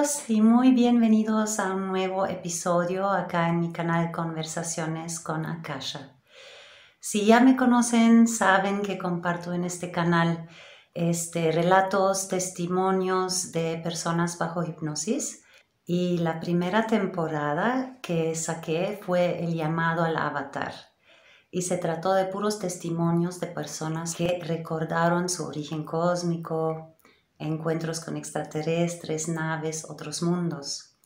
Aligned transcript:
Amigos 0.00 0.30
y 0.30 0.40
muy 0.40 0.72
bienvenidos 0.72 1.58
a 1.58 1.74
un 1.74 1.88
nuevo 1.88 2.26
episodio 2.26 3.06
acá 3.10 3.50
en 3.50 3.60
mi 3.60 3.70
canal 3.70 4.10
Conversaciones 4.10 5.20
con 5.20 5.44
Akasha. 5.44 6.16
Si 6.98 7.26
ya 7.26 7.40
me 7.40 7.54
conocen, 7.54 8.26
saben 8.26 8.80
que 8.80 8.96
comparto 8.96 9.52
en 9.52 9.64
este 9.64 9.90
canal 9.90 10.48
este, 10.94 11.52
relatos, 11.52 12.28
testimonios 12.28 13.52
de 13.52 13.78
personas 13.84 14.38
bajo 14.38 14.64
hipnosis. 14.64 15.44
Y 15.84 16.16
la 16.16 16.40
primera 16.40 16.86
temporada 16.86 17.98
que 18.00 18.34
saqué 18.34 18.98
fue 19.04 19.44
el 19.44 19.52
llamado 19.52 20.02
al 20.02 20.16
avatar. 20.16 20.72
Y 21.50 21.60
se 21.60 21.76
trató 21.76 22.14
de 22.14 22.24
puros 22.24 22.58
testimonios 22.58 23.38
de 23.38 23.48
personas 23.48 24.14
que 24.14 24.40
recordaron 24.42 25.28
su 25.28 25.44
origen 25.44 25.84
cósmico, 25.84 26.96
encuentros 27.40 28.00
con 28.00 28.16
extraterrestres, 28.16 29.28
naves, 29.28 29.86
otros 29.88 30.22
mundos. 30.22 30.96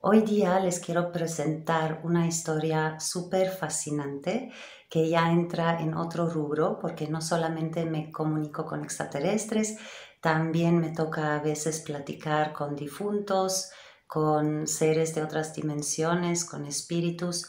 Hoy 0.00 0.22
día 0.22 0.58
les 0.58 0.80
quiero 0.80 1.12
presentar 1.12 2.00
una 2.02 2.26
historia 2.26 2.98
súper 2.98 3.50
fascinante 3.50 4.50
que 4.90 5.08
ya 5.08 5.30
entra 5.30 5.80
en 5.80 5.94
otro 5.94 6.28
rubro 6.28 6.78
porque 6.80 7.06
no 7.06 7.20
solamente 7.20 7.84
me 7.84 8.10
comunico 8.10 8.64
con 8.64 8.82
extraterrestres, 8.82 9.76
también 10.20 10.78
me 10.78 10.90
toca 10.90 11.36
a 11.36 11.40
veces 11.40 11.80
platicar 11.80 12.52
con 12.52 12.74
difuntos, 12.74 13.70
con 14.06 14.66
seres 14.66 15.14
de 15.14 15.22
otras 15.22 15.54
dimensiones, 15.54 16.44
con 16.44 16.66
espíritus. 16.66 17.48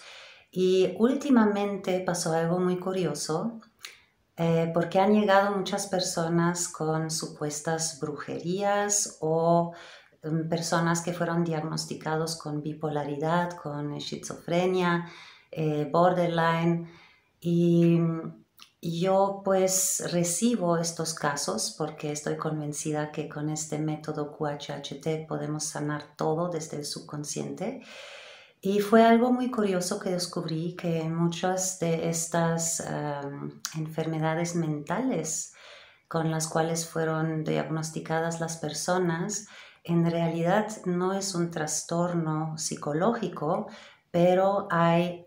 Y 0.51 0.95
últimamente 0.99 2.01
pasó 2.05 2.33
algo 2.33 2.59
muy 2.59 2.79
curioso 2.79 3.61
eh, 4.35 4.71
porque 4.73 4.99
han 4.99 5.13
llegado 5.13 5.55
muchas 5.55 5.87
personas 5.87 6.67
con 6.67 7.11
supuestas 7.11 7.99
brujerías 7.99 9.17
o 9.21 9.73
mm, 10.23 10.49
personas 10.49 11.01
que 11.01 11.13
fueron 11.13 11.43
diagnosticados 11.43 12.35
con 12.37 12.63
bipolaridad, 12.63 13.51
con 13.51 13.93
esquizofrenia, 13.93 15.07
eh, 15.51 15.87
borderline. 15.91 16.89
Y 17.39 17.99
yo 18.81 19.41
pues 19.45 20.03
recibo 20.11 20.77
estos 20.77 21.13
casos 21.13 21.75
porque 21.77 22.11
estoy 22.11 22.35
convencida 22.37 23.11
que 23.11 23.29
con 23.29 23.49
este 23.49 23.79
método 23.79 24.35
QHHT 24.35 25.27
podemos 25.27 25.63
sanar 25.63 26.15
todo 26.17 26.49
desde 26.49 26.77
el 26.77 26.85
subconsciente. 26.85 27.81
Y 28.65 28.79
fue 28.79 29.03
algo 29.03 29.33
muy 29.33 29.51
curioso 29.51 29.99
que 29.99 30.11
descubrí 30.11 30.77
que 30.77 31.03
muchas 31.09 31.79
de 31.79 32.07
estas 32.07 32.81
enfermedades 33.75 34.55
mentales 34.55 35.53
con 36.07 36.31
las 36.31 36.47
cuales 36.47 36.87
fueron 36.87 37.43
diagnosticadas 37.43 38.39
las 38.39 38.55
personas, 38.55 39.47
en 39.83 40.09
realidad 40.09 40.69
no 40.85 41.11
es 41.11 41.35
un 41.35 41.51
trastorno 41.51 42.57
psicológico, 42.57 43.67
pero 44.11 44.69
hay 44.71 45.25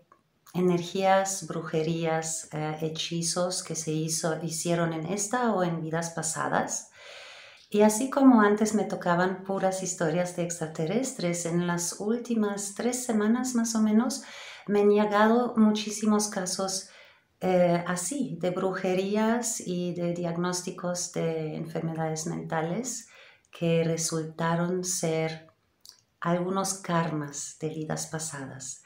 energías, 0.55 1.45
brujerías, 1.45 2.49
eh, 2.53 2.77
hechizos 2.81 3.61
que 3.61 3.75
se 3.75 3.91
hizo, 3.91 4.43
hicieron 4.43 4.93
en 4.93 5.05
esta 5.05 5.53
o 5.53 5.61
en 5.61 5.79
vidas 5.83 6.09
pasadas 6.09 6.89
y 7.69 7.81
así 7.81 8.09
como 8.09 8.41
antes 8.41 8.73
me 8.73 8.85
tocaban 8.85 9.43
puras 9.43 9.83
historias 9.83 10.35
de 10.37 10.43
extraterrestres, 10.43 11.45
en 11.45 11.67
las 11.67 11.99
últimas 11.99 12.75
tres 12.75 13.03
semanas 13.03 13.55
más 13.55 13.75
o 13.75 13.81
menos 13.81 14.23
me 14.67 14.81
han 14.81 14.89
llegado 14.89 15.53
muchísimos 15.57 16.29
casos 16.29 16.89
eh, 17.41 17.83
así, 17.85 18.37
de 18.39 18.51
brujerías 18.51 19.59
y 19.59 19.93
de 19.93 20.13
diagnósticos 20.13 21.11
de 21.11 21.55
enfermedades 21.55 22.25
mentales 22.25 23.09
que 23.51 23.83
resultaron 23.83 24.83
ser 24.83 25.47
algunos 26.21 26.75
karmas 26.75 27.57
de 27.59 27.69
vidas 27.69 28.07
pasadas. 28.07 28.81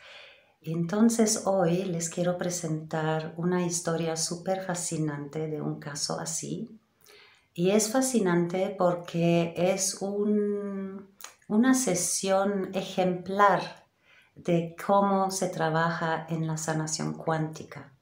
Entonces 0.60 1.44
hoy 1.46 1.86
les 1.86 2.10
quiero 2.10 2.38
presentar 2.38 3.34
una 3.38 3.64
historia 3.66 4.16
súper 4.16 4.64
fascinante 4.64 5.48
de 5.48 5.62
un 5.62 5.80
caso 5.80 6.20
así 6.20 6.81
y 7.54 7.72
es 7.72 7.92
fascinante 7.92 8.76
porque 8.78 9.54
es 9.58 10.00
una 10.02 11.74
sesión 11.74 12.72
ejemplar 12.74 13.86
de 14.36 14.76
cómo 14.86 15.32
se 15.32 15.50
trabaja 15.50 16.26
en 16.30 16.48
la 16.48 16.58
sanación 16.58 17.14
cuántica. 17.14 17.94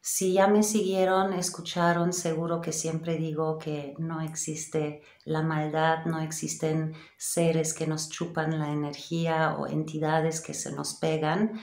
Si 0.00 0.34
ya 0.34 0.48
me 0.48 0.62
siguieron, 0.62 1.32
escucharon, 1.32 2.12
seguro 2.12 2.60
que 2.60 2.72
siempre 2.72 3.16
digo 3.16 3.58
que 3.58 3.94
no 3.98 4.20
existe 4.20 5.00
la 5.24 5.42
maldad, 5.42 6.04
no 6.04 6.20
existen 6.20 6.92
seres 7.16 7.72
que 7.72 7.86
nos 7.86 8.10
chupan 8.10 8.58
la 8.58 8.70
energía 8.70 9.56
o 9.58 9.66
entidades 9.66 10.42
que 10.42 10.52
se 10.52 10.72
nos 10.72 10.94
pegan 10.94 11.58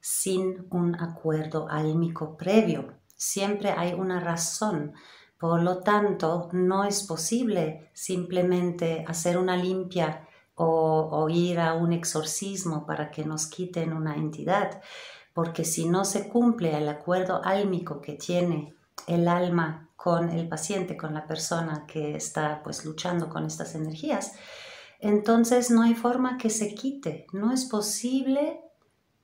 sin 0.00 0.68
un 0.70 0.94
acuerdo 0.94 1.68
álmico 1.68 2.36
previo. 2.36 2.94
Siempre 3.16 3.72
hay 3.72 3.92
una 3.92 4.20
razón 4.20 4.94
por 5.40 5.62
lo 5.62 5.78
tanto, 5.78 6.50
no 6.52 6.84
es 6.84 7.02
posible 7.02 7.88
simplemente 7.94 9.06
hacer 9.08 9.38
una 9.38 9.56
limpia 9.56 10.28
o, 10.54 11.26
ir 11.30 11.58
a 11.58 11.72
un 11.72 11.94
exorcismo 11.94 12.84
para 12.84 13.10
que 13.10 13.24
nos 13.24 13.46
quiten 13.46 13.94
una 13.94 14.16
entidad, 14.16 14.82
porque 15.32 15.64
si 15.64 15.88
no 15.88 16.04
se 16.04 16.28
cumple 16.28 16.76
el 16.76 16.86
acuerdo 16.90 17.40
álmico 17.42 18.02
que 18.02 18.12
tiene 18.12 18.74
el 19.06 19.26
alma 19.28 19.88
con 19.96 20.28
el 20.28 20.46
paciente, 20.46 20.98
con 20.98 21.14
la 21.14 21.26
persona 21.26 21.86
que 21.86 22.16
está 22.16 22.62
pues 22.62 22.84
luchando 22.84 23.30
con 23.30 23.46
estas 23.46 23.74
energías, 23.74 24.34
entonces 24.98 25.70
no 25.70 25.80
hay 25.80 25.94
forma 25.94 26.36
que 26.36 26.50
se 26.50 26.74
quite, 26.74 27.26
no 27.32 27.50
es 27.50 27.64
posible 27.64 28.60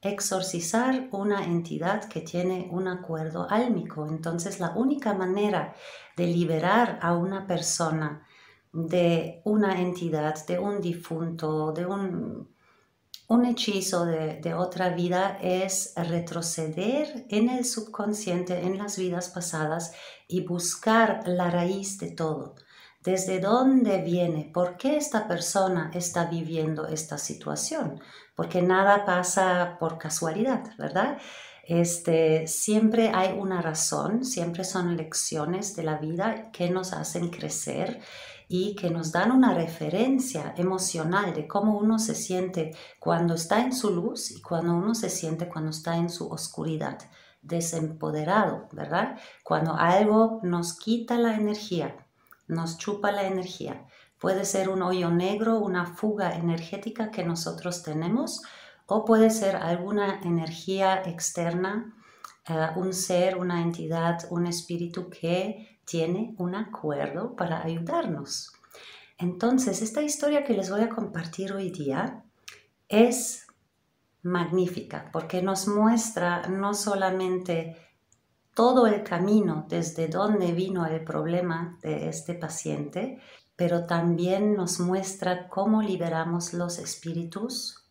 exorcizar 0.02 1.08
una 1.12 1.44
entidad 1.44 2.08
que 2.08 2.20
tiene 2.20 2.68
un 2.70 2.88
acuerdo 2.88 3.46
álmico. 3.50 4.06
Entonces 4.06 4.60
la 4.60 4.70
única 4.70 5.14
manera 5.14 5.74
de 6.16 6.26
liberar 6.26 6.98
a 7.02 7.14
una 7.14 7.46
persona 7.46 8.26
de 8.72 9.40
una 9.44 9.80
entidad, 9.80 10.46
de 10.46 10.58
un 10.58 10.80
difunto, 10.80 11.72
de 11.72 11.86
un, 11.86 12.54
un 13.28 13.44
hechizo 13.46 14.04
de, 14.04 14.38
de, 14.40 14.52
otra 14.52 14.90
vida 14.90 15.38
es 15.40 15.94
retroceder 15.96 17.26
en 17.30 17.48
el 17.48 17.64
subconsciente, 17.64 18.66
en 18.66 18.76
las 18.76 18.98
vidas 18.98 19.30
pasadas 19.30 19.92
y 20.28 20.44
buscar 20.44 21.26
la 21.26 21.50
raíz 21.50 21.98
de 21.98 22.10
todo. 22.10 22.54
¿Desde 23.02 23.40
dónde 23.40 24.02
viene? 24.02 24.50
¿Por 24.52 24.76
qué 24.76 24.96
esta 24.96 25.26
persona 25.28 25.90
está 25.94 26.26
viviendo 26.26 26.86
esta 26.86 27.18
situación? 27.18 28.00
Porque 28.36 28.62
nada 28.62 29.04
pasa 29.04 29.76
por 29.80 29.98
casualidad, 29.98 30.62
¿verdad? 30.78 31.18
Este, 31.66 32.46
siempre 32.46 33.10
hay 33.12 33.36
una 33.36 33.60
razón, 33.60 34.24
siempre 34.24 34.62
son 34.62 34.96
lecciones 34.96 35.74
de 35.74 35.82
la 35.82 35.96
vida 35.96 36.52
que 36.52 36.70
nos 36.70 36.92
hacen 36.92 37.30
crecer 37.30 38.00
y 38.46 38.76
que 38.76 38.90
nos 38.90 39.10
dan 39.10 39.32
una 39.32 39.52
referencia 39.52 40.54
emocional 40.56 41.34
de 41.34 41.48
cómo 41.48 41.76
uno 41.76 41.98
se 41.98 42.14
siente 42.14 42.76
cuando 43.00 43.34
está 43.34 43.60
en 43.60 43.72
su 43.72 43.90
luz 43.90 44.30
y 44.30 44.40
cuando 44.40 44.74
uno 44.74 44.94
se 44.94 45.10
siente 45.10 45.48
cuando 45.48 45.70
está 45.70 45.96
en 45.96 46.08
su 46.08 46.28
oscuridad, 46.28 46.98
desempoderado, 47.42 48.68
¿verdad? 48.70 49.18
Cuando 49.42 49.74
algo 49.74 50.38
nos 50.44 50.78
quita 50.78 51.18
la 51.18 51.34
energía, 51.34 51.96
nos 52.46 52.78
chupa 52.78 53.10
la 53.10 53.26
energía. 53.26 53.86
Puede 54.18 54.44
ser 54.44 54.68
un 54.68 54.82
hoyo 54.82 55.10
negro, 55.10 55.58
una 55.58 55.86
fuga 55.86 56.34
energética 56.36 57.10
que 57.10 57.24
nosotros 57.24 57.82
tenemos 57.82 58.42
o 58.86 59.04
puede 59.04 59.30
ser 59.30 59.56
alguna 59.56 60.20
energía 60.22 61.02
externa, 61.04 61.94
eh, 62.48 62.68
un 62.76 62.94
ser, 62.94 63.36
una 63.36 63.60
entidad, 63.60 64.20
un 64.30 64.46
espíritu 64.46 65.10
que 65.10 65.80
tiene 65.84 66.34
un 66.38 66.54
acuerdo 66.54 67.34
para 67.34 67.62
ayudarnos. 67.62 68.52
Entonces, 69.18 69.82
esta 69.82 70.02
historia 70.02 70.44
que 70.44 70.54
les 70.54 70.70
voy 70.70 70.82
a 70.82 70.88
compartir 70.88 71.52
hoy 71.52 71.70
día 71.70 72.22
es 72.88 73.46
magnífica 74.22 75.08
porque 75.12 75.42
nos 75.42 75.68
muestra 75.68 76.48
no 76.48 76.74
solamente 76.74 77.76
todo 78.54 78.86
el 78.86 79.02
camino 79.02 79.66
desde 79.68 80.08
donde 80.08 80.52
vino 80.52 80.86
el 80.86 81.04
problema 81.04 81.78
de 81.82 82.08
este 82.08 82.34
paciente, 82.34 83.20
pero 83.56 83.86
también 83.86 84.54
nos 84.54 84.78
muestra 84.80 85.48
cómo 85.48 85.82
liberamos 85.82 86.52
los 86.52 86.78
espíritus 86.78 87.82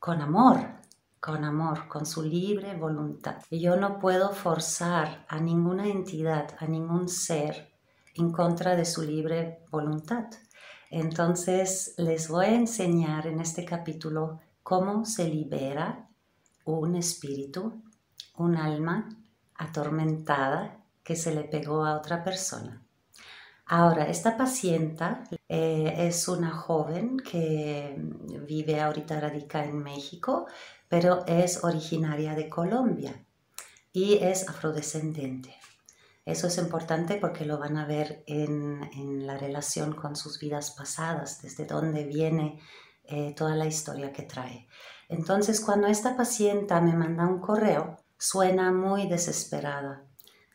con 0.00 0.20
amor, 0.20 0.80
con 1.20 1.44
amor, 1.44 1.86
con 1.86 2.06
su 2.06 2.22
libre 2.22 2.74
voluntad. 2.74 3.36
Yo 3.50 3.76
no 3.76 3.98
puedo 4.00 4.32
forzar 4.32 5.24
a 5.28 5.38
ninguna 5.38 5.86
entidad, 5.86 6.56
a 6.58 6.66
ningún 6.66 7.08
ser 7.08 7.72
en 8.16 8.32
contra 8.32 8.74
de 8.74 8.84
su 8.84 9.02
libre 9.02 9.64
voluntad. 9.70 10.24
Entonces 10.90 11.94
les 11.98 12.28
voy 12.28 12.46
a 12.46 12.54
enseñar 12.54 13.28
en 13.28 13.40
este 13.40 13.64
capítulo 13.64 14.40
cómo 14.64 15.04
se 15.04 15.28
libera 15.28 16.08
un 16.64 16.96
espíritu, 16.96 17.80
un 18.36 18.56
alma 18.56 19.08
atormentada 19.54 20.78
que 21.04 21.14
se 21.14 21.32
le 21.34 21.44
pegó 21.44 21.84
a 21.84 21.96
otra 21.96 22.24
persona. 22.24 22.82
Ahora, 23.72 24.08
esta 24.08 24.36
paciente 24.36 25.04
eh, 25.48 25.94
es 25.96 26.26
una 26.26 26.50
joven 26.50 27.18
que 27.18 27.94
vive 28.44 28.80
ahorita 28.80 29.20
radica 29.20 29.64
en 29.64 29.78
México, 29.78 30.48
pero 30.88 31.24
es 31.28 31.62
originaria 31.62 32.34
de 32.34 32.48
Colombia 32.48 33.24
y 33.92 34.14
es 34.14 34.48
afrodescendente. 34.48 35.54
Eso 36.24 36.48
es 36.48 36.58
importante 36.58 37.14
porque 37.14 37.44
lo 37.44 37.58
van 37.58 37.76
a 37.76 37.86
ver 37.86 38.24
en, 38.26 39.24
la 39.24 39.38
relación 39.38 39.94
con 39.94 40.16
sus 40.16 40.40
vidas 40.40 40.72
pasadas, 40.72 41.40
desde 41.40 41.64
dónde 41.64 42.02
viene 42.02 42.58
eh, 43.04 43.36
toda 43.36 43.54
la 43.54 43.66
historia 43.66 44.12
que 44.12 44.24
trae. 44.24 44.66
Entonces, 45.08 45.60
cuando 45.60 45.86
esta 45.86 46.16
paciente 46.16 46.74
me 46.80 46.96
manda 46.96 47.24
un 47.24 47.38
correo, 47.38 47.98
suena 48.18 48.72
muy 48.72 49.06
desesperada. 49.06 50.02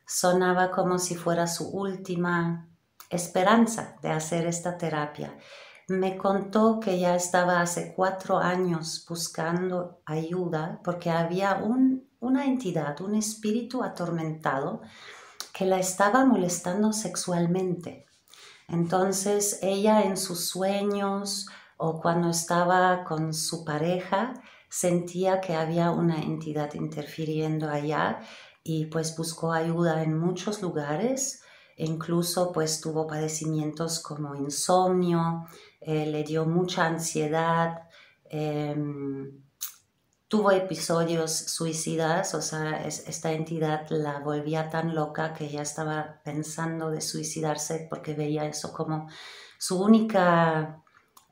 Sonaba 0.05 0.69
como 0.69 0.99
si 0.99 1.15
fuera 1.15 1.47
su 1.47 1.69
última 1.69 2.74
esperanza 3.15 3.97
de 4.01 4.09
hacer 4.09 4.45
esta 4.45 4.77
terapia. 4.77 5.37
Me 5.87 6.17
contó 6.17 6.79
que 6.79 6.99
ya 6.99 7.15
estaba 7.15 7.61
hace 7.61 7.93
cuatro 7.95 8.37
años 8.37 9.05
buscando 9.07 10.01
ayuda 10.05 10.81
porque 10.83 11.09
había 11.11 11.61
una 12.19 12.45
entidad, 12.45 12.99
un 13.01 13.15
espíritu 13.15 13.83
atormentado 13.83 14.81
que 15.53 15.65
la 15.65 15.79
estaba 15.79 16.25
molestando 16.25 16.91
sexualmente. 16.91 18.05
Entonces 18.67 19.59
ella 19.61 20.01
en 20.01 20.17
sus 20.17 20.49
sueños 20.49 21.47
o 21.77 22.01
cuando 22.01 22.29
estaba 22.29 23.03
con 23.03 23.33
su 23.33 23.63
pareja 23.63 24.33
sentía 24.69 25.39
que 25.39 25.55
había 25.55 25.91
una 25.91 26.21
entidad 26.21 26.73
interfiriendo 26.73 27.69
allá 27.69 28.21
y 28.63 28.87
pues 28.87 29.15
buscó 29.15 29.53
ayuda 29.53 30.01
en 30.01 30.17
muchos 30.17 30.61
lugares 30.61 31.43
incluso 31.75 32.51
pues 32.51 32.81
tuvo 32.81 33.07
padecimientos 33.07 33.99
como 33.99 34.35
insomnio, 34.35 35.47
eh, 35.81 36.05
le 36.05 36.23
dio 36.23 36.45
mucha 36.45 36.85
ansiedad, 36.85 37.89
em, 38.25 39.43
tuvo 40.27 40.51
episodios 40.51 41.31
suicidas, 41.31 42.33
o 42.33 42.41
sea, 42.41 42.85
esta 42.85 43.31
entidad 43.31 43.87
la 43.89 44.19
volvía 44.19 44.69
tan 44.69 44.95
loca 44.95 45.33
que 45.33 45.49
ya 45.49 45.61
estaba 45.61 46.21
pensando 46.23 46.89
de 46.91 47.01
suicidarse 47.01 47.87
porque 47.89 48.13
veía 48.13 48.45
eso 48.45 48.73
como 48.73 49.07
su 49.57 49.81
única 49.81 50.83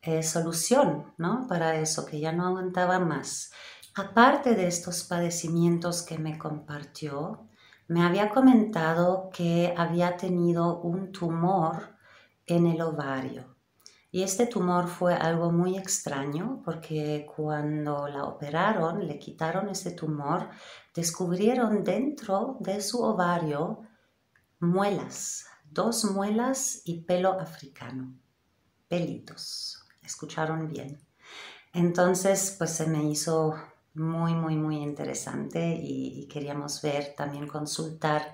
eh, 0.01 0.21
solución, 0.23 1.13
¿no? 1.17 1.47
Para 1.47 1.75
eso, 1.77 2.05
que 2.05 2.19
ya 2.19 2.31
no 2.31 2.45
aguantaba 2.45 2.99
más. 2.99 3.51
Aparte 3.95 4.55
de 4.55 4.67
estos 4.67 5.03
padecimientos 5.03 6.01
que 6.03 6.17
me 6.17 6.37
compartió, 6.37 7.47
me 7.87 8.03
había 8.03 8.29
comentado 8.29 9.29
que 9.31 9.73
había 9.77 10.17
tenido 10.17 10.79
un 10.81 11.11
tumor 11.11 11.95
en 12.45 12.67
el 12.67 12.81
ovario. 12.81 13.53
Y 14.11 14.21
este 14.21 14.45
tumor 14.45 14.87
fue 14.87 15.15
algo 15.15 15.51
muy 15.51 15.75
extraño 15.75 16.61
porque 16.63 17.25
cuando 17.35 18.07
la 18.07 18.25
operaron, 18.25 19.07
le 19.07 19.17
quitaron 19.17 19.69
ese 19.69 19.91
tumor, 19.91 20.49
descubrieron 20.93 21.83
dentro 21.83 22.57
de 22.59 22.79
su 22.81 23.01
ovario 23.01 23.81
muelas, 24.59 25.47
dos 25.65 26.05
muelas 26.05 26.83
y 26.85 27.01
pelo 27.01 27.39
africano, 27.39 28.13
pelitos. 28.87 29.83
¿Escucharon 30.03 30.67
bien? 30.67 30.99
Entonces, 31.73 32.55
pues 32.57 32.69
se 32.69 32.85
me 32.85 33.03
hizo 33.09 33.55
muy, 33.93 34.33
muy, 34.33 34.55
muy 34.55 34.77
interesante 34.77 35.77
y, 35.81 36.27
queríamos 36.27 36.81
ver, 36.81 37.13
también 37.15 37.47
consultar 37.47 38.33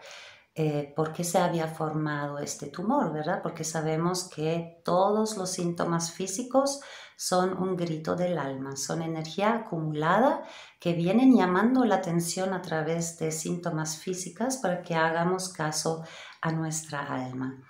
eh, 0.56 0.94
por 0.96 1.14
qué 1.14 1.24
se 1.24 1.38
había 1.38 1.68
formado 1.68 2.40
este 2.40 2.68
tumor, 2.68 3.14
¿verdad? 3.14 3.42
Porque 3.42 3.64
sabemos 3.64 4.30
que 4.30 4.82
todos 4.84 5.38
los 5.38 5.52
síntomas 5.52 6.12
físicos 6.12 6.82
son 7.16 7.62
un 7.62 7.76
grito 7.76 8.16
del 8.16 8.38
alma, 8.38 8.78
son 8.78 9.02
energía 9.02 9.54
acumulada 9.54 10.44
que 10.80 10.94
vienen 10.94 11.36
llamando 11.36 11.84
la 11.84 11.96
atención 11.96 12.54
a 12.54 12.62
través 12.62 13.18
de 13.20 13.32
síntomas 13.32 13.98
físicas 13.98 14.58
para 14.58 14.82
que 14.82 14.96
hagamos 14.96 15.50
caso 15.50 16.04
a 16.42 16.52
nuestra 16.52 17.02
alma. 17.02 17.62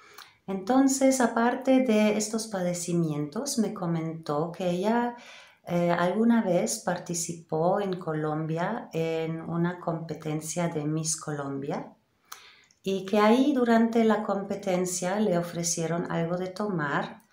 Entonces, 0.45 1.21
aparte 1.21 1.81
de 1.81 2.17
estos 2.17 2.47
padecimientos, 2.47 3.59
me 3.59 3.73
comentó 3.73 4.51
que 4.51 4.69
ella 4.69 5.15
eh, 5.69 5.91
alguna 5.91 6.41
vez 6.41 6.79
participó 6.79 7.79
en 7.79 7.99
Colombia 7.99 8.89
en 8.91 9.41
una 9.41 9.79
competencia 9.79 10.67
de 10.67 10.83
Miss 10.85 11.15
Colombia 11.15 11.93
y 12.81 13.05
que 13.05 13.19
ahí 13.19 13.53
durante 13.53 14.03
la 14.03 14.23
competencia 14.23 15.19
le 15.19 15.37
ofrecieron 15.37 16.11
algo 16.11 16.37
de 16.37 16.47
tomar 16.47 17.23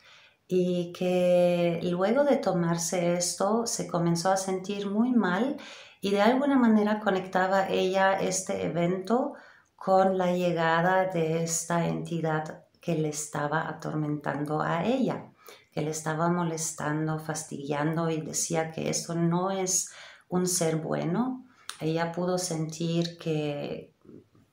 y 0.47 0.93
que 0.93 1.81
luego 1.83 2.25
de 2.25 2.37
tomarse 2.37 3.15
esto 3.15 3.67
se 3.67 3.87
comenzó 3.87 4.31
a 4.31 4.37
sentir 4.37 4.91
muy 4.91 5.13
mal 5.13 5.57
y 6.01 6.11
de 6.11 6.21
alguna 6.21 6.57
manera 6.57 7.01
conectaba 7.01 7.69
ella 7.69 8.15
este 8.15 8.67
evento 8.67 9.35
con 9.77 10.19
la 10.19 10.33
llegada 10.33 11.07
de 11.07 11.43
esta 11.43 11.87
entidad 11.87 12.65
que 12.81 12.97
le 12.97 13.09
estaba 13.09 13.69
atormentando 13.69 14.61
a 14.61 14.85
ella 14.85 15.33
que 15.77 15.83
le 15.83 15.91
estaba 15.91 16.31
molestando, 16.31 17.19
fastidiando 17.19 18.09
y 18.09 18.23
decía 18.23 18.71
que 18.71 18.89
eso 18.89 19.15
no 19.15 19.51
es 19.51 19.91
un 20.31 20.47
ser 20.47 20.77
bueno, 20.77 21.45
ella 21.81 22.13
pudo 22.13 22.39
sentir 22.39 23.19
que 23.19 23.93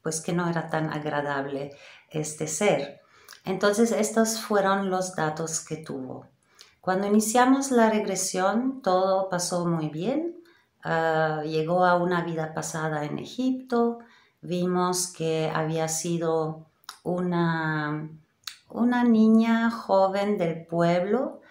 pues 0.01 0.19
que 0.19 0.33
no 0.33 0.49
era 0.49 0.67
tan 0.69 0.91
agradable 0.91 1.71
este 2.09 2.45
ser. 2.47 2.99
Entonces 3.45 3.93
estos 3.93 4.41
fueron 4.41 4.89
los 4.89 5.15
datos 5.15 5.61
que 5.61 5.77
tuvo. 5.77 6.27
Cuando 6.81 7.07
iniciamos 7.07 7.71
la 7.71 7.89
regresión 7.89 8.81
todo 8.81 9.29
pasó 9.29 9.65
muy 9.65 9.87
bien. 9.87 10.43
Ah, 10.83 11.43
llegó 11.45 11.85
a 11.85 11.95
una 11.95 12.25
vida 12.25 12.53
pasada 12.53 13.05
en 13.05 13.17
Egipto. 13.17 13.99
Vimos 14.41 15.07
que 15.07 15.49
había 15.55 15.87
sido 15.87 16.65
una 17.03 18.09
una 18.73 19.03
niña 19.03 19.69
joven 19.69 20.37
del 20.37 20.65
pueblo 20.65 21.41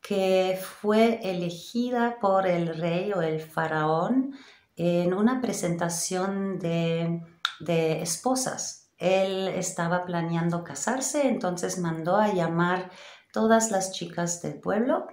que 0.00 0.58
fue 0.60 1.20
elegida 1.22 2.18
por 2.20 2.46
el 2.46 2.76
rey 2.76 3.12
o 3.12 3.22
el 3.22 3.40
faraón 3.40 4.34
en 4.76 5.14
una 5.14 5.40
presentación 5.40 6.58
de, 6.58 7.22
esposas. 8.02 8.90
Él 8.98 9.48
estaba 9.48 10.04
planeando 10.04 10.64
casarse, 10.64 11.28
entonces 11.28 11.78
mandó 11.78 12.16
a 12.16 12.32
llamar 12.32 12.90
todas 13.32 13.70
las 13.70 13.92
chicas 13.92 14.42
del 14.42 14.54
pueblo 14.54 15.06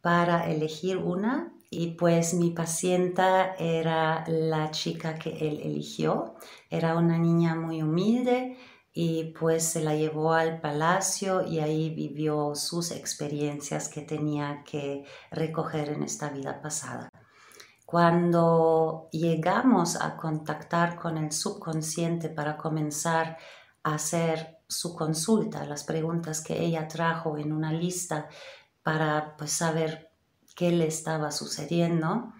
para 0.00 0.48
elegir 0.48 0.96
una 0.96 1.52
y 1.68 1.92
pues 1.92 2.34
mi 2.34 2.50
paciente 2.50 3.22
era 3.58 4.24
la 4.26 4.70
chica 4.70 5.16
que 5.16 5.30
él 5.30 5.60
eligió. 5.62 6.34
Era 6.68 6.96
una 6.96 7.18
niña 7.18 7.54
muy 7.54 7.82
humilde, 7.82 8.56
y 8.92 9.32
pues 9.38 9.64
se 9.64 9.82
la 9.82 9.94
llevó 9.94 10.32
al 10.32 10.60
palacio 10.60 11.46
y 11.46 11.60
ahí 11.60 11.90
vivió 11.94 12.54
sus 12.54 12.90
experiencias 12.90 13.88
que 13.88 14.02
tenía 14.02 14.64
que 14.64 15.04
recoger 15.30 15.90
en 15.90 16.02
esta 16.02 16.30
vida 16.30 16.60
pasada. 16.60 17.08
Cuando 17.86 19.08
llegamos 19.12 20.00
a 20.00 20.16
contactar 20.16 20.96
con 20.96 21.18
el 21.18 21.32
subconsciente 21.32 22.28
para 22.28 22.56
comenzar 22.56 23.36
a 23.82 23.94
hacer 23.94 24.60
su 24.68 24.94
consulta, 24.94 25.64
las 25.64 25.84
preguntas 25.84 26.40
que 26.40 26.64
ella 26.64 26.86
trajo 26.86 27.36
en 27.36 27.52
una 27.52 27.72
lista 27.72 28.28
para 28.82 29.36
pues, 29.36 29.52
saber 29.52 30.12
qué 30.54 30.70
le 30.70 30.86
estaba 30.86 31.32
sucediendo, 31.32 32.32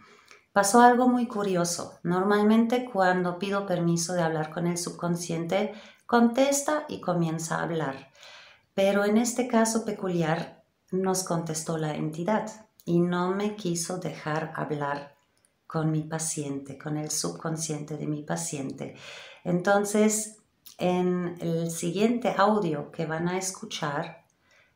pasó 0.52 0.82
algo 0.82 1.08
muy 1.08 1.26
curioso. 1.26 1.98
Normalmente 2.02 2.88
cuando 2.90 3.38
pido 3.38 3.66
permiso 3.66 4.12
de 4.12 4.22
hablar 4.22 4.50
con 4.50 4.66
el 4.66 4.78
subconsciente, 4.78 5.74
contesta 6.10 6.86
y 6.88 7.00
comienza 7.00 7.58
a 7.58 7.62
hablar. 7.62 8.10
Pero 8.74 9.04
en 9.04 9.16
este 9.16 9.46
caso 9.46 9.84
peculiar 9.84 10.64
nos 10.90 11.22
contestó 11.22 11.78
la 11.78 11.94
entidad 11.94 12.66
y 12.84 12.98
no 12.98 13.30
me 13.30 13.54
quiso 13.54 13.98
dejar 13.98 14.52
hablar 14.56 15.14
con 15.68 15.92
mi 15.92 16.02
paciente, 16.02 16.76
con 16.76 16.96
el 16.96 17.12
subconsciente 17.12 17.96
de 17.96 18.08
mi 18.08 18.24
paciente. 18.24 18.96
Entonces, 19.44 20.38
en 20.78 21.36
el 21.38 21.70
siguiente 21.70 22.34
audio 22.36 22.90
que 22.90 23.06
van 23.06 23.28
a 23.28 23.38
escuchar, 23.38 24.24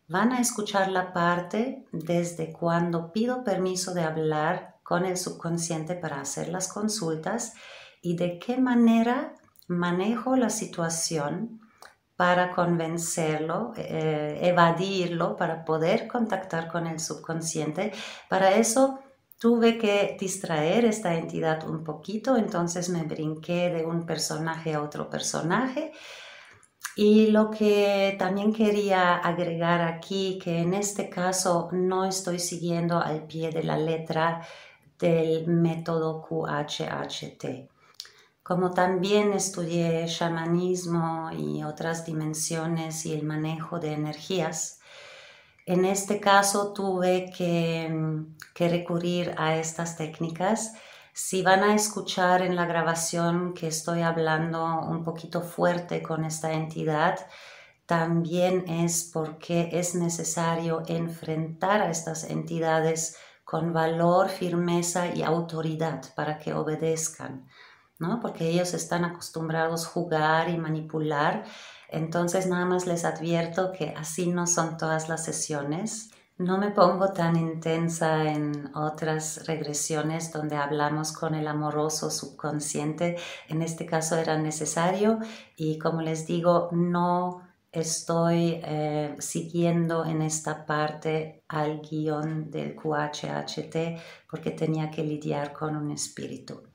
van 0.07 0.31
a 0.31 0.41
escuchar 0.41 0.89
la 0.93 1.13
parte 1.13 1.85
desde 1.91 2.53
cuando 2.53 3.11
pido 3.11 3.43
permiso 3.43 3.93
de 3.93 4.05
hablar 4.05 4.77
con 4.85 5.05
el 5.05 5.17
subconsciente 5.17 5.97
para 5.97 6.21
hacer 6.21 6.49
las 6.49 6.69
consultas 6.69 7.55
y 8.03 8.15
de 8.15 8.39
qué 8.39 8.57
manera 8.57 9.35
manejo 9.67 10.37
la 10.37 10.51
situación 10.51 11.61
para 12.17 12.53
convencerlo, 12.53 13.73
eh, 13.77 14.39
evadirlo, 14.43 15.37
para 15.37 15.65
poder 15.65 16.07
contactar 16.07 16.69
con 16.69 16.87
el 16.87 17.01
subconsciente. 17.01 17.93
Para 18.29 18.55
eso 18.57 19.01
tuve 19.39 19.79
que 19.79 20.17
distraer 20.19 20.85
esta 20.85 21.15
entidad 21.15 21.69
un 21.69 21.83
poquito, 21.85 22.37
entonces 22.37 22.89
me 22.89 23.03
brinqué 23.05 23.71
de 23.71 23.85
un 23.85 24.07
personaje 24.07 24.75
a 24.75 24.83
otro 24.83 25.11
personaje 25.11 25.93
Y 26.97 27.29
lo 27.29 27.51
que 27.51 28.17
también 28.19 28.53
quería 28.53 29.17
agregar 29.17 29.81
aquí, 29.81 30.39
que 30.43 30.59
en 30.61 30.75
este 30.75 31.09
caso 31.11 31.69
no 31.73 32.05
estoy 32.05 32.39
siguiendo 32.39 32.99
al 32.99 33.27
pie 33.27 33.51
de 33.51 33.65
la 33.65 33.77
letra 33.77 34.43
del 34.99 35.47
método 35.49 36.23
QHHT. 36.23 37.74
Como 38.45 38.73
también 38.73 39.33
estudié 39.33 40.07
shamanismo 40.07 41.31
y 41.33 41.65
otras 41.65 42.05
dimensiones 42.05 43.07
y 43.07 43.15
el 43.15 43.25
manejo 43.25 43.81
de 43.81 43.95
energías, 43.95 44.81
en 45.65 45.87
este 45.87 46.21
caso 46.21 46.75
tuve 46.75 47.33
que, 47.35 47.91
que 48.53 48.69
recurrir 48.69 49.35
a 49.39 49.57
estas 49.57 49.97
técnicas. 49.97 50.75
Si 51.15 51.41
van 51.41 51.65
a 51.65 51.75
escuchar 51.75 52.43
en 52.43 52.55
la 52.55 52.67
grabación 52.67 53.55
que 53.55 53.69
estoy 53.69 54.03
hablando 54.03 54.63
un 54.81 55.05
poquito 55.05 55.41
fuerte 55.41 56.03
con 56.03 56.27
esta 56.27 56.53
entidad, 56.53 57.27
también 57.87 58.69
es 58.69 59.11
porque 59.11 59.71
es 59.73 59.95
necesario 59.95 60.83
enfrentar 60.87 61.81
a 61.81 61.91
estas 61.91 62.25
entidades 62.25 63.17
con 63.45 63.73
valor, 63.73 64.29
firmeza 64.29 65.07
y 65.15 65.23
autoridad 65.23 66.03
para 66.15 66.39
que 66.39 66.53
obedezcan, 66.53 67.49
¿no? 67.99 68.21
Porque 68.21 68.49
ellos 68.49 68.75
están 68.75 69.05
acostumbrados 69.05 69.87
a 69.87 69.91
jugar 69.91 70.49
y 70.51 70.59
manipular. 70.59 71.45
Entonces 71.89 72.47
nada 72.47 72.65
más 72.65 72.87
les 72.87 73.05
advierto 73.05 73.73
que 73.73 73.95
así 73.97 74.27
no 74.27 74.47
son 74.47 74.77
todas 74.77 75.09
las 75.09 75.25
sesiones. 75.25 76.11
No 76.37 76.59
me 76.59 76.73
pongo 76.73 77.13
tan 77.13 77.37
intensa 77.37 78.25
en 78.25 78.75
otras 78.75 79.47
regresiones 79.47 80.33
donde 80.33 80.57
hablamos 80.57 81.13
con 81.13 81.37
el 81.37 81.47
amoroso 81.47 82.11
subconsciente. 82.11 83.17
En 83.49 83.63
este 83.63 83.87
caso 83.87 84.17
era 84.17 84.37
necesario 84.37 85.21
y 85.55 85.79
como 85.79 86.03
les 86.03 86.27
digo, 86.27 86.71
no 86.73 87.43
estoy 87.71 88.61
eh, 88.65 89.15
siguiendo 89.21 90.05
en 90.05 90.23
esta 90.23 90.67
parte 90.67 91.45
al 91.47 91.81
guion 91.81 92.51
del 92.51 92.75
QHHT 92.75 93.77
porque 94.29 94.51
tenía 94.51 94.91
que 94.91 95.05
lidiar 95.05 95.53
con 95.53 95.77
un 95.77 95.93
espíritu. 95.93 96.74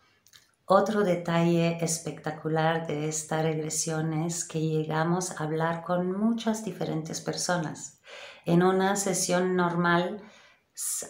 Otro 0.72 1.04
detalle 1.04 1.84
espectacular 1.84 2.86
de 2.86 3.10
esta 3.10 3.42
regresión 3.42 4.14
es 4.14 4.46
que 4.46 4.62
llegamos 4.62 5.32
a 5.32 5.44
hablar 5.44 5.82
con 5.82 6.12
muchas 6.12 6.64
diferentes 6.64 7.22
personas 7.22 8.00
en 8.46 8.64
una 8.64 8.96
sesión 8.96 9.56
normal 9.56 10.24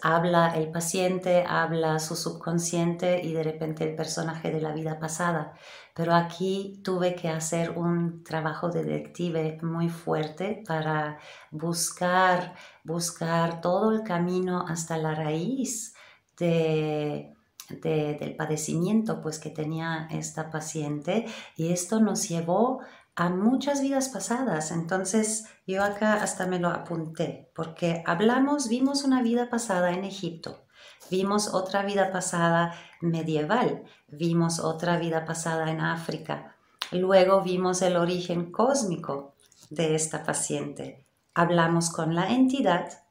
habla 0.02 0.56
el 0.56 0.72
paciente, 0.72 1.46
habla 1.48 2.00
su 2.00 2.16
subconsciente 2.16 3.22
y 3.24 3.34
de 3.34 3.44
repente 3.44 3.88
el 3.88 3.96
personaje 3.96 4.52
de 4.52 4.62
la 4.62 4.74
vida 4.74 5.00
pasada. 5.00 5.54
Pero 5.94 6.16
aquí 6.16 6.82
tuve 6.84 7.16
que 7.16 7.30
hacer 7.30 7.72
un 7.78 8.24
trabajo 8.24 8.70
de 8.70 8.84
detective 8.84 9.60
muy 9.62 9.90
fuerte 9.90 10.64
para 10.68 11.20
buscar, 11.52 12.56
buscar 12.84 13.62
todo 13.62 13.92
el 13.92 14.04
camino 14.04 14.66
hasta 14.68 14.98
la 14.98 15.14
raíz 15.14 15.94
de, 16.38 17.36
del 17.70 18.36
padecimiento 18.36 19.22
pues 19.22 19.40
que 19.40 19.50
tenía 19.50 20.08
esta 20.12 20.50
paciente 20.50 21.26
y 21.56 21.72
esto 21.72 22.00
nos 22.00 22.28
llevó 22.28 22.82
a 23.16 23.30
muchas 23.30 23.82
vidas 23.82 24.10
pasadas. 24.10 24.72
Entonces 24.72 25.46
yo 25.68 25.84
acá 25.84 26.16
hasta 26.24 26.48
me 26.48 26.58
lo 26.58 26.70
apunté, 26.70 27.52
porque 27.54 28.02
hablamos, 28.06 28.70
vimos 28.70 29.04
una 29.04 29.22
vida 29.22 29.50
pasada 29.50 29.92
en 29.92 30.06
Egipto, 30.06 30.66
vimos 31.12 31.54
otra 31.54 31.84
vida 31.84 32.12
pasada 32.12 32.74
medieval, 33.02 33.84
vimos 34.08 34.60
otra 34.60 34.98
vida 34.98 35.26
pasada 35.26 35.70
en 35.70 35.82
África, 35.82 36.56
luego 36.92 37.42
vimos 37.42 37.82
el 37.82 37.98
origen 37.98 38.52
cósmico 38.52 39.36
de 39.70 39.96
esta 39.96 40.24
paciente. 40.24 41.06
Hablamos 41.34 41.90
con 41.90 42.16
la 42.16 42.30
entidad, 42.30 43.04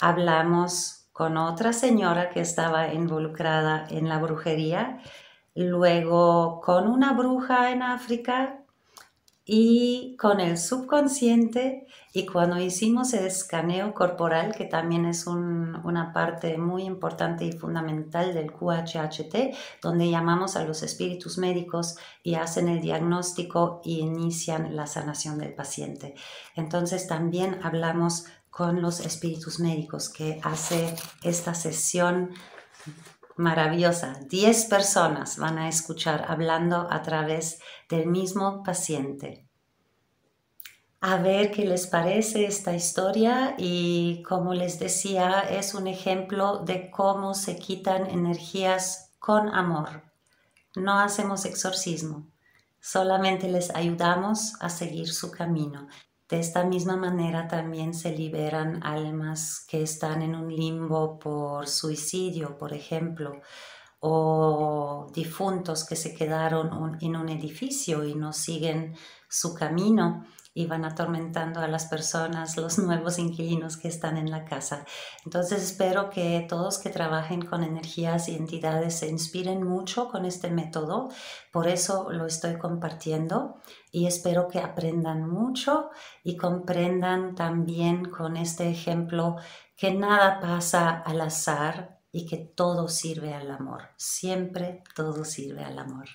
hablamos 0.00 1.03
con 1.14 1.36
otra 1.36 1.72
señora 1.72 2.30
que 2.30 2.40
estaba 2.40 2.92
involucrada 2.92 3.86
en 3.88 4.08
la 4.08 4.18
brujería, 4.18 4.98
luego 5.54 6.60
con 6.60 6.88
una 6.88 7.12
bruja 7.12 7.70
en 7.70 7.82
África 7.82 8.64
y 9.44 10.16
con 10.16 10.40
el 10.40 10.58
subconsciente 10.58 11.86
y 12.12 12.26
cuando 12.26 12.58
hicimos 12.58 13.14
el 13.14 13.26
escaneo 13.26 13.94
corporal, 13.94 14.56
que 14.56 14.64
también 14.64 15.04
es 15.06 15.28
una 15.28 16.12
parte 16.12 16.58
muy 16.58 16.82
importante 16.82 17.44
y 17.44 17.52
fundamental 17.52 18.34
del 18.34 18.50
QHHT, 18.50 19.54
donde 19.82 20.10
llamamos 20.10 20.56
a 20.56 20.64
los 20.64 20.82
espíritus 20.82 21.38
médicos 21.38 21.96
y 22.24 22.34
hacen 22.34 22.66
el 22.66 22.80
diagnóstico 22.80 23.82
y 23.84 24.00
inician 24.00 24.74
la 24.74 24.88
sanación 24.88 25.38
del 25.38 25.54
paciente. 25.54 26.16
Entonces 26.56 27.06
también 27.06 27.60
hablamos 27.62 28.26
con 28.54 28.80
los 28.80 29.00
espíritus 29.00 29.58
médicos 29.58 30.08
que 30.08 30.40
hace 30.44 30.94
esta 31.24 31.54
sesión 31.54 32.30
maravillosa. 33.34 34.20
Diez 34.28 34.66
personas 34.66 35.38
van 35.38 35.58
a 35.58 35.68
escuchar 35.68 36.26
hablando 36.28 36.86
a 36.88 37.02
través 37.02 37.58
del 37.88 38.06
mismo 38.06 38.62
paciente. 38.62 39.48
A 41.00 41.16
ver 41.16 41.50
qué 41.50 41.66
les 41.66 41.88
parece 41.88 42.46
esta 42.46 42.74
historia 42.74 43.56
y 43.58 44.22
como 44.22 44.54
les 44.54 44.78
decía, 44.78 45.40
es 45.40 45.74
un 45.74 45.88
ejemplo 45.88 46.58
de 46.58 46.92
cómo 46.92 47.34
se 47.34 47.56
quitan 47.56 48.08
energías 48.08 49.10
con 49.18 49.52
amor. 49.52 50.04
No 50.76 51.00
hacemos 51.00 51.44
exorcismo, 51.44 52.28
solamente 52.80 53.48
les 53.48 53.74
ayudamos 53.74 54.52
a 54.60 54.68
seguir 54.68 55.12
su 55.12 55.32
camino. 55.32 55.88
De 56.34 56.40
esta 56.40 56.64
misma 56.64 56.96
manera 56.96 57.46
también 57.46 57.94
se 57.94 58.10
liberan 58.10 58.82
almas 58.82 59.64
que 59.68 59.84
están 59.84 60.20
en 60.20 60.34
un 60.34 60.52
limbo 60.52 61.16
por 61.16 61.68
suicidio, 61.68 62.58
por 62.58 62.72
ejemplo, 62.72 63.40
o 64.00 65.06
difuntos 65.14 65.86
que 65.86 65.94
se 65.94 66.12
quedaron 66.12 66.98
en 67.00 67.14
un 67.14 67.28
edificio 67.28 68.04
y 68.04 68.16
no 68.16 68.32
siguen 68.32 68.96
su 69.28 69.54
camino 69.54 70.26
y 70.56 70.66
van 70.66 70.84
atormentando 70.84 71.60
a 71.60 71.66
las 71.66 71.86
personas, 71.86 72.56
los 72.56 72.78
nuevos 72.78 73.18
inquilinos 73.18 73.76
que 73.76 73.88
están 73.88 74.16
en 74.16 74.30
la 74.30 74.44
casa. 74.44 74.86
Entonces 75.24 75.62
espero 75.62 76.10
que 76.10 76.46
todos 76.48 76.78
que 76.78 76.90
trabajen 76.90 77.44
con 77.44 77.64
energías 77.64 78.28
y 78.28 78.36
entidades 78.36 78.94
se 78.94 79.08
inspiren 79.08 79.64
mucho 79.64 80.08
con 80.08 80.24
este 80.24 80.50
método, 80.50 81.10
por 81.52 81.66
eso 81.66 82.10
lo 82.10 82.26
estoy 82.26 82.56
compartiendo 82.56 83.56
y 83.90 84.06
espero 84.06 84.46
que 84.46 84.60
aprendan 84.60 85.28
mucho 85.28 85.90
y 86.22 86.36
comprendan 86.36 87.34
también 87.34 88.04
con 88.04 88.36
este 88.36 88.70
ejemplo 88.70 89.36
que 89.76 89.92
nada 89.92 90.40
pasa 90.40 90.90
al 90.90 91.20
azar 91.20 92.00
y 92.12 92.26
que 92.26 92.36
todo 92.36 92.86
sirve 92.86 93.34
al 93.34 93.50
amor, 93.50 93.88
siempre 93.96 94.84
todo 94.94 95.24
sirve 95.24 95.64
al 95.64 95.80
amor. 95.80 96.06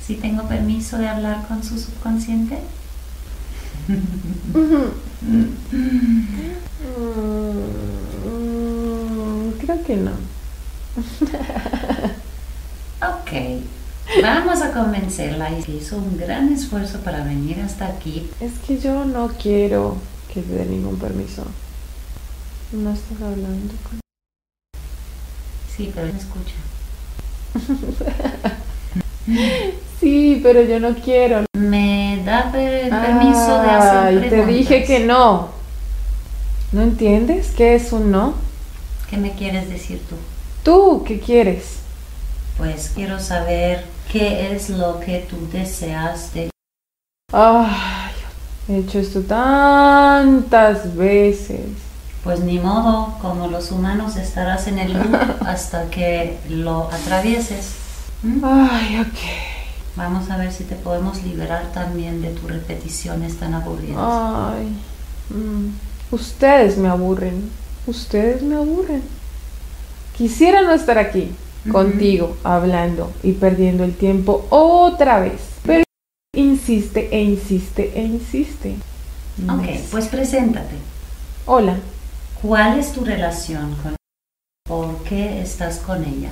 Si 0.00 0.14
tengo 0.14 0.46
permiso 0.46 0.98
de 0.98 1.08
hablar 1.08 1.48
con 1.48 1.64
su 1.64 1.76
subconsciente. 1.76 2.62
Creo 9.60 9.84
que 9.86 9.96
no. 9.96 10.10
ok, 13.00 13.30
vamos 14.22 14.62
a 14.62 14.72
convencerla. 14.72 15.50
Hizo 15.68 15.98
un 15.98 16.16
gran 16.16 16.52
esfuerzo 16.52 16.98
para 17.00 17.22
venir 17.22 17.60
hasta 17.60 17.86
aquí. 17.86 18.28
Es 18.40 18.54
que 18.66 18.80
yo 18.80 19.04
no 19.04 19.28
quiero 19.28 19.98
que 20.34 20.42
te 20.42 20.52
dé 20.52 20.66
ningún 20.66 20.98
permiso. 20.98 21.44
No 22.72 22.90
estás 22.92 23.22
hablando 23.22 23.72
con... 23.88 24.00
Sí, 25.76 25.92
pero 25.94 26.12
me 26.12 26.18
escucha. 26.18 26.56
sí, 30.00 30.40
pero 30.42 30.62
yo 30.62 30.80
no 30.80 30.94
quiero. 30.94 31.44
Me 31.56 32.22
da 32.24 32.50
permiso 32.52 33.62
de 33.62 33.70
hacer 33.70 34.18
preguntas. 34.20 34.30
te 34.30 34.46
dije 34.46 34.84
que 34.84 35.00
no. 35.00 35.48
¿No 36.72 36.82
entiendes 36.82 37.52
qué 37.56 37.74
es 37.74 37.92
un 37.92 38.10
no? 38.10 38.34
¿Qué 39.08 39.16
me 39.16 39.32
quieres 39.32 39.68
decir 39.68 40.00
tú? 40.08 40.16
¿Tú 40.62 41.04
qué 41.06 41.20
quieres? 41.20 41.76
Pues 42.58 42.90
quiero 42.94 43.20
saber 43.20 43.84
qué 44.10 44.52
es 44.52 44.70
lo 44.70 44.98
que 45.00 45.26
tú 45.30 45.36
deseas 45.52 46.34
de... 46.34 46.50
Ay, 47.32 48.12
he 48.68 48.78
hecho 48.78 48.98
esto 48.98 49.20
tantas 49.22 50.96
veces. 50.96 51.60
Pues 52.24 52.40
ni 52.40 52.58
modo, 52.58 53.16
como 53.20 53.46
los 53.46 53.70
humanos 53.70 54.16
estarás 54.16 54.66
en 54.66 54.80
el 54.80 54.94
loop 54.94 55.14
hasta 55.46 55.88
que 55.90 56.36
lo 56.48 56.90
atravieses. 56.90 57.85
¿Mm? 58.26 58.44
Ay, 58.44 59.00
ok. 59.00 59.96
Vamos 59.96 60.28
a 60.30 60.36
ver 60.36 60.52
si 60.52 60.64
te 60.64 60.74
podemos 60.74 61.22
liberar 61.22 61.72
también 61.72 62.20
de 62.20 62.30
tus 62.30 62.50
repeticiones 62.50 63.36
tan 63.36 63.54
aburridas. 63.54 63.96
Ay, 63.98 64.66
mm, 65.30 66.14
ustedes 66.14 66.76
me 66.76 66.88
aburren. 66.88 67.50
Ustedes 67.86 68.42
me 68.42 68.56
aburren. 68.56 69.02
Quisiera 70.16 70.62
no 70.62 70.72
estar 70.72 70.98
aquí 70.98 71.32
contigo 71.70 72.36
hablando 72.42 73.12
y 73.22 73.32
perdiendo 73.32 73.84
el 73.84 73.94
tiempo 73.94 74.46
otra 74.50 75.20
vez. 75.20 75.40
Pero 75.62 75.84
insiste 76.34 77.08
e 77.12 77.22
insiste 77.22 77.92
e 77.94 78.02
insiste. 78.02 78.76
Ok, 79.48 79.80
pues 79.90 80.08
preséntate. 80.08 80.74
Hola, 81.46 81.76
¿Cuál 82.42 82.78
es 82.78 82.92
tu 82.92 83.04
relación 83.04 83.74
con 83.82 83.96
¿Por 84.68 85.02
qué 85.04 85.40
estás 85.40 85.78
con 85.78 86.04
ella? 86.04 86.30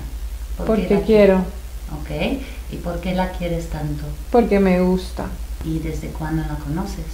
¿Por 0.57 0.67
qué 0.67 0.83
porque 0.83 1.03
quiero, 1.07 1.45
Ok, 1.93 2.41
¿y 2.73 2.77
por 2.77 3.01
qué 3.01 3.15
la 3.15 3.31
quieres 3.33 3.69
tanto? 3.71 4.05
porque 4.31 4.59
me 4.59 4.81
gusta. 4.81 5.27
¿Y 5.65 5.79
desde 5.79 6.09
cuándo 6.09 6.43
la 6.43 6.57
conoces? 6.57 7.05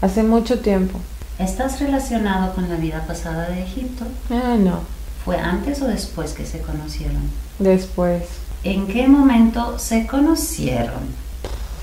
Hace 0.00 0.22
mucho 0.22 0.58
tiempo. 0.60 0.98
¿Estás 1.38 1.80
relacionado 1.80 2.54
con 2.54 2.68
la 2.68 2.76
vida 2.76 3.04
pasada 3.06 3.48
de 3.50 3.62
Egipto? 3.62 4.04
Ah, 4.30 4.56
no, 4.58 4.80
¿Fue 5.24 5.36
antes 5.38 5.80
o 5.82 5.86
después 5.86 6.32
que 6.32 6.44
se 6.46 6.60
conocieron? 6.60 7.22
después. 7.58 8.22
¿En 8.64 8.86
qué 8.86 9.06
momento 9.08 9.78
se 9.78 10.06
conocieron? 10.06 11.02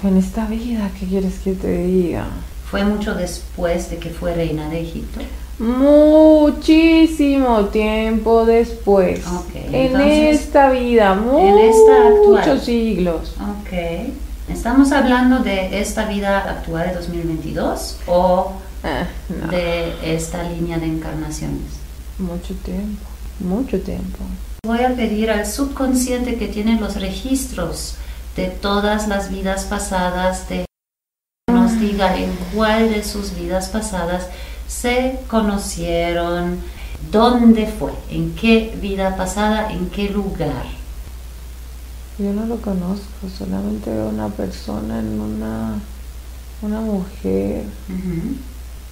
En 0.03 0.17
esta 0.17 0.45
vida, 0.45 0.89
¿qué 0.99 1.05
quieres 1.05 1.39
que 1.39 1.53
te 1.53 1.83
diga? 1.85 2.25
¿Fue 2.69 2.83
mucho 2.85 3.15
después 3.15 3.89
de 3.89 3.97
que 3.97 4.09
fue 4.11 4.33
reina 4.33 4.69
de 4.69 4.81
Egipto? 4.81 5.19
Muchísimo 5.59 7.65
tiempo 7.65 8.45
después. 8.45 9.21
En 9.53 9.75
entonces, 9.75 10.41
esta 10.41 10.71
vida, 10.71 11.13
en 11.13 11.57
esta 11.57 12.07
actual. 12.07 12.47
muchos 12.47 12.63
siglos. 12.65 13.35
¿Estamos 14.47 14.91
hablando 14.91 15.39
de 15.39 15.79
esta 15.79 16.05
vida 16.05 16.39
actual 16.39 16.89
de 16.89 16.95
2022 16.95 17.97
o 18.07 18.53
Ah, 18.83 19.05
no. 19.29 19.47
de 19.51 20.15
esta 20.15 20.41
línea 20.43 20.79
de 20.79 20.87
encarnaciones? 20.87 21.61
Mucho 22.17 22.55
tiempo, 22.55 23.05
mucho 23.39 23.79
tiempo. 23.81 24.19
Voy 24.65 24.79
a 24.83 24.95
pedir 24.95 25.29
al 25.29 25.45
subconsciente 25.45 26.35
que 26.37 26.47
tiene 26.47 26.79
los 26.79 26.99
registros 26.99 27.95
de 28.35 28.47
todas 28.47 29.07
las 29.07 29.29
vidas 29.31 29.65
pasadas, 29.65 30.49
de 30.49 30.65
nos 31.51 31.79
diga 31.79 32.17
en 32.17 32.31
cuál 32.55 32.89
de 32.89 33.03
sus 33.03 33.35
vidas 33.35 33.69
pasadas 33.69 34.27
se 34.69 35.19
conocieron, 35.27 36.59
dónde 37.11 37.67
fue, 37.67 37.91
en 38.09 38.35
qué 38.35 38.77
vida 38.79 39.17
pasada, 39.17 39.71
en 39.73 39.89
qué 39.89 40.09
lugar. 40.09 40.63
Yo 42.19 42.31
no 42.33 42.45
lo 42.45 42.57
conozco, 42.61 43.27
solamente 43.37 43.89
veo 43.89 44.09
una 44.09 44.29
persona 44.29 44.99
en 44.99 45.19
una, 45.19 45.79
una 46.61 46.81
mujer 46.81 47.63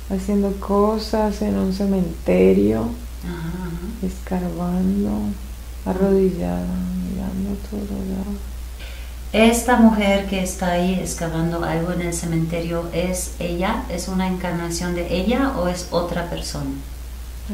haciendo 0.10 0.52
cosas 0.60 1.42
en 1.42 1.58
un 1.58 1.74
cementerio, 1.74 2.90
escarbando, 4.02 5.12
arrodillada, 5.86 6.66
mirando 7.10 7.50
lados. 8.10 8.57
Esta 9.38 9.78
mujer 9.78 10.26
que 10.26 10.42
está 10.42 10.72
ahí 10.72 10.96
excavando 10.96 11.64
algo 11.64 11.92
en 11.92 12.02
el 12.02 12.14
cementerio, 12.16 12.90
¿es 12.92 13.34
ella? 13.38 13.84
¿Es 13.88 14.08
una 14.08 14.28
encarnación 14.28 14.96
de 14.96 15.16
ella 15.16 15.52
o 15.60 15.68
es 15.68 15.90
otra 15.92 16.28
persona? 16.28 16.72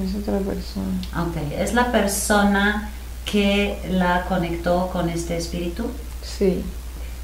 Es 0.01 0.15
otra 0.15 0.39
persona. 0.39 0.93
Ok, 1.27 1.35
¿es 1.59 1.73
la 1.73 1.91
persona 1.91 2.89
que 3.29 3.77
la 3.91 4.23
conectó 4.29 4.89
con 4.93 5.09
este 5.09 5.35
espíritu? 5.35 5.87
Sí, 6.21 6.63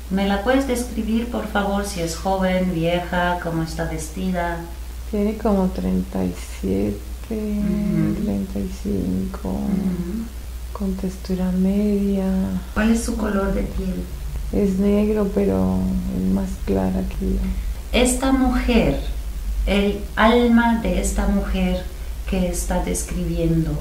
¿Me 0.10 0.28
la 0.28 0.44
puedes 0.44 0.68
describir, 0.68 1.28
por 1.32 1.48
favor, 1.48 1.86
si 1.86 2.02
es 2.02 2.18
joven, 2.18 2.74
vieja, 2.74 3.40
cómo 3.42 3.64
está 3.64 3.86
vestida? 3.86 4.58
tiene 5.10 5.38
como 5.38 5.68
37, 5.70 6.98
Ujú. 7.30 8.24
35, 8.26 9.40
Ujú. 9.44 9.60
con 10.74 10.94
textura 10.96 11.50
media. 11.52 12.26
¿Cuál 12.74 12.92
es 12.92 13.04
su 13.06 13.16
color 13.16 13.54
de 13.54 13.62
piel? 13.64 14.04
Es 14.52 14.80
negro, 14.80 15.30
pero 15.36 15.78
es 16.18 16.34
más 16.34 16.50
clara 16.66 17.02
que 17.08 17.34
yo. 17.34 17.40
Esta 17.92 18.32
mujer, 18.32 19.00
el 19.66 20.00
alma 20.16 20.82
de 20.82 21.02
esta 21.02 21.28
mujer 21.28 21.86
que 22.30 22.50
está 22.50 22.84
describiendo, 22.84 23.72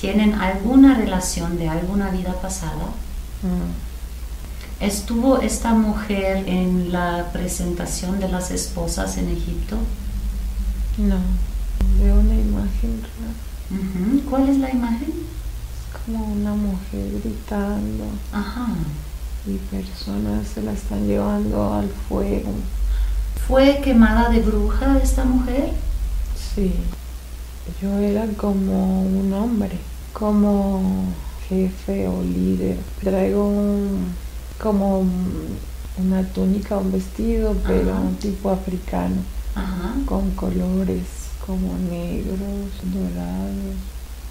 ¿tienen 0.00 0.34
alguna 0.34 0.94
relación 0.96 1.58
de 1.58 1.68
alguna 1.68 2.10
vida 2.10 2.34
pasada? 2.40 2.86
Mm. 3.42 3.90
¿Estuvo 4.84 5.40
esta 5.40 5.74
mujer 5.74 6.48
en 6.48 6.92
la 6.92 7.28
presentación 7.32 8.18
de 8.18 8.28
las 8.28 8.50
esposas 8.50 9.18
en 9.18 9.28
Egipto? 9.28 9.76
No, 10.96 11.18
veo 12.02 12.14
una 12.14 12.34
imagen 12.34 13.02
rara. 13.02 14.20
¿Cuál 14.28 14.48
es 14.48 14.58
la 14.58 14.70
imagen? 14.70 15.10
Es 15.10 16.04
como 16.04 16.24
una 16.32 16.54
mujer 16.54 17.20
gritando 17.22 18.04
Ajá. 18.32 18.68
Y 19.46 19.56
personas 19.74 20.46
se 20.48 20.62
la 20.62 20.72
están 20.72 21.06
llevando 21.06 21.74
al 21.74 21.88
fuego. 22.08 22.50
¿Fue 23.46 23.80
quemada 23.82 24.28
de 24.28 24.40
bruja 24.40 24.98
esta 25.02 25.24
mujer? 25.24 25.70
Sí, 26.54 26.72
yo 27.80 27.98
era 27.98 28.26
como 28.36 29.02
un 29.02 29.32
hombre, 29.32 29.78
como 30.12 30.82
jefe 31.48 32.06
o 32.08 32.22
líder. 32.22 32.76
Traigo 33.02 33.46
un- 33.48 34.06
como 34.62 35.00
un- 35.00 35.56
una 35.98 36.22
túnica, 36.22 36.76
un 36.76 36.92
vestido, 36.92 37.54
pero 37.66 37.92
Ajá. 37.92 38.02
tipo 38.20 38.50
africano, 38.50 39.16
Ajá. 39.54 39.94
con 40.06 40.30
colores 40.32 41.02
como 41.46 41.76
negros, 41.90 42.38
dorados 42.84 43.74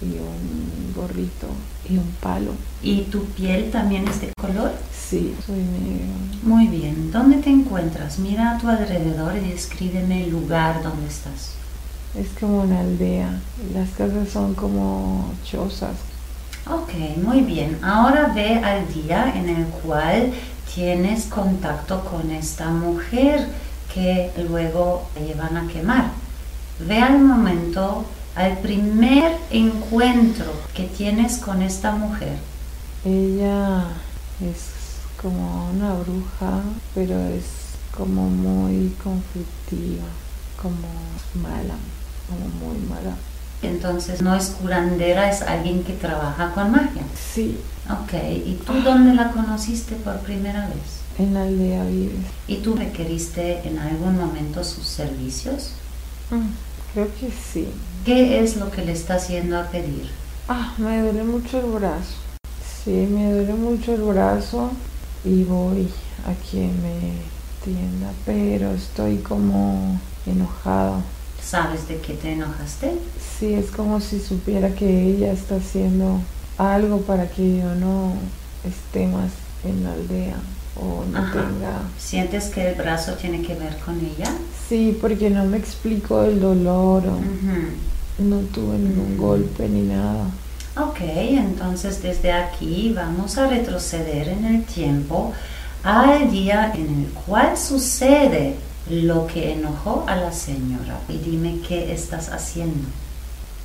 y 0.00 0.06
un 0.18 0.92
gorrito 0.94 1.48
y 1.90 1.98
un 1.98 2.10
palo. 2.20 2.52
¿Y 2.82 3.02
tu 3.02 3.24
piel 3.24 3.70
también 3.70 4.06
es 4.08 4.20
de 4.20 4.32
color? 4.40 4.72
Sí, 4.92 5.34
soy. 5.44 5.64
Muy 6.42 6.68
bien. 6.68 7.10
¿Dónde 7.10 7.38
te 7.38 7.50
encuentras? 7.50 8.18
Mira 8.18 8.52
a 8.52 8.58
tu 8.58 8.68
alrededor 8.68 9.36
y 9.36 9.50
descríbeme 9.50 10.24
el 10.24 10.30
lugar 10.30 10.82
donde 10.82 11.08
estás. 11.08 11.54
Es 12.14 12.28
como 12.38 12.62
una 12.62 12.80
aldea. 12.80 13.40
Las 13.74 13.90
casas 13.90 14.28
son 14.28 14.54
como 14.54 15.32
chozas. 15.44 15.96
Ok, 16.66 16.92
muy 17.22 17.40
bien. 17.40 17.78
Ahora 17.82 18.32
ve 18.34 18.58
al 18.58 18.92
día 18.92 19.32
en 19.34 19.48
el 19.48 19.64
cual 19.66 20.32
tienes 20.74 21.24
contacto 21.24 22.04
con 22.04 22.30
esta 22.30 22.70
mujer 22.70 23.48
que 23.92 24.30
luego 24.48 25.08
llevan 25.18 25.56
a 25.56 25.66
quemar. 25.66 26.10
Ve 26.78 26.98
al 26.98 27.18
momento, 27.18 28.04
al 28.34 28.58
primer 28.58 29.36
encuentro 29.50 30.46
que 30.74 30.84
tienes 30.84 31.38
con 31.38 31.62
esta 31.62 31.92
mujer. 31.92 32.36
Ella 33.04 33.84
es 34.40 34.70
como 35.20 35.70
una 35.70 35.94
bruja, 35.94 36.62
pero 36.94 37.18
es 37.28 37.44
como 37.96 38.28
muy 38.28 38.94
conflictiva, 39.02 40.06
como 40.60 40.88
mala, 41.42 41.74
como 42.28 42.48
muy 42.72 42.78
mala. 42.88 43.16
Entonces 43.62 44.22
no 44.22 44.34
es 44.34 44.46
curandera, 44.50 45.30
es 45.30 45.42
alguien 45.42 45.84
que 45.84 45.92
trabaja 45.92 46.52
con 46.52 46.70
magia. 46.70 47.02
Sí, 47.34 47.58
Ok, 47.90 48.12
¿y 48.46 48.54
tú 48.64 48.74
dónde 48.82 49.14
la 49.14 49.32
conociste 49.32 49.96
por 49.96 50.20
primera 50.20 50.68
vez? 50.68 51.00
en 51.18 51.34
la 51.34 51.42
aldea 51.42 51.84
vives. 51.84 52.24
¿Y 52.46 52.56
tú 52.58 52.74
requeriste 52.76 53.66
en 53.68 53.78
algún 53.78 54.16
momento 54.16 54.62
sus 54.62 54.86
servicios? 54.86 55.72
Mm, 56.30 56.50
creo 56.94 57.08
que 57.18 57.30
sí. 57.30 57.68
¿Qué 58.04 58.42
es 58.42 58.56
lo 58.56 58.70
que 58.70 58.82
le 58.82 58.92
estás 58.92 59.28
yendo 59.28 59.58
a 59.58 59.64
pedir? 59.64 60.08
Ah, 60.48 60.72
me 60.78 61.02
duele 61.02 61.22
mucho 61.22 61.60
el 61.60 61.66
brazo. 61.66 62.14
Sí, 62.82 62.90
me 62.90 63.30
duele 63.30 63.52
mucho 63.52 63.94
el 63.94 64.02
brazo 64.02 64.70
y 65.22 65.44
voy 65.44 65.86
a 66.26 66.32
quien 66.50 66.82
me 66.82 67.12
tienda, 67.62 68.10
pero 68.24 68.70
estoy 68.70 69.18
como 69.18 70.00
enojado. 70.24 71.02
¿Sabes 71.42 71.88
de 71.88 71.98
qué 71.98 72.14
te 72.14 72.32
enojaste? 72.32 72.92
Sí, 73.38 73.52
es 73.52 73.70
como 73.70 74.00
si 74.00 74.18
supiera 74.18 74.74
que 74.74 75.02
ella 75.02 75.32
está 75.32 75.56
haciendo 75.56 76.20
algo 76.56 77.02
para 77.02 77.28
que 77.28 77.58
yo 77.58 77.74
no 77.74 78.14
esté 78.64 79.08
más 79.08 79.30
en 79.62 79.84
la 79.84 79.92
aldea 79.92 80.36
o 80.80 81.04
no 81.10 81.18
Ajá. 81.18 81.32
tenga... 81.32 81.82
¿Sientes 81.98 82.46
que 82.46 82.68
el 82.70 82.74
brazo 82.74 83.12
tiene 83.14 83.42
que 83.42 83.54
ver 83.54 83.76
con 83.84 83.98
ella? 84.00 84.30
Sí, 84.68 84.96
porque 85.00 85.30
no 85.30 85.44
me 85.44 85.56
explico 85.58 86.22
el 86.22 86.40
dolor 86.40 87.04
o 87.06 87.12
Ujú. 87.16 88.26
no 88.28 88.38
tuve 88.54 88.78
ningún 88.78 89.16
Mm. 89.16 89.20
golpe 89.20 89.68
ni 89.68 89.82
nada. 89.82 90.24
Ok, 90.76 91.00
entonces 91.00 92.02
desde 92.02 92.32
aquí 92.32 92.92
vamos 92.94 93.36
a 93.38 93.48
retroceder 93.48 94.28
en 94.28 94.44
el 94.44 94.64
tiempo 94.64 95.32
al 95.82 96.30
día 96.30 96.72
en 96.74 97.00
el 97.04 97.06
cual 97.26 97.56
sucede 97.58 98.54
lo 98.88 99.26
que 99.26 99.52
enojó 99.54 100.04
a 100.06 100.16
la 100.16 100.32
señora. 100.32 101.00
Y 101.08 101.18
dime 101.18 101.58
qué 101.66 101.92
estás 101.92 102.28
haciendo. 102.30 102.88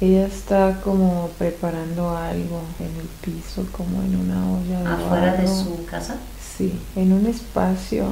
Ella 0.02 0.26
está 0.26 0.82
como 0.84 1.30
preparando 1.38 2.10
algo 2.18 2.62
en 2.80 2.88
el 3.00 3.08
piso, 3.22 3.66
como 3.72 4.02
en 4.02 4.16
una 4.18 4.52
olla 4.52 4.80
de 4.98 5.04
¿Afuera 5.06 5.32
de 5.34 5.44
barro. 5.46 5.56
su 5.56 5.86
casa? 5.86 6.16
Sí, 6.58 6.74
en 6.96 7.12
un 7.12 7.26
espacio 7.26 8.06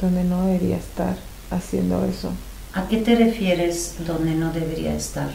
donde 0.00 0.24
no 0.24 0.46
debería 0.46 0.76
estar 0.76 1.16
haciendo 1.50 2.04
eso. 2.04 2.30
¿A 2.74 2.88
qué 2.88 2.98
te 2.98 3.14
refieres 3.14 3.96
donde 4.06 4.34
no 4.34 4.52
debería 4.52 4.94
estar? 4.94 5.30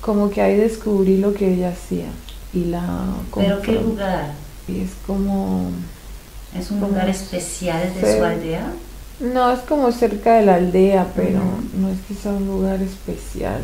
Como 0.00 0.30
que 0.30 0.42
ahí 0.42 0.56
descubrí 0.56 1.18
lo 1.18 1.32
que 1.32 1.54
ella 1.54 1.70
hacía 1.70 2.08
y 2.52 2.64
la 2.66 2.82
¿Pero 3.34 3.62
qué 3.62 3.72
lugar? 3.72 4.32
Y 4.68 4.80
es 4.80 4.90
como, 5.06 5.70
¿Es 6.56 6.70
un 6.70 6.80
Como 6.80 6.90
lugar 6.90 7.08
especial 7.08 7.92
de 7.94 8.18
su 8.18 8.24
aldea? 8.24 8.72
No, 9.20 9.52
es 9.52 9.60
como 9.60 9.90
cerca 9.92 10.34
de 10.34 10.46
la 10.46 10.56
aldea, 10.56 11.06
pero 11.14 11.40
no 11.78 11.88
es 11.88 12.00
que 12.06 12.14
sea 12.14 12.32
un 12.32 12.46
lugar 12.46 12.82
especial. 12.82 13.62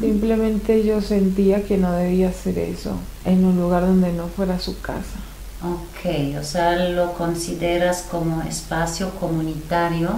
Simplemente 0.00 0.84
yo 0.84 1.00
sentía 1.00 1.64
que 1.64 1.78
no 1.78 1.92
debía 1.92 2.28
hacer 2.28 2.58
eso 2.58 2.98
en 3.24 3.44
un 3.44 3.56
lugar 3.56 3.86
donde 3.86 4.12
no 4.12 4.28
fuera 4.28 4.60
su 4.60 4.78
casa. 4.80 5.18
Ok, 5.64 6.36
o 6.38 6.44
sea, 6.44 6.90
lo 6.90 7.14
consideras 7.14 8.04
como 8.10 8.42
espacio 8.42 9.10
comunitario 9.18 10.10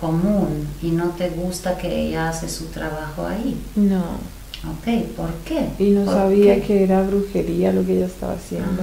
común 0.00 0.68
y 0.82 0.90
no 0.90 1.10
te 1.10 1.28
gusta 1.28 1.76
que 1.76 2.06
ella 2.08 2.30
hace 2.30 2.48
su 2.48 2.66
trabajo 2.66 3.26
ahí. 3.26 3.60
No. 3.76 4.02
Ok, 4.64 5.06
¿por 5.16 5.30
qué? 5.44 5.68
Y 5.78 5.90
no 5.90 6.06
sabía 6.06 6.62
que 6.62 6.84
era 6.84 7.02
brujería 7.02 7.72
lo 7.72 7.84
que 7.84 7.96
ella 7.96 8.06
estaba 8.06 8.34
haciendo. 8.34 8.82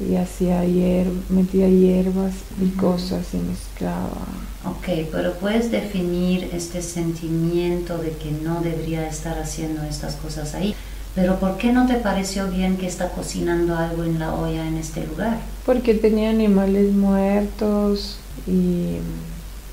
Y 0.00 0.16
hacía 0.16 0.64
hier 0.64 1.06
metía 1.28 1.68
hierbas 1.68 2.34
y 2.60 2.68
cosas 2.70 3.26
y 3.32 3.36
mezclaba. 3.38 4.26
Ok, 4.64 5.08
pero 5.10 5.32
puedes 5.34 5.70
definir 5.70 6.50
este 6.52 6.82
sentimiento 6.82 7.98
de 7.98 8.10
que 8.10 8.32
no 8.32 8.60
debería 8.60 9.08
estar 9.08 9.38
haciendo 9.38 9.82
estas 9.84 10.16
cosas 10.16 10.54
ahí. 10.54 10.74
Pero 11.14 11.38
¿por 11.38 11.58
qué 11.58 11.72
no 11.72 11.86
te 11.86 11.94
pareció 11.96 12.48
bien 12.48 12.76
que 12.78 12.86
está 12.86 13.10
cocinando 13.10 13.76
algo 13.76 14.04
en 14.04 14.18
la 14.18 14.34
olla 14.34 14.66
en 14.66 14.78
este 14.78 15.06
lugar? 15.06 15.38
Porque 15.66 15.94
tenía 15.94 16.30
animales 16.30 16.92
muertos 16.92 18.18
y, 18.46 18.96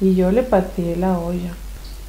y 0.01 0.15
yo 0.15 0.31
le 0.31 0.43
pateé 0.43 0.97
la 0.97 1.17
olla. 1.17 1.53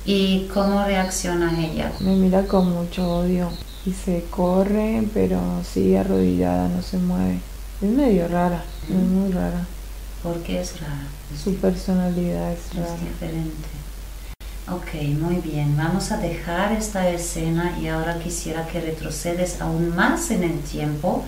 ¿Y 0.04 0.48
cómo 0.52 0.84
reacciona 0.84 1.60
ella? 1.60 1.92
Me 2.00 2.16
mira 2.16 2.46
con 2.46 2.70
mucho 2.70 3.08
odio 3.08 3.50
y 3.86 3.92
se 3.92 4.24
corre, 4.30 5.06
pero 5.14 5.40
sigue 5.62 5.98
arrodillada, 5.98 6.68
no 6.68 6.82
se 6.82 6.98
mueve. 6.98 7.38
Es 7.80 7.90
medio 7.90 8.26
rara, 8.28 8.64
es 8.88 8.94
muy 8.94 9.30
rara. 9.32 9.66
¿Por 10.22 10.42
qué 10.42 10.60
es 10.60 10.80
rara? 10.80 11.06
Su 11.42 11.54
personalidad 11.56 12.52
es 12.52 12.74
rara. 12.74 12.94
Es 12.94 13.00
diferente. 13.00 13.79
Ok, 14.72 15.02
muy 15.18 15.36
bien. 15.36 15.76
Vamos 15.76 16.12
a 16.12 16.18
dejar 16.18 16.70
esta 16.70 17.08
escena 17.10 17.76
y 17.82 17.88
ahora 17.88 18.20
quisiera 18.20 18.68
que 18.68 18.80
retrocedes 18.80 19.60
aún 19.60 19.96
más 19.96 20.30
en 20.30 20.44
el 20.44 20.60
tiempo 20.60 21.24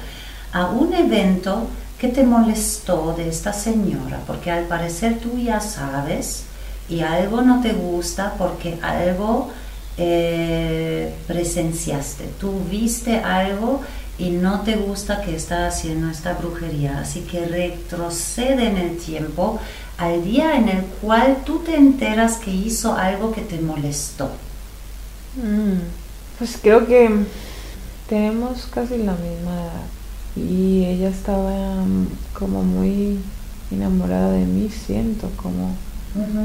a 0.52 0.66
un 0.66 0.94
evento 0.94 1.66
que 1.98 2.06
te 2.06 2.22
molestó 2.22 3.14
de 3.16 3.28
esta 3.28 3.52
señora, 3.52 4.20
porque 4.28 4.52
al 4.52 4.66
parecer 4.66 5.18
tú 5.18 5.38
ya 5.38 5.58
sabes 5.58 6.44
y 6.88 7.00
algo 7.00 7.42
no 7.42 7.60
te 7.60 7.72
gusta 7.72 8.34
porque 8.38 8.78
algo 8.80 9.50
eh, 9.96 11.12
presenciaste, 11.26 12.28
tú 12.38 12.60
viste 12.70 13.18
algo 13.18 13.80
y 14.18 14.30
no 14.30 14.60
te 14.60 14.76
gusta 14.76 15.20
que 15.20 15.34
está 15.34 15.66
haciendo 15.66 16.10
esta 16.10 16.34
brujería. 16.34 17.00
Así 17.00 17.22
que 17.22 17.44
retrocede 17.44 18.68
en 18.68 18.76
el 18.76 18.96
tiempo 18.98 19.58
al 20.02 20.24
día 20.24 20.56
en 20.56 20.68
el 20.68 20.84
cual 21.00 21.38
tú 21.44 21.60
te 21.60 21.76
enteras 21.76 22.36
que 22.36 22.50
hizo 22.50 22.94
algo 22.94 23.32
que 23.32 23.42
te 23.42 23.60
molestó. 23.60 24.30
Mm, 25.36 25.80
pues 26.38 26.58
creo 26.60 26.86
que 26.86 27.08
tenemos 28.08 28.66
casi 28.66 28.98
la 28.98 29.12
misma 29.12 29.54
edad. 29.54 29.86
Y 30.34 30.84
ella 30.84 31.08
estaba 31.08 31.84
mm, 31.84 32.08
como 32.38 32.62
muy 32.62 33.18
enamorada 33.70 34.32
de 34.32 34.44
mí, 34.44 34.68
siento 34.68 35.30
como 35.36 35.74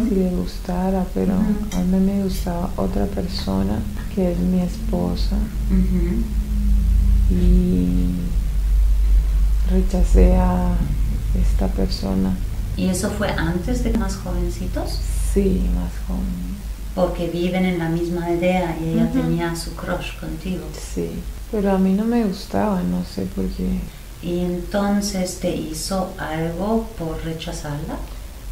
si 0.07 0.15
le 0.15 0.29
gustara, 0.29 1.05
pero 1.13 1.33
a 1.33 1.79
mí 1.83 1.99
me 1.99 2.23
gustaba 2.23 2.69
otra 2.77 3.05
persona 3.05 3.79
que 4.15 4.31
es 4.31 4.39
mi 4.39 4.61
esposa. 4.61 5.35
Y 7.29 8.11
rechacé 9.69 10.35
a 10.35 10.75
esta 11.37 11.67
persona. 11.67 12.33
¿Y 12.77 12.89
eso 12.89 13.09
fue 13.09 13.29
antes 13.29 13.83
de 13.83 13.91
más 13.97 14.15
jovencitos? 14.17 14.99
Sí, 15.33 15.67
más 15.73 15.91
joven. 16.07 16.57
Porque 16.93 17.27
viven 17.27 17.65
en 17.65 17.79
la 17.79 17.89
misma 17.89 18.27
aldea 18.27 18.77
y 18.79 18.89
ella 18.89 19.11
tenía 19.11 19.55
su 19.55 19.75
crush 19.75 20.19
contigo. 20.19 20.63
Sí, 20.93 21.09
pero 21.51 21.71
a 21.71 21.79
mí 21.79 21.93
no 21.93 22.05
me 22.05 22.23
gustaba, 22.23 22.81
no 22.83 23.03
sé 23.03 23.23
por 23.23 23.45
qué. 23.49 23.79
¿Y 24.21 24.39
entonces 24.39 25.39
te 25.39 25.55
hizo 25.55 26.11
algo 26.19 26.87
por 26.97 27.23
rechazarla? 27.23 27.97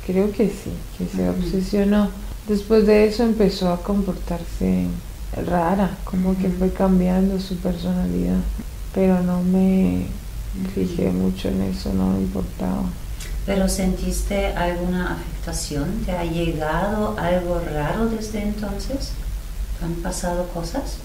Creo 0.05 0.31
que 0.31 0.49
sí, 0.49 0.71
que 0.97 1.07
se 1.07 1.29
obsesionó. 1.29 2.09
Después 2.47 2.85
de 2.85 3.07
eso 3.07 3.23
empezó 3.23 3.71
a 3.71 3.81
comportarse 3.81 4.87
rara, 5.47 5.97
como 6.03 6.37
que 6.37 6.49
fue 6.49 6.71
cambiando 6.71 7.39
su 7.39 7.57
personalidad, 7.57 8.39
pero 8.93 9.21
no 9.21 9.41
me 9.41 10.05
fijé 10.73 11.11
mucho 11.11 11.49
en 11.49 11.61
eso, 11.63 11.91
no 11.93 12.11
me 12.11 12.21
importaba. 12.21 12.83
¿Pero 13.45 13.69
sentiste 13.69 14.47
alguna 14.47 15.13
afectación? 15.13 16.03
¿Te 16.05 16.13
ha 16.13 16.23
llegado 16.23 17.15
algo 17.19 17.59
raro 17.59 18.07
desde 18.07 18.41
entonces? 18.41 19.11
¿Han 19.83 19.93
pasado 19.95 20.47
cosas? 20.47 20.97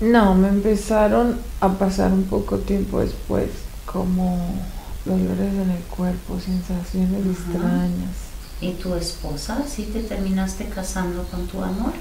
No, 0.00 0.34
me 0.34 0.48
empezaron 0.48 1.38
a 1.60 1.72
pasar 1.72 2.12
un 2.12 2.24
poco 2.24 2.58
tiempo 2.58 3.00
después, 3.00 3.48
como 3.86 4.38
dolores 5.06 5.54
en 5.54 5.70
el 5.70 5.82
cuerpo, 5.84 6.38
sensaciones 6.38 7.24
extrañas. 7.24 8.10
¿Y 8.60 8.72
tu 8.72 8.94
esposa? 8.94 9.64
¿Sí 9.66 9.84
te 9.90 10.02
terminaste 10.02 10.66
casando 10.66 11.22
con 11.24 11.46
tu 11.46 11.62
amor? 11.62 11.92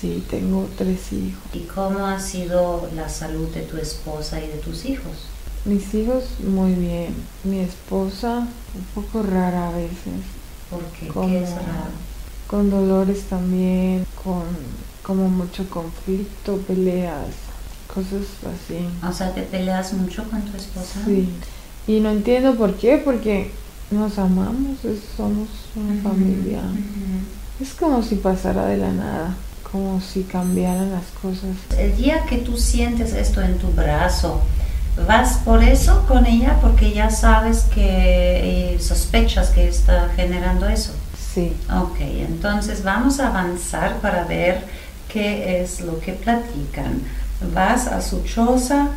Sí, 0.00 0.24
tengo 0.28 0.68
tres 0.76 1.12
hijos. 1.12 1.42
¿Y 1.52 1.60
cómo 1.60 2.06
ha 2.06 2.18
sido 2.18 2.88
la 2.96 3.08
salud 3.08 3.48
de 3.48 3.62
tu 3.62 3.76
esposa 3.76 4.40
y 4.40 4.48
de 4.48 4.58
tus 4.58 4.84
hijos? 4.84 5.12
Mis 5.68 5.92
hijos 5.92 6.24
muy 6.40 6.72
bien. 6.72 7.14
Mi 7.44 7.60
esposa 7.60 8.38
un 8.38 8.84
poco 8.94 9.22
rara 9.22 9.68
a 9.68 9.72
veces. 9.72 10.24
¿Por 10.70 10.82
qué? 10.86 11.08
¿Qué 11.08 11.42
es 11.42 11.50
raro? 11.50 11.92
Con 12.46 12.70
dolores 12.70 13.24
también, 13.24 14.06
con 14.24 14.44
como 15.02 15.28
mucho 15.28 15.68
conflicto, 15.68 16.56
peleas, 16.66 17.26
cosas 17.92 18.24
así. 18.40 18.88
O 19.06 19.12
sea, 19.12 19.34
¿te 19.34 19.42
peleas 19.42 19.92
mucho 19.92 20.24
con 20.30 20.40
tu 20.40 20.56
esposa? 20.56 21.00
Sí. 21.04 21.28
Y 21.86 22.00
no 22.00 22.10
entiendo 22.10 22.54
por 22.56 22.74
qué, 22.74 22.96
porque 23.04 23.50
nos 23.90 24.18
amamos, 24.18 24.78
somos 25.14 25.48
una 25.76 26.02
familia. 26.02 26.62
Es 27.60 27.74
como 27.74 28.02
si 28.02 28.14
pasara 28.14 28.64
de 28.64 28.78
la 28.78 28.92
nada 28.92 29.36
como 29.70 30.00
si 30.00 30.22
cambiaran 30.22 30.90
las 30.90 31.04
cosas. 31.20 31.56
El 31.78 31.94
día 31.96 32.24
que 32.24 32.38
tú 32.38 32.56
sientes 32.56 33.12
esto 33.12 33.42
en 33.42 33.58
tu 33.58 33.68
brazo, 33.68 34.40
¿vas 35.06 35.38
por 35.44 35.62
eso 35.62 36.04
con 36.06 36.26
ella 36.26 36.58
porque 36.60 36.92
ya 36.92 37.10
sabes 37.10 37.64
que 37.74 38.74
eh, 38.74 38.80
sospechas 38.80 39.50
que 39.50 39.68
está 39.68 40.08
generando 40.16 40.68
eso? 40.68 40.92
Sí. 41.34 41.54
Ok, 41.70 41.96
entonces 42.00 42.82
vamos 42.82 43.20
a 43.20 43.28
avanzar 43.28 44.00
para 44.00 44.24
ver 44.24 44.64
qué 45.08 45.60
es 45.60 45.80
lo 45.80 46.00
que 46.00 46.12
platican. 46.12 47.02
Vas 47.54 47.86
a 47.86 48.00
su 48.00 48.22
choza. 48.24 48.88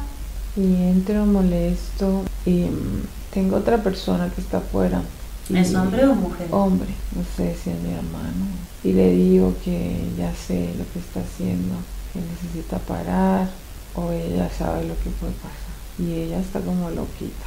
Y 0.56 0.62
entro 0.62 1.26
molesto 1.26 2.24
y 2.46 2.64
mm, 2.66 3.04
tengo 3.34 3.58
otra 3.58 3.78
persona 3.78 4.30
que 4.36 4.42
está 4.42 4.58
afuera 4.58 5.02
¿Es 5.50 5.76
hombre 5.76 6.06
o 6.06 6.16
mujer? 6.16 6.48
Hombre, 6.52 6.90
no 7.16 7.24
sé 7.36 7.56
si 7.62 7.72
es 7.72 7.80
mi 7.80 7.94
hermano. 7.94 8.48
Y 8.84 8.94
le 8.94 9.12
digo 9.12 9.54
que 9.64 9.98
ya 10.18 10.34
sé 10.34 10.74
lo 10.78 10.86
que 10.92 11.00
está 11.00 11.20
haciendo, 11.20 11.76
que 12.14 12.20
necesita 12.22 12.78
parar 12.80 13.50
o 13.96 14.12
ella 14.12 14.50
sabe 14.58 14.86
lo 14.86 14.98
que 15.00 15.10
puede 15.10 15.34
pasar. 15.34 15.71
Y 16.02 16.14
ella 16.14 16.40
está 16.40 16.60
como 16.62 16.90
loquita, 16.90 17.46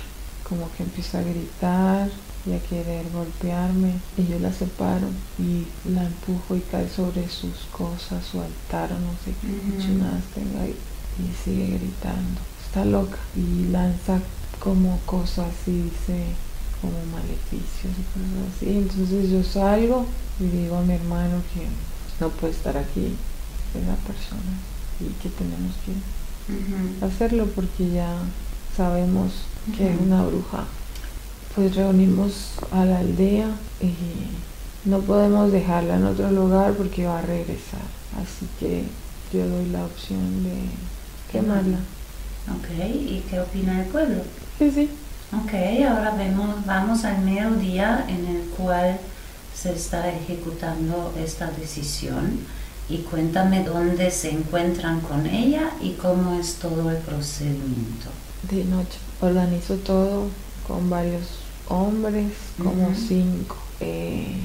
como 0.48 0.70
que 0.72 0.84
empieza 0.84 1.18
a 1.18 1.22
gritar 1.22 2.08
y 2.46 2.52
a 2.52 2.60
querer 2.60 3.06
golpearme. 3.12 3.94
Y 4.16 4.26
yo 4.26 4.38
la 4.38 4.52
separo 4.52 5.08
y 5.38 5.66
la 5.90 6.04
empujo 6.04 6.56
y 6.56 6.60
cae 6.60 6.88
sobre 6.88 7.28
sus 7.28 7.66
cosas, 7.72 8.24
su 8.24 8.40
altar 8.40 8.92
o 8.92 9.00
no 9.00 9.12
sé 9.24 9.34
qué 9.40 9.48
uh 9.48 10.34
tenga 10.34 10.62
ahí. 10.62 10.76
Y 11.18 11.44
sigue 11.44 11.66
gritando. 11.78 12.40
Está 12.64 12.84
loca 12.84 13.18
y 13.36 13.68
lanza 13.70 14.20
como 14.60 14.98
cosas 15.06 15.52
y 15.66 15.82
dice 15.82 16.24
como 16.80 16.98
maleficios 17.12 17.92
y 17.98 18.04
cosas 18.12 18.56
así. 18.56 18.78
Entonces 18.78 19.30
yo 19.30 19.42
salgo 19.42 20.06
y 20.40 20.44
digo 20.44 20.76
a 20.76 20.82
mi 20.82 20.94
hermano 20.94 21.42
que 21.52 21.66
no 22.20 22.30
puede 22.30 22.52
estar 22.52 22.76
aquí 22.76 23.14
la 23.80 23.96
persona 24.06 24.54
y 25.00 25.06
que 25.20 25.28
tenemos 25.30 25.74
que 25.84 27.04
hacerlo 27.04 27.46
porque 27.54 27.90
ya 27.90 28.16
sabemos 28.76 29.32
que 29.76 29.92
es 29.92 30.00
una 30.00 30.24
bruja. 30.24 30.64
Pues 31.54 31.74
reunimos 31.76 32.52
a 32.72 32.84
la 32.84 32.98
aldea 32.98 33.48
y 33.80 34.88
no 34.88 35.00
podemos 35.00 35.52
dejarla 35.52 35.96
en 35.96 36.06
otro 36.06 36.30
lugar 36.30 36.72
porque 36.74 37.06
va 37.06 37.20
a 37.20 37.22
regresar. 37.22 37.80
Así 38.20 38.46
que 38.58 38.84
yo 39.32 39.46
doy 39.48 39.66
la 39.70 39.84
opción 39.84 40.44
de 40.44 40.54
quemarla. 41.30 41.78
Ok, 42.50 42.68
¿y 42.94 43.24
qué 43.30 43.40
opina 43.40 43.82
el 43.82 43.86
pueblo? 43.86 44.22
Sí, 44.58 44.70
sí, 44.70 44.90
Ok, 45.32 45.52
ahora 45.88 46.14
vemos, 46.16 46.64
vamos 46.64 47.04
al 47.04 47.22
mediodía 47.22 48.04
en 48.08 48.26
el 48.26 48.42
cual 48.50 48.98
se 49.54 49.72
está 49.72 50.08
ejecutando 50.08 51.12
esta 51.18 51.50
decisión 51.50 52.38
y 52.88 52.98
cuéntame 52.98 53.64
dónde 53.64 54.10
se 54.12 54.30
encuentran 54.30 55.00
con 55.00 55.26
ella 55.26 55.70
y 55.80 55.92
cómo 55.92 56.38
es 56.38 56.56
todo 56.56 56.88
el 56.90 56.98
procedimiento. 56.98 58.10
De 58.50 58.64
noche. 58.64 58.98
Organizo 59.20 59.76
todo 59.76 60.26
con 60.66 60.90
varios 60.90 61.38
hombres, 61.68 62.32
como 62.62 62.94
cinco. 62.94 63.56
Eh, 63.80 64.36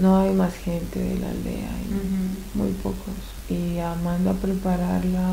no 0.00 0.18
hay 0.18 0.32
más 0.32 0.54
gente 0.54 0.98
de 0.98 1.18
la 1.18 1.30
aldea, 1.30 1.70
hay 1.70 2.54
muy 2.54 2.72
pocos. 2.82 3.14
Y 3.48 3.78
manda 4.02 4.32
a 4.32 4.34
preparar 4.34 5.04
la 5.04 5.30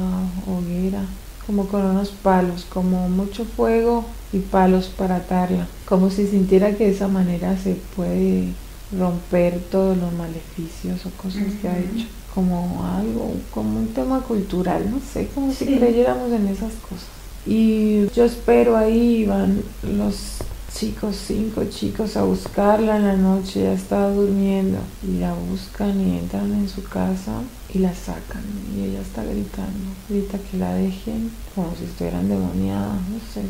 hoguera 0.48 1.04
como 1.46 1.68
con 1.68 1.86
unos 1.86 2.10
palos, 2.10 2.66
como 2.72 3.10
mucho 3.10 3.46
fuego 3.46 4.06
y 4.32 4.40
palos 4.40 4.88
para 4.88 5.18
atarla, 5.18 5.68
como 5.86 6.10
si 6.10 6.28
sintiera 6.28 6.76
que 6.76 6.86
de 6.86 6.92
esa 6.92 7.08
manera 7.08 7.58
se 7.58 7.76
puede 7.96 8.54
romper 8.98 9.60
todos 9.72 9.98
los 9.98 10.14
maleficios 10.14 11.06
o 11.06 11.10
cosas 11.22 11.44
que 11.62 11.68
ha 11.68 11.78
hecho, 11.78 12.08
como 12.34 12.86
algo, 12.86 13.34
como 13.54 13.80
un 13.80 13.88
tema 13.88 14.22
cultural, 14.22 14.90
no 14.90 15.00
sé, 15.00 15.28
como 15.34 15.52
si 15.52 15.66
creyéramos 15.66 16.32
en 16.32 16.48
esas 16.48 16.74
cosas. 16.74 17.13
Y 17.46 18.10
yo 18.16 18.26
espero 18.26 18.78
ahí 18.78 19.26
van 19.26 19.62
los 19.84 20.38
chicos, 20.74 21.16
cinco 21.28 21.64
chicos 21.70 22.18
a 22.18 22.24
buscarla 22.24 22.98
en 22.98 23.08
la 23.08 23.16
noche, 23.16 23.64
ya 23.64 23.74
estaba 23.74 24.10
durmiendo. 24.10 24.80
Y 25.04 25.20
la 25.20 25.34
buscan 25.34 26.00
y 26.00 26.20
entran 26.20 26.52
en 26.54 26.70
su 26.70 26.84
casa 26.84 27.42
y 27.74 27.80
la 27.80 27.94
sacan. 27.94 28.44
Y 28.76 28.86
ella 28.86 29.02
está 29.02 29.24
gritando, 29.24 29.90
grita 30.10 30.38
que 30.50 30.58
la 30.58 30.74
dejen 30.74 31.32
como 31.54 31.74
si 31.78 31.86
estuvieran 31.86 32.30
demoniadas, 32.30 32.96
no 33.10 33.20
sé. 33.34 33.42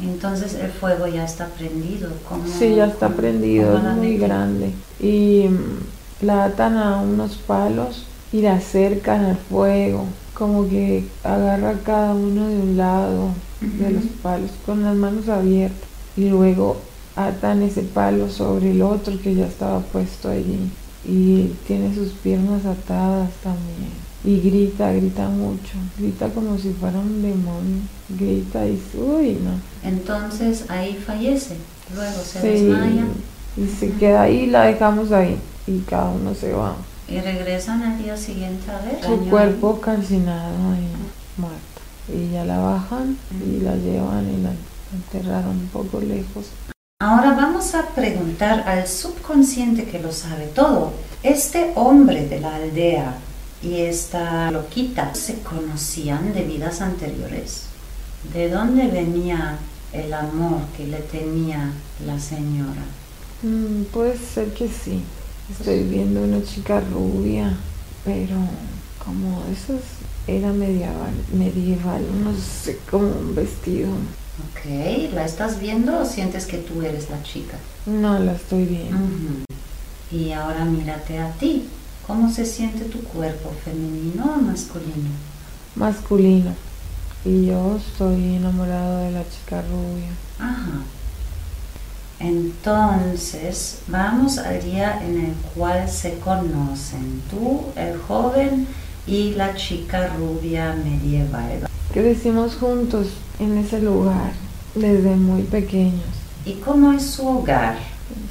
Entonces 0.00 0.54
el 0.54 0.70
fuego 0.70 1.06
ya 1.08 1.24
está 1.24 1.46
prendido. 1.46 2.08
sí, 2.58 2.76
ya 2.76 2.86
está 2.86 3.08
prendido, 3.08 3.76
es 3.76 3.96
muy 3.96 4.16
grande. 4.16 4.72
Y 5.00 5.48
mm, 5.48 6.26
la 6.26 6.44
atan 6.44 6.76
a 6.76 6.98
unos 6.98 7.36
palos 7.36 8.06
y 8.32 8.42
la 8.42 8.54
acercan 8.54 9.24
al 9.24 9.36
fuego, 9.36 10.06
como 10.38 10.68
que 10.68 11.04
agarra 11.24 11.74
cada 11.84 12.14
uno 12.14 12.46
de 12.46 12.56
un 12.56 12.76
lado 12.76 13.30
de 13.60 13.90
los 13.90 14.04
palos 14.22 14.52
con 14.64 14.84
las 14.84 14.94
manos 14.94 15.28
abiertas 15.28 15.88
y 16.16 16.28
luego 16.28 16.76
atan 17.16 17.62
ese 17.62 17.82
palo 17.82 18.30
sobre 18.30 18.70
el 18.70 18.82
otro 18.82 19.20
que 19.20 19.34
ya 19.34 19.46
estaba 19.46 19.80
puesto 19.80 20.30
allí. 20.30 20.70
Y 21.06 21.54
tiene 21.66 21.94
sus 21.94 22.10
piernas 22.10 22.64
atadas 22.64 23.30
también. 23.42 24.08
Y 24.24 24.40
grita, 24.40 24.92
grita 24.92 25.28
mucho, 25.28 25.74
grita 25.96 26.28
como 26.28 26.58
si 26.58 26.72
fuera 26.72 26.98
un 26.98 27.22
demonio, 27.22 27.82
grita 28.08 28.66
y 28.66 28.80
uy 28.94 29.38
no. 29.42 29.88
Entonces 29.88 30.64
ahí 30.68 30.94
fallece, 30.94 31.56
luego 31.94 32.18
se 32.22 32.40
desmaya. 32.46 33.06
Y 33.56 33.66
se 33.66 33.92
queda 33.92 34.22
ahí, 34.22 34.46
la 34.46 34.64
dejamos 34.64 35.12
ahí. 35.12 35.36
Y 35.66 35.78
cada 35.80 36.10
uno 36.10 36.34
se 36.34 36.52
va. 36.52 36.76
¿Y 37.08 37.20
regresan 37.20 37.82
al 37.82 38.02
día 38.02 38.16
siguiente 38.16 38.70
a 38.70 38.80
ver? 38.80 39.02
Su 39.02 39.30
cuerpo 39.30 39.80
calcinado 39.80 40.72
ahí, 40.72 40.88
muerto. 41.38 41.58
Y 42.12 42.32
ya 42.32 42.44
la 42.44 42.58
bajan 42.58 43.16
y 43.42 43.60
la 43.60 43.74
llevan 43.76 44.28
y 44.28 44.42
la 44.42 44.52
enterraron 44.92 45.56
un 45.56 45.68
poco 45.68 46.00
lejos. 46.00 46.46
Ahora 47.00 47.32
vamos 47.32 47.74
a 47.74 47.86
preguntar 47.88 48.68
al 48.68 48.86
subconsciente 48.86 49.84
que 49.84 50.00
lo 50.00 50.12
sabe 50.12 50.48
todo. 50.48 50.92
Este 51.22 51.72
hombre 51.76 52.26
de 52.26 52.40
la 52.40 52.56
aldea 52.56 53.14
y 53.62 53.80
esta 53.80 54.50
loquita 54.50 55.14
se 55.14 55.40
conocían 55.40 56.34
de 56.34 56.42
vidas 56.42 56.80
anteriores. 56.80 57.64
¿De 58.34 58.50
dónde 58.50 58.88
venía 58.88 59.58
el 59.92 60.12
amor 60.12 60.60
que 60.76 60.86
le 60.86 60.98
tenía 60.98 61.72
la 62.04 62.18
señora? 62.20 62.82
Mm, 63.42 63.84
puede 63.84 64.18
ser 64.18 64.52
que 64.52 64.68
sí. 64.68 65.02
Estoy 65.50 65.82
viendo 65.84 66.22
una 66.22 66.42
chica 66.44 66.80
rubia, 66.80 67.56
pero 68.04 68.36
como 69.04 69.42
eso 69.50 69.78
era 70.26 70.52
medieval, 70.52 71.12
medieval, 71.32 72.02
no 72.22 72.32
sé, 72.34 72.78
como 72.90 73.08
un 73.08 73.34
vestido 73.34 73.88
Ok, 74.38 75.12
¿la 75.14 75.24
estás 75.24 75.58
viendo 75.58 75.98
o 75.98 76.04
sientes 76.04 76.46
que 76.46 76.58
tú 76.58 76.80
eres 76.82 77.10
la 77.10 77.20
chica? 77.24 77.58
No, 77.86 78.18
la 78.20 78.32
estoy 78.32 78.66
viendo. 78.66 78.98
Y 80.12 80.30
ahora 80.30 80.64
mírate 80.64 81.18
a 81.18 81.32
ti. 81.32 81.68
¿Cómo 82.06 82.30
se 82.30 82.46
siente 82.46 82.84
tu 82.84 83.00
cuerpo, 83.00 83.52
femenino 83.64 84.36
o 84.36 84.40
masculino? 84.40 85.10
Masculino. 85.74 86.54
Y 87.24 87.46
yo 87.46 87.76
estoy 87.76 88.36
enamorado 88.36 88.98
de 88.98 89.10
la 89.10 89.24
chica 89.28 89.60
rubia. 89.62 90.12
Ajá. 90.38 90.82
Entonces, 92.20 93.80
vamos 93.86 94.38
al 94.38 94.62
día 94.62 95.00
en 95.04 95.26
el 95.26 95.32
cual 95.54 95.88
se 95.88 96.18
conocen 96.18 97.22
tú, 97.30 97.66
el 97.76 97.96
joven, 97.98 98.66
y 99.06 99.34
la 99.34 99.54
chica 99.54 100.08
rubia 100.08 100.74
medieval. 100.84 101.68
Crecimos 101.92 102.56
juntos 102.56 103.08
en 103.38 103.56
ese 103.58 103.80
lugar 103.80 104.32
desde 104.74 105.16
muy 105.16 105.42
pequeños. 105.42 106.04
¿Y 106.44 106.54
cómo 106.54 106.92
es 106.92 107.06
su 107.06 107.26
hogar? 107.26 107.78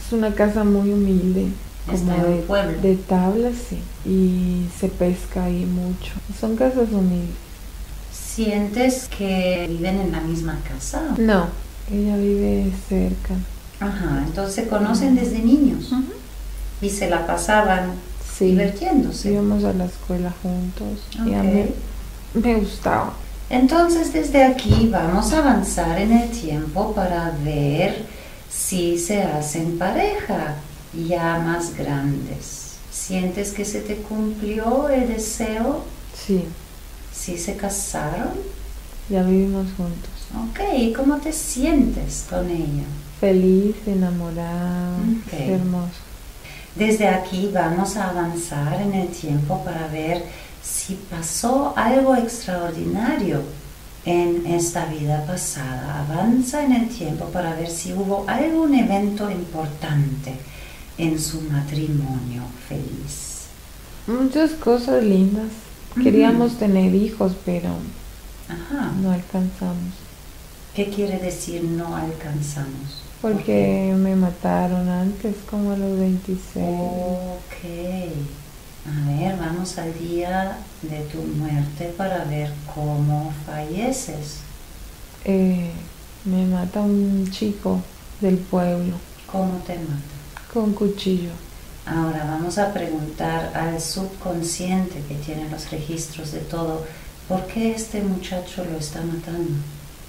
Es 0.06 0.14
una 0.14 0.34
casa 0.34 0.64
muy 0.64 0.92
humilde. 0.92 1.48
Como 1.88 2.24
de, 2.26 2.42
pueblo. 2.42 2.82
de 2.82 2.96
tablas, 2.96 3.54
sí. 3.70 3.80
Y 4.06 4.68
se 4.78 4.90
pesca 4.90 5.46
ahí 5.46 5.66
mucho. 5.66 6.14
Son 6.40 6.56
casas 6.56 6.90
humildes. 6.92 7.36
¿Sientes 8.12 9.08
que 9.08 9.66
viven 9.70 10.00
en 10.00 10.12
la 10.12 10.20
misma 10.20 10.60
casa? 10.68 11.16
No, 11.18 11.48
ella 11.92 12.18
vive 12.18 12.72
cerca. 12.88 13.36
Ajá, 13.80 14.24
entonces 14.26 14.56
se 14.56 14.68
conocen 14.68 15.16
desde 15.16 15.40
niños. 15.40 15.92
Y 16.82 16.90
se 16.90 17.10
la 17.10 17.26
pasaban 17.26 17.92
divirtiéndose. 18.40 19.32
Íbamos 19.32 19.64
a 19.64 19.74
la 19.74 19.86
escuela 19.86 20.34
juntos. 20.42 21.00
Y 21.26 21.34
a 21.34 21.44
mí 21.44 21.66
me 22.34 22.56
gustaba. 22.56 23.14
Entonces 23.50 24.14
desde 24.14 24.44
aquí 24.44 24.90
vamos 24.92 25.32
a 25.34 25.40
avanzar 25.40 26.00
en 26.00 26.12
el 26.12 26.30
tiempo 26.30 26.94
para 26.94 27.32
ver 27.44 28.06
si 28.50 29.00
se 29.00 29.24
hacen 29.24 29.78
pareja 29.78 30.56
ya 31.08 31.40
más 31.40 31.76
grandes. 31.76 32.76
¿Sientes 32.92 33.52
que 33.54 33.64
se 33.64 33.82
te 33.82 33.96
cumplió 33.98 34.90
el 34.90 35.08
deseo? 35.08 35.84
Sí. 36.14 36.44
¿Sí 37.14 37.38
se 37.38 37.56
casaron? 37.56 38.34
Ya 39.10 39.24
vivimos 39.24 39.68
juntos. 39.78 40.12
Ok, 40.50 40.60
¿y 40.78 40.92
cómo 40.92 41.18
te 41.18 41.32
sientes 41.32 42.26
con 42.30 42.50
ella? 42.50 42.84
Feliz, 43.20 43.76
enamorada, 43.88 44.98
hermoso. 45.32 45.90
Desde 46.76 47.08
aquí 47.08 47.50
vamos 47.52 47.98
a 47.98 48.10
avanzar 48.10 48.80
en 48.82 48.94
el 48.94 49.08
tiempo 49.08 49.64
para 49.64 49.88
ver 49.88 50.24
si 50.62 50.94
pasó 51.10 51.74
algo 51.76 52.16
extraordinario 52.16 53.42
en 54.06 54.46
esta 54.46 54.86
vida 54.86 55.26
pasada. 55.26 56.06
Avanza 56.08 56.64
en 56.64 56.74
el 56.74 56.90
tiempo 56.90 57.26
para 57.26 57.56
ver 57.56 57.70
si 57.70 57.94
hubo 57.94 58.24
algún 58.28 58.76
evento 58.76 59.32
importante 59.32 60.36
en 61.00 61.20
su 61.20 61.42
matrimonio 61.42 62.44
feliz. 62.70 63.48
Muchas 64.06 64.52
cosas 64.52 65.04
lindas. 65.04 65.50
Queríamos 66.02 66.58
tener 66.60 66.94
hijos, 66.94 67.34
pero 67.44 67.70
no 69.02 69.12
alcanzamos. 69.12 69.94
¿Qué 70.76 70.90
quiere 70.92 71.18
decir 71.18 71.64
no 71.64 71.96
alcanzamos? 71.96 73.07
Porque 73.22 73.94
me 73.98 74.16
mataron 74.16 74.88
antes, 74.90 75.36
como 75.50 75.72
a 75.72 75.78
los 75.78 76.00
26. 76.00 76.56
Ok. 76.56 77.68
A 78.86 79.10
ver, 79.10 79.38
vamos 79.38 79.78
al 79.78 79.98
día 79.98 80.60
de 80.82 81.02
tu 81.02 81.18
muerte 81.20 81.94
para 81.98 82.24
ver 82.26 82.54
cómo 82.74 83.34
falleces. 83.46 84.40
Eh, 85.26 85.72
me 86.26 86.46
mata 86.46 86.82
un 86.82 87.30
chico 87.32 87.82
del 88.22 88.38
pueblo. 88.38 88.96
¿Cómo 89.32 89.58
te 89.66 89.74
mata? 89.74 90.54
Con 90.54 90.74
cuchillo. 90.74 91.32
Ahora 91.86 92.26
vamos 92.26 92.58
a 92.58 92.74
preguntar 92.74 93.52
al 93.56 93.82
subconsciente 93.82 95.02
que 95.08 95.16
tiene 95.16 95.50
los 95.50 95.72
registros 95.72 96.34
de 96.34 96.40
todo, 96.40 96.86
¿por 97.28 97.46
qué 97.48 97.72
este 97.72 98.02
muchacho 98.02 98.66
lo 98.66 98.78
está 98.78 99.02
matando? 99.02 99.52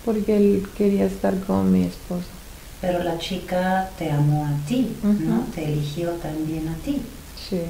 Porque 0.05 0.37
él 0.37 0.69
quería 0.77 1.07
estar 1.07 1.39
con 1.41 1.73
mi 1.73 1.85
esposa. 1.85 2.38
Pero 2.81 3.03
la 3.03 3.19
chica 3.19 3.91
te 3.99 4.11
amó 4.11 4.47
a 4.47 4.69
ti, 4.69 4.97
¿no? 5.03 5.41
Te 5.55 5.65
eligió 5.65 6.11
también 6.13 6.69
a 6.69 6.75
ti. 6.85 7.03
Sí. 7.49 7.61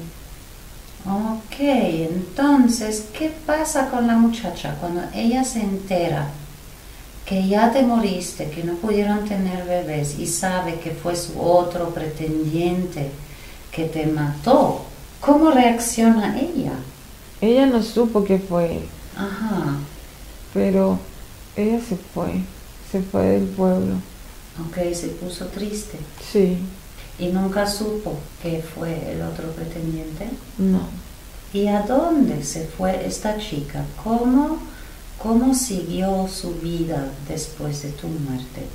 Ok, 1.05 1.59
entonces, 1.59 3.05
¿qué 3.17 3.31
pasa 3.45 3.89
con 3.89 4.05
la 4.05 4.15
muchacha 4.17 4.75
cuando 4.79 5.01
ella 5.15 5.43
se 5.43 5.61
entera 5.61 6.27
que 7.25 7.47
ya 7.47 7.71
te 7.71 7.83
moriste, 7.83 8.49
que 8.49 8.63
no 8.63 8.73
pudieron 8.73 9.25
tener 9.25 9.65
bebés 9.65 10.19
y 10.19 10.27
sabe 10.27 10.75
que 10.79 10.91
fue 10.91 11.15
su 11.15 11.39
otro 11.39 11.89
pretendiente 11.89 13.09
que 13.71 13.85
te 13.85 14.05
mató? 14.05 14.81
¿Cómo 15.21 15.51
reacciona 15.51 16.37
ella? 16.39 16.73
Ella 17.41 17.65
no 17.65 17.81
supo 17.81 18.23
que 18.23 18.37
fue 18.37 18.73
él. 18.73 18.85
Ajá. 19.15 19.77
Pero 20.53 20.99
ella 21.55 21.79
se 21.87 21.95
fue, 21.95 22.41
se 22.91 23.01
fue 23.01 23.25
del 23.25 23.47
pueblo. 23.47 23.95
Ok, 24.67 24.93
se 24.93 25.07
puso 25.09 25.45
triste. 25.47 25.97
Sí. 26.31 26.57
¿Y 27.17 27.27
nunca 27.27 27.67
supo 27.67 28.17
que 28.41 28.61
fue 28.61 29.11
el 29.11 29.21
otro 29.21 29.49
pretendiente? 29.51 30.29
No. 30.57 30.81
¿Y 31.53 31.67
a 31.67 31.81
dónde 31.81 32.43
se 32.43 32.65
fue 32.65 33.05
esta 33.05 33.37
chica? 33.37 33.83
¿Cómo, 34.03 34.57
cómo 35.21 35.53
siguió 35.53 36.27
su 36.27 36.53
vida 36.55 37.11
después 37.27 37.81
de 37.83 37.89
tu 37.89 38.07
muerte? 38.07 38.65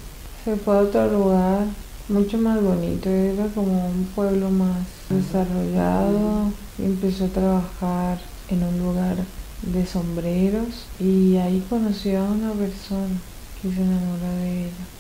Se 0.45 0.57
fue 0.57 0.77
a 0.77 0.81
otro 0.81 1.09
lugar, 1.09 1.67
mucho 2.09 2.37
más 2.37 2.61
bonito, 2.63 3.09
era 3.09 3.47
como 3.55 3.87
un 3.87 4.05
pueblo 4.15 4.51
más 4.51 4.79
desarrollado, 5.09 6.53
empezó 6.79 7.25
a 7.25 7.29
trabajar 7.29 8.19
en 8.49 8.63
un 8.63 8.79
lugar 8.79 9.17
de 9.63 9.87
sombreros 9.87 10.87
y 11.01 11.37
ahí 11.37 11.65
conoció 11.71 12.21
a 12.21 12.25
una 12.25 12.53
persona 12.53 13.17
que 13.63 13.73
se 13.73 13.81
enamoró 13.81 14.35
de 14.41 14.65
ella. 14.65 14.94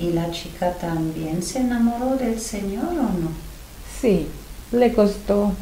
¿Y 0.00 0.12
la 0.12 0.30
chica 0.30 0.72
también 0.72 1.42
se 1.42 1.58
enamoró 1.60 2.16
del 2.16 2.40
Señor 2.40 2.88
o 2.88 2.92
no? 2.92 3.30
Sí, 4.00 4.26
le 4.72 4.92
costó, 4.94 5.52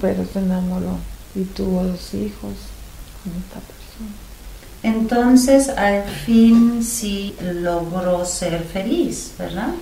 pero 0.00 0.24
se 0.24 0.38
enamoró 0.38 0.96
y 1.34 1.44
tuvo 1.44 1.84
dos 1.84 2.14
hijos 2.14 2.54
con 3.22 3.32
esta 3.34 3.60
persona. 3.60 4.30
Entonces 4.82 5.68
al 5.68 6.04
fin 6.04 6.82
sí 6.82 7.34
logró 7.40 8.24
ser 8.24 8.62
feliz, 8.64 9.32
¿verdad? 9.38 9.74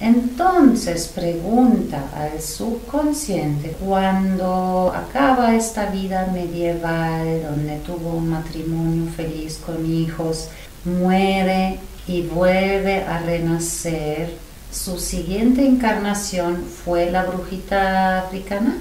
Entonces 0.00 1.06
pregunta 1.14 2.02
al 2.16 2.40
subconsciente 2.40 3.76
cuando 3.78 4.92
acaba 4.96 5.54
esta 5.54 5.86
vida 5.86 6.28
medieval 6.32 7.42
donde 7.42 7.76
tuvo 7.80 8.14
un 8.14 8.30
matrimonio 8.30 9.12
feliz 9.12 9.60
con 9.64 9.84
hijos, 9.86 10.48
muere 10.84 11.78
y 12.06 12.22
vuelve 12.22 13.02
a 13.04 13.20
renacer, 13.20 14.36
su 14.72 14.98
siguiente 14.98 15.66
encarnación 15.66 16.64
fue 16.64 17.10
la 17.10 17.24
brujita 17.24 18.20
africana. 18.20 18.76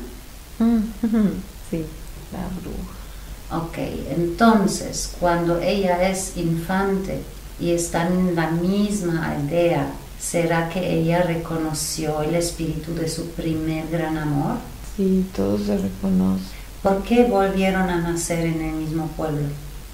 Sí, 1.72 1.86
la 2.34 2.50
bruja. 2.62 3.64
Ok, 3.64 3.78
entonces 4.10 5.16
cuando 5.22 5.60
ella 5.62 6.10
es 6.10 6.34
infante 6.36 7.22
y 7.62 7.72
está 7.72 8.08
en 8.08 8.36
la 8.36 8.52
misma 8.52 9.32
aldea, 9.32 9.94
¿será 10.20 10.68
que 10.68 11.00
ella 11.00 11.24
reconoció 11.24 12.22
el 12.24 12.36
espíritu 12.36 12.94
de 12.94 13.08
su 13.08 13.28
primer 13.28 13.88
gran 13.90 14.18
amor? 14.18 14.58
Sí, 14.98 15.26
todo 15.34 15.58
se 15.58 15.78
reconoce. 15.78 16.44
¿Por 16.84 17.04
qué 17.04 17.24
volvieron 17.24 17.90
a 17.90 18.02
nacer 18.02 18.46
en 18.46 18.62
el 18.62 18.76
mismo 18.76 19.08
pueblo? 19.16 19.48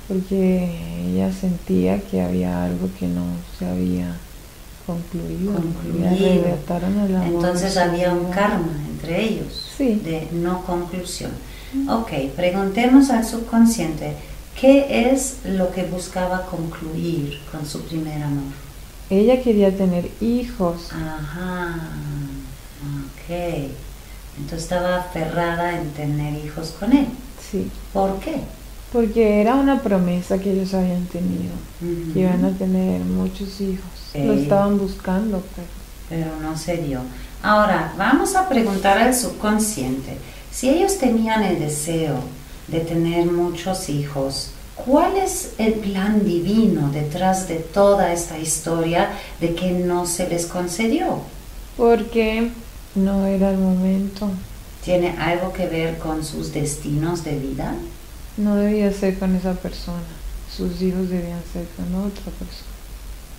Porque 0.08 0.80
ella 1.06 1.32
sentía 1.34 2.00
que 2.02 2.22
había 2.22 2.64
algo 2.64 2.90
que 2.98 3.08
no 3.08 3.26
se 3.58 3.66
había 3.66 4.16
concluido. 4.86 5.54
concluido. 5.54 6.58
Entonces 7.26 7.76
había 7.78 8.14
un 8.14 8.32
karma 8.32 8.72
entre 8.90 9.22
ellos 9.24 9.74
de 9.78 10.28
no 10.32 10.66
conclusión. 10.66 11.32
Ok, 11.90 12.12
preguntemos 12.36 13.10
al 13.10 13.26
subconsciente, 13.26 14.14
¿qué 14.60 15.12
es 15.12 15.40
lo 15.44 15.72
que 15.72 15.84
buscaba 15.84 16.46
concluir 16.46 17.40
con 17.52 17.66
su 17.66 17.82
primer 17.82 18.24
amor? 18.24 18.54
Ella 19.10 19.42
quería 19.42 19.76
tener 19.76 20.10
hijos. 20.22 20.90
Ajá, 20.92 21.76
ok. 23.06 23.36
Entonces 24.38 24.64
estaba 24.64 24.98
aferrada 24.98 25.80
en 25.80 25.92
tener 25.92 26.46
hijos 26.46 26.74
con 26.80 26.94
él. 26.94 27.08
Sí. 27.52 27.70
¿Por 27.94 28.20
qué? 28.20 28.36
Porque 28.92 29.42
era 29.42 29.56
una 29.56 29.82
promesa 29.82 30.40
que 30.40 30.52
ellos 30.52 30.74
habían 30.74 31.06
tenido, 31.06 31.54
que 32.14 32.20
iban 32.22 32.46
a 32.46 32.52
tener 32.52 33.02
muchos 33.02 33.60
hijos. 33.60 33.86
Lo 34.16 34.34
estaban 34.34 34.80
buscando, 34.80 35.44
pero... 35.56 35.68
pero 36.10 36.42
no 36.42 36.58
se 36.58 36.78
dio. 36.78 37.02
Ahora, 37.44 37.94
vamos 37.98 38.36
a 38.36 38.48
preguntar 38.48 38.98
al 38.98 39.14
subconsciente. 39.14 40.18
Si 40.52 40.70
ellos 40.70 40.98
tenían 40.98 41.44
el 41.44 41.60
deseo 41.60 42.16
de 42.68 42.80
tener 42.80 43.26
muchos 43.26 43.90
hijos, 43.90 44.52
¿cuál 44.76 45.18
es 45.18 45.54
el 45.58 45.74
plan 45.74 46.26
divino 46.26 46.90
detrás 46.92 47.48
de 47.48 47.56
toda 47.56 48.14
esta 48.14 48.40
historia 48.40 49.10
de 49.40 49.54
que 49.54 49.72
no 49.72 50.06
se 50.06 50.28
les 50.30 50.46
concedió? 50.46 51.20
Porque 51.76 52.50
no 52.96 53.26
era 53.28 53.52
el 53.52 53.58
momento. 53.58 54.30
¿Tiene 54.84 55.16
algo 55.20 55.52
que 55.54 55.68
ver 55.68 55.98
con 55.98 56.24
sus 56.24 56.54
destinos 56.54 57.24
de 57.24 57.38
vida? 57.38 57.76
No 58.38 58.56
debía 58.56 58.94
ser 58.94 59.18
con 59.18 59.36
esa 59.36 59.54
persona. 59.54 59.98
Sus 60.56 60.82
hijos 60.82 61.10
debían 61.10 61.42
ser 61.52 61.66
con 61.76 61.94
otra 61.96 62.32
persona. 62.38 62.78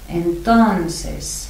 Entonces, 0.08 1.48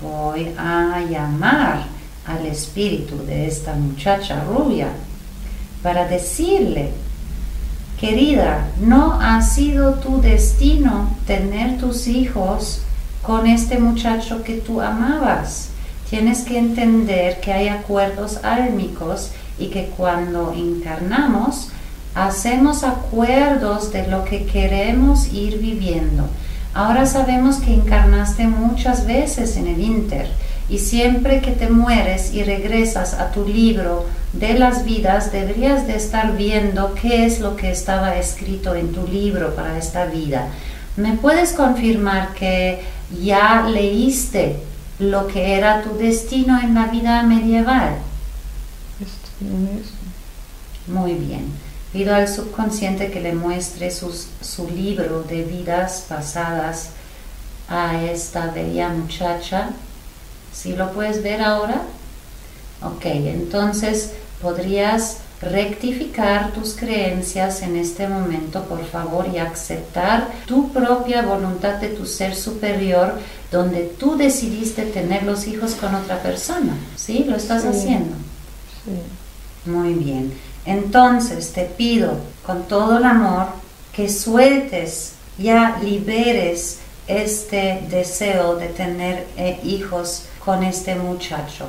voy 0.00 0.54
a 0.56 1.00
llamar 1.10 1.86
al 2.24 2.46
espíritu 2.46 3.18
de 3.26 3.48
esta 3.48 3.74
muchacha 3.74 4.44
rubia 4.44 4.88
para 5.82 6.06
decirle, 6.06 6.90
querida, 7.98 8.68
no 8.80 9.20
ha 9.20 9.42
sido 9.42 9.94
tu 9.94 10.20
destino 10.20 11.16
tener 11.26 11.78
tus 11.78 12.06
hijos 12.06 12.82
con 13.22 13.46
este 13.46 13.78
muchacho 13.78 14.44
que 14.44 14.54
tú 14.54 14.80
amabas. 14.80 15.70
Tienes 16.08 16.42
que 16.42 16.58
entender 16.58 17.40
que 17.40 17.52
hay 17.52 17.68
acuerdos 17.68 18.38
álmicos 18.44 19.30
y 19.58 19.68
que 19.68 19.86
cuando 19.96 20.52
encarnamos 20.52 21.70
hacemos 22.14 22.84
acuerdos 22.84 23.92
de 23.92 24.06
lo 24.06 24.24
que 24.24 24.46
queremos 24.46 25.32
ir 25.32 25.58
viviendo. 25.58 26.28
Ahora 26.74 27.06
sabemos 27.06 27.56
que 27.56 27.74
encarnaste 27.74 28.46
muchas 28.46 29.06
veces 29.06 29.56
en 29.56 29.66
el 29.66 29.80
Inter 29.80 30.30
y 30.68 30.78
siempre 30.78 31.40
que 31.40 31.50
te 31.50 31.68
mueres 31.68 32.32
y 32.32 32.44
regresas 32.44 33.14
a 33.14 33.30
tu 33.30 33.46
libro 33.46 34.06
de 34.32 34.58
las 34.58 34.84
vidas, 34.84 35.30
deberías 35.30 35.86
de 35.86 35.96
estar 35.96 36.34
viendo 36.36 36.94
qué 36.94 37.26
es 37.26 37.40
lo 37.40 37.56
que 37.56 37.70
estaba 37.70 38.16
escrito 38.16 38.74
en 38.74 38.92
tu 38.92 39.06
libro 39.06 39.54
para 39.54 39.76
esta 39.76 40.06
vida. 40.06 40.48
¿Me 40.96 41.12
puedes 41.14 41.52
confirmar 41.52 42.32
que 42.34 42.80
ya 43.22 43.66
leíste 43.68 44.56
lo 44.98 45.26
que 45.26 45.54
era 45.54 45.82
tu 45.82 45.96
destino 45.96 46.58
en 46.60 46.74
la 46.74 46.86
vida 46.86 47.22
medieval? 47.22 47.96
Muy 50.86 51.14
bien. 51.14 51.61
Pido 51.92 52.14
al 52.14 52.28
subconsciente 52.28 53.10
que 53.10 53.20
le 53.20 53.34
muestre 53.34 53.90
su 53.90 54.70
libro 54.74 55.22
de 55.24 55.42
vidas 55.42 56.06
pasadas 56.08 56.90
a 57.68 58.02
esta 58.02 58.46
bella 58.50 58.88
muchacha 58.88 59.70
¿Sí 60.52 60.74
lo 60.74 60.92
puedes 60.92 61.22
ver 61.22 61.40
ahora? 61.40 61.82
Ok, 62.82 63.04
entonces 63.04 64.12
podrías 64.40 65.18
rectificar 65.40 66.52
tus 66.52 66.74
creencias 66.74 67.62
en 67.62 67.76
este 67.76 68.06
momento, 68.06 68.62
por 68.64 68.84
favor, 68.84 69.26
y 69.32 69.38
aceptar 69.38 70.28
tu 70.46 70.70
propia 70.70 71.22
voluntad 71.22 71.74
de 71.80 71.88
tu 71.88 72.06
ser 72.06 72.36
superior, 72.36 73.18
donde 73.50 73.92
tú 73.98 74.16
decidiste 74.16 74.82
tener 74.82 75.24
los 75.24 75.46
hijos 75.46 75.74
con 75.74 75.94
otra 75.94 76.22
persona. 76.22 76.76
¿Sí? 76.96 77.24
¿Lo 77.26 77.36
estás 77.36 77.64
haciendo? 77.64 78.14
Sí. 78.84 79.70
Muy 79.70 79.94
bien. 79.94 80.32
Entonces 80.64 81.52
te 81.52 81.64
pido 81.64 82.18
con 82.46 82.64
todo 82.64 82.98
el 82.98 83.04
amor 83.04 83.46
que 83.92 84.08
sueltes, 84.08 85.14
ya 85.38 85.78
liberes 85.82 86.78
este 87.06 87.82
deseo 87.90 88.56
de 88.56 88.68
tener 88.68 89.26
eh, 89.36 89.60
hijos 89.64 90.26
con 90.44 90.62
este 90.62 90.94
muchacho. 90.94 91.66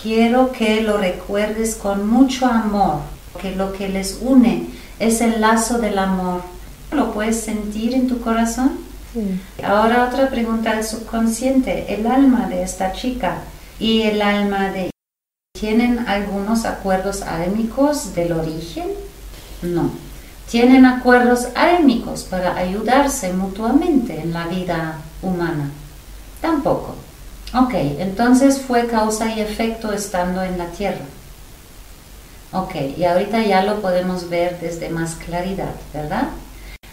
Quiero 0.00 0.52
que 0.52 0.80
lo 0.82 0.98
recuerdes 0.98 1.74
con 1.74 2.08
mucho 2.08 2.46
amor, 2.46 3.00
que 3.40 3.54
lo 3.54 3.72
que 3.72 3.88
les 3.88 4.18
une 4.20 4.68
es 4.98 5.20
el 5.20 5.40
lazo 5.40 5.78
del 5.78 5.98
amor. 5.98 6.42
¿Lo 6.92 7.12
puedes 7.12 7.40
sentir 7.40 7.94
en 7.94 8.08
tu 8.08 8.20
corazón? 8.20 8.78
Ahora 9.62 10.08
otra 10.08 10.28
pregunta 10.30 10.70
al 10.70 10.84
subconsciente. 10.84 11.92
El 11.92 12.06
alma 12.06 12.48
de 12.48 12.62
esta 12.62 12.92
chica 12.92 13.38
y 13.80 14.02
el 14.02 14.22
alma 14.22 14.70
de... 14.70 14.90
¿Tienen 15.58 16.04
algunos 16.06 16.64
acuerdos 16.64 17.22
álmicos 17.22 18.14
del 18.14 18.32
origen? 18.32 18.90
No. 19.62 19.90
¿Tienen 20.48 20.86
acuerdos 20.86 21.48
álmicos 21.56 22.22
para 22.22 22.56
ayudarse 22.56 23.32
mutuamente 23.32 24.20
en 24.20 24.32
la 24.32 24.46
vida 24.46 24.98
humana? 25.20 25.70
Tampoco. 26.40 26.94
Ok, 27.54 27.74
entonces 27.74 28.60
fue 28.60 28.86
causa 28.86 29.32
y 29.34 29.40
efecto 29.40 29.92
estando 29.92 30.44
en 30.44 30.58
la 30.58 30.66
tierra. 30.66 31.04
Ok, 32.52 32.76
y 32.96 33.04
ahorita 33.04 33.42
ya 33.42 33.64
lo 33.64 33.80
podemos 33.82 34.30
ver 34.30 34.60
desde 34.60 34.90
más 34.90 35.16
claridad, 35.16 35.74
¿verdad? 35.92 36.28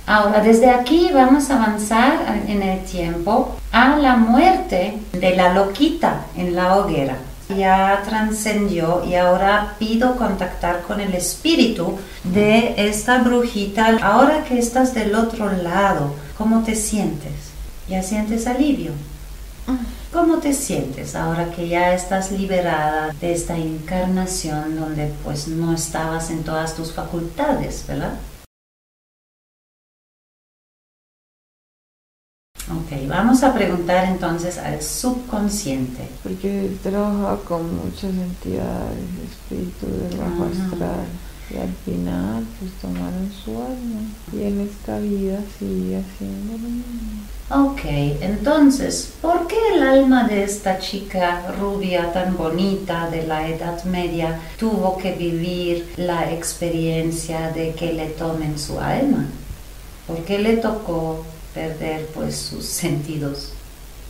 Ahora, 0.08 0.42
desde 0.42 0.72
aquí 0.72 1.12
vamos 1.14 1.52
a 1.52 1.64
avanzar 1.64 2.42
en 2.48 2.64
el 2.64 2.84
tiempo 2.84 3.56
a 3.72 3.96
la 3.98 4.16
muerte 4.16 4.98
de 5.14 5.36
la 5.36 5.54
loquita 5.54 6.26
en 6.36 6.56
la 6.56 6.78
hoguera. 6.78 7.18
Ya 7.50 8.02
trascendió 8.04 9.04
y 9.06 9.16
ahora 9.16 9.76
pido 9.78 10.16
contactar 10.16 10.82
con 10.82 11.00
el 11.00 11.14
espíritu 11.14 12.00
de 12.24 12.74
esta 12.78 13.20
brujita. 13.20 13.98
Ahora 14.02 14.44
que 14.44 14.58
estás 14.58 14.94
del 14.96 15.14
otro 15.14 15.52
lado, 15.52 16.16
¿cómo 16.38 16.64
te 16.64 16.76
sientes? 16.76 17.34
¿Ya 17.88 18.02
sientes 18.02 18.48
alivio? 18.48 18.92
¿Cómo 20.12 20.38
te 20.38 20.54
sientes 20.54 21.16
ahora 21.16 21.52
que 21.52 21.68
ya 21.68 21.94
estás 21.94 22.32
liberada 22.32 23.14
de 23.20 23.34
esta 23.34 23.58
encarnación 23.58 24.80
donde 24.80 25.12
pues 25.24 25.48
no 25.48 25.74
estabas 25.74 26.30
en 26.30 26.44
todas 26.44 26.76
tus 26.76 26.94
facultades, 26.94 27.84
¿verdad? 27.88 28.14
Ok, 32.68 33.08
vamos 33.08 33.44
a 33.44 33.54
preguntar 33.54 34.06
entonces 34.06 34.58
al 34.58 34.82
subconsciente. 34.82 36.08
Porque 36.24 36.72
trabaja 36.82 37.38
con 37.48 37.76
muchas 37.76 38.12
entidades, 38.12 38.98
espíritus 39.30 40.10
del 40.10 40.18
bajo 40.18 40.46
astral. 40.46 41.06
Y 41.48 41.58
al 41.58 41.72
final, 41.86 42.44
pues 42.60 42.72
tomaron 42.82 43.32
su 43.44 43.52
alma. 43.52 44.02
Y 44.34 44.48
en 44.48 44.62
esta 44.62 44.98
vida 44.98 45.40
sigue 45.60 45.98
haciendo 45.98 46.54
lo 46.54 46.70
mismo. 46.70 47.26
Ok, 47.52 47.82
entonces, 48.22 49.14
¿por 49.22 49.46
qué 49.46 49.58
el 49.76 49.84
alma 49.84 50.28
de 50.28 50.44
esta 50.44 50.80
chica 50.80 51.54
rubia 51.60 52.12
tan 52.12 52.36
bonita 52.36 53.12
de 53.12 53.28
la 53.28 53.48
Edad 53.48 53.84
Media 53.84 54.40
tuvo 54.58 54.98
que 54.98 55.12
vivir 55.12 55.94
la 55.98 56.32
experiencia 56.32 57.52
de 57.52 57.74
que 57.76 57.94
le 57.94 58.08
tomen 58.08 58.58
su 58.58 58.80
alma? 58.80 59.28
¿Por 60.08 60.24
qué 60.26 60.40
le 60.40 60.58
tocó 60.58 61.24
perder 61.56 62.06
pues 62.14 62.36
sus 62.36 62.66
sentidos? 62.66 63.54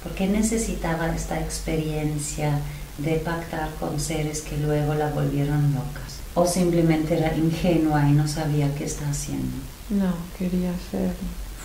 ¿Por 0.03 0.11
qué 0.13 0.27
necesitaba 0.27 1.15
esta 1.15 1.39
experiencia 1.39 2.59
de 2.97 3.13
pactar 3.17 3.69
con 3.79 3.99
seres 3.99 4.41
que 4.41 4.57
luego 4.57 4.93
la 4.95 5.09
volvieron 5.11 5.73
locas? 5.73 6.19
¿O 6.33 6.45
simplemente 6.45 7.17
era 7.17 7.35
ingenua 7.37 8.07
y 8.09 8.11
no 8.11 8.27
sabía 8.27 8.73
qué 8.75 8.83
está 8.83 9.09
haciendo? 9.09 9.55
No, 9.89 10.13
quería 10.37 10.71
hacerlo. 10.71 11.13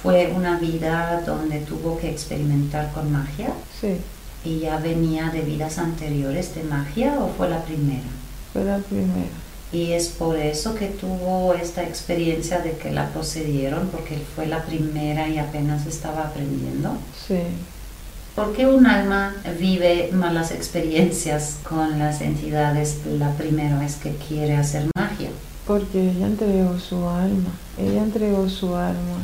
Fue 0.03 0.33
una 0.35 0.59
vida 0.59 1.23
donde 1.27 1.59
tuvo 1.61 1.99
que 1.99 2.11
experimentar 2.11 2.93
con 2.93 3.11
magia 3.13 3.53
Sí, 3.81 3.97
y 4.45 4.61
ya 4.61 4.79
venía 4.79 5.29
de 5.31 5.41
vidas 5.43 5.79
anteriores 5.79 6.55
de 6.55 6.63
magia 6.63 7.19
o 7.19 7.29
fue 7.37 7.49
la 7.51 7.63
primera. 7.65 8.09
fue 8.53 8.65
la 8.65 8.79
primera. 8.79 9.29
Y 9.73 9.93
es 9.93 10.09
por 10.09 10.37
eso 10.37 10.75
que 10.75 10.87
tuvo 10.87 11.55
esta 11.55 11.83
experiencia 11.83 12.59
de 12.59 12.73
que 12.73 12.91
la 12.91 13.09
procedieron 13.11 13.89
porque 13.89 14.19
fue 14.35 14.47
la 14.47 14.65
primera 14.65 15.29
y 15.29 15.39
apenas 15.39 15.87
estaba 15.87 16.23
aprendiendo. 16.25 16.97
Sí. 17.27 17.39
¿Por 18.35 18.53
qué 18.55 18.67
un 18.67 18.87
alma 18.87 19.35
vive 19.59 20.11
malas 20.13 20.51
experiencias 20.51 21.57
con 21.69 21.99
las 21.99 22.21
entidades 22.21 22.99
la 23.07 23.33
primera 23.35 23.79
vez 23.79 23.97
que 23.97 24.15
quiere 24.17 24.57
hacer 24.57 24.87
magia? 24.97 25.31
Porque 25.67 26.11
ella 26.11 26.27
entregó 26.27 26.79
su 26.79 27.09
alma. 27.09 27.51
Ella 27.79 28.03
entregó 28.03 28.49
su 28.49 28.75
alma, 28.75 29.19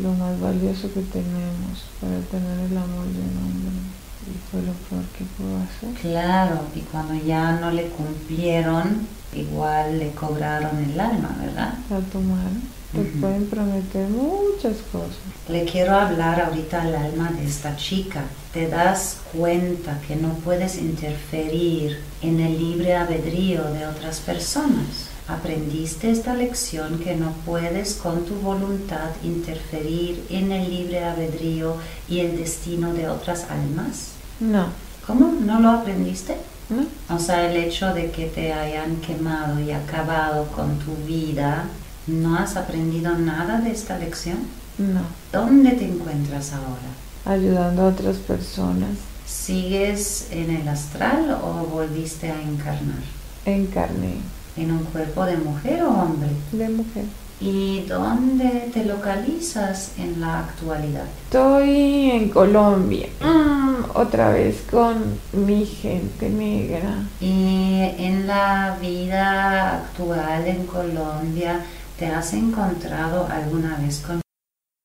lo 0.00 0.12
más 0.12 0.40
valioso 0.40 0.92
que 0.92 1.02
tenemos 1.02 1.84
para 2.00 2.18
tener 2.30 2.70
el 2.70 2.76
amor 2.76 3.06
de 3.06 3.20
un 3.20 3.36
hombre. 3.42 4.03
Y 4.26 4.50
fue 4.50 4.62
lo 4.62 4.72
peor 4.72 5.04
que 5.16 5.24
pudo 5.36 5.58
hacer. 5.58 6.00
Claro, 6.00 6.62
y 6.74 6.80
cuando 6.80 7.14
ya 7.14 7.52
no 7.52 7.70
le 7.70 7.88
cumplieron, 7.88 9.06
igual 9.34 9.98
le 9.98 10.12
cobraron 10.12 10.78
el 10.82 10.98
alma, 10.98 11.36
¿verdad? 11.40 11.74
La 11.90 12.00
tomaron. 12.00 12.74
Te 12.94 13.00
pueden 13.20 13.46
prometer 13.46 14.08
muchas 14.08 14.76
cosas. 14.92 15.18
Le 15.48 15.64
quiero 15.64 15.96
hablar 15.96 16.40
ahorita 16.40 16.82
al 16.82 16.94
alma 16.94 17.32
de 17.32 17.44
esta 17.44 17.76
chica. 17.76 18.22
Te 18.52 18.68
das 18.68 19.16
cuenta 19.32 20.00
que 20.06 20.14
no 20.14 20.34
puedes 20.34 20.78
interferir 20.78 21.98
en 22.22 22.38
el 22.38 22.56
libre 22.56 22.94
albedrío 22.94 23.64
de 23.64 23.88
otras 23.88 24.20
personas. 24.20 25.10
Aprendiste 25.26 26.10
esta 26.10 26.34
lección 26.34 27.00
que 27.00 27.16
no 27.16 27.32
puedes 27.44 27.94
con 27.94 28.24
tu 28.26 28.36
voluntad 28.36 29.10
interferir 29.24 30.24
en 30.30 30.52
el 30.52 30.70
libre 30.70 31.02
albedrío 31.02 31.76
y 32.08 32.20
el 32.20 32.36
destino 32.36 32.92
de 32.94 33.08
otras 33.08 33.46
almas. 33.50 34.13
No, 34.40 34.66
¿Cómo? 35.06 35.32
¿No 35.40 35.60
lo 35.60 35.70
aprendiste? 35.70 36.36
no, 36.70 36.86
O 37.14 37.18
sea, 37.18 37.50
el 37.50 37.56
hecho 37.56 37.92
de 37.92 38.10
que 38.10 38.26
te 38.26 38.52
hayan 38.52 38.96
quemado 38.96 39.60
y 39.60 39.70
acabado 39.70 40.46
con 40.48 40.78
tu 40.78 40.94
vida, 41.06 41.64
¿no 42.06 42.36
has 42.36 42.56
aprendido 42.56 43.14
nada 43.16 43.60
de 43.60 43.70
esta 43.70 43.98
lección? 43.98 44.38
no. 44.78 45.00
¿Dónde 45.32 45.72
te 45.72 45.84
encuentras 45.86 46.52
ahora? 46.52 47.36
Ayudando 47.36 47.82
a 47.82 47.86
otras 47.88 48.16
personas. 48.16 48.90
¿Sigues 49.26 50.28
en 50.30 50.50
el 50.50 50.68
astral 50.68 51.38
o 51.42 51.66
volviste 51.66 52.30
a 52.30 52.40
encarnar? 52.40 53.02
Encarné 53.46 54.16
¿En 54.56 54.70
un 54.70 54.84
cuerpo 54.84 55.24
de 55.24 55.36
mujer 55.36 55.82
o 55.82 55.90
hombre? 55.90 56.28
de 56.52 56.68
mujer. 56.68 57.04
¿Y 57.40 57.80
dónde 57.88 58.70
te 58.72 58.84
localizas 58.84 59.92
en 59.98 60.20
la 60.20 60.40
actualidad? 60.40 61.04
Estoy 61.24 62.10
en 62.12 62.28
Colombia. 62.30 63.08
Mm, 63.20 63.96
otra 63.96 64.30
vez 64.30 64.62
con 64.70 65.18
mi 65.32 65.66
gente 65.66 66.30
negra. 66.30 67.02
¿Y 67.20 67.80
en 67.98 68.26
la 68.26 68.76
vida 68.80 69.74
actual 69.78 70.46
en 70.46 70.64
Colombia 70.66 71.60
te 71.98 72.06
has 72.06 72.32
encontrado 72.32 73.26
alguna 73.30 73.76
vez 73.76 73.98
con 74.06 74.20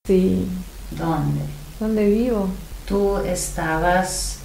Sí, 0.07 0.47
dónde? 0.91 1.41
donde 1.79 2.09
vivo. 2.09 2.49
¿Tú 2.87 3.17
estabas 3.19 4.39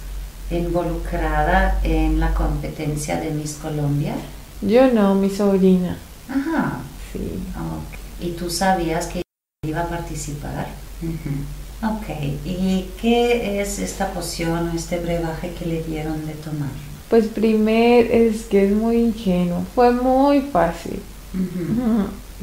involucrada 0.51 1.79
en 1.83 2.19
la 2.19 2.33
competencia 2.33 3.19
de 3.19 3.31
Miss 3.31 3.57
Colombia? 3.61 4.13
Yo 4.61 4.87
no, 4.93 5.15
mi 5.15 5.29
sobrina. 5.29 5.97
Ajá. 6.29 6.77
Sí. 7.17 7.39
ok. 7.55 8.25
¿Y 8.25 8.31
tú 8.31 8.49
sabías 8.49 9.07
que 9.07 9.21
iba 9.65 9.81
a 9.81 9.87
participar? 9.89 10.67
Ujú. 11.01 11.93
Ok. 11.95 12.07
¿Y 12.45 12.87
qué 13.01 13.61
es 13.61 13.79
esta 13.79 14.11
poción 14.13 14.69
o 14.69 14.75
este 14.75 14.99
brebaje 14.99 15.53
que 15.53 15.65
le 15.65 15.83
dieron 15.83 16.25
de 16.25 16.33
tomar? 16.33 16.69
Pues 17.09 17.27
primero 17.27 18.09
es 18.11 18.43
que 18.45 18.65
es 18.65 18.71
muy 18.75 18.97
ingenuo. 18.97 19.63
Fue 19.75 19.91
muy 19.91 20.41
fácil. 20.41 20.99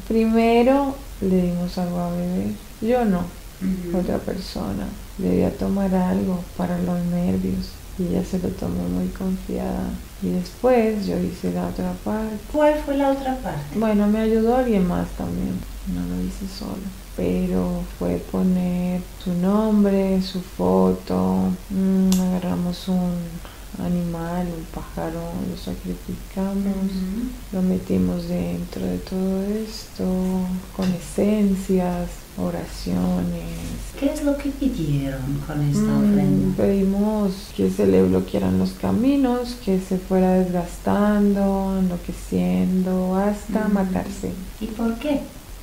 Primero 0.09 0.95
le 1.21 1.43
dimos 1.43 1.77
algo 1.79 1.99
a 1.99 2.11
beber. 2.11 2.53
Yo 2.81 3.05
no, 3.05 3.25
otra 3.99 4.19
persona. 4.19 4.87
Debía 5.19 5.51
tomar 5.57 5.95
algo 5.95 6.43
para 6.57 6.79
los 6.79 6.99
nervios. 7.07 7.71
Y 7.99 8.07
ella 8.07 8.25
se 8.25 8.39
lo 8.39 8.49
tomó 8.49 8.89
muy 8.89 9.09
confiada. 9.09 9.91
Y 10.23 10.31
después 10.31 11.07
yo 11.07 11.19
hice 11.19 11.53
la 11.53 11.69
otra 11.69 11.93
parte. 12.05 12.37
¿Cuál 12.53 12.75
fue 12.85 12.97
la 12.97 13.11
otra 13.11 13.37
parte? 13.39 13.79
Bueno, 13.79 14.07
me 14.07 14.21
ayudó 14.21 14.57
alguien 14.57 14.87
más 14.87 15.09
también. 15.11 15.59
No 15.95 16.01
lo 16.01 16.23
hice 16.23 16.47
sola. 16.47 16.89
Pero 17.17 17.83
fue 17.99 18.17
poner 18.17 19.03
su 19.23 19.35
nombre, 19.35 20.23
su 20.23 20.41
foto. 20.41 21.51
mm, 21.71 22.11
agarramos 22.21 22.89
un 22.89 23.13
animal, 23.79 24.47
un 24.47 24.65
pájaro, 24.75 25.21
lo 25.51 25.57
sacrificamos. 25.57 26.93
Lo 27.53 27.63
metimos 27.63 28.29
dentro 28.29 28.85
de 28.85 28.99
todo 28.99 29.43
esto, 29.45 30.05
con 30.77 30.89
esencias, 30.93 32.11
oraciones. 32.39 33.43
¿Qué 33.99 34.13
es 34.13 34.25
lo 34.25 34.37
que 34.37 34.51
pidieron 34.51 35.21
con 35.47 35.61
esta 35.63 35.81
Mm, 35.83 36.11
ofrenda? 36.13 36.57
pedimos 36.57 37.33
que 37.57 37.71
se 37.71 37.87
le 37.87 38.03
bloquearan 38.03 38.59
los 38.59 38.73
caminos, 38.73 39.57
que 39.65 39.81
se 39.81 39.99
fuera 39.99 40.33
desgastando, 40.35 41.79
enloqueciendo, 41.79 43.17
hasta 43.17 43.69
matarse. 43.69 44.33
¿Y 44.61 44.67
por 44.67 44.95
qué? 44.99 45.21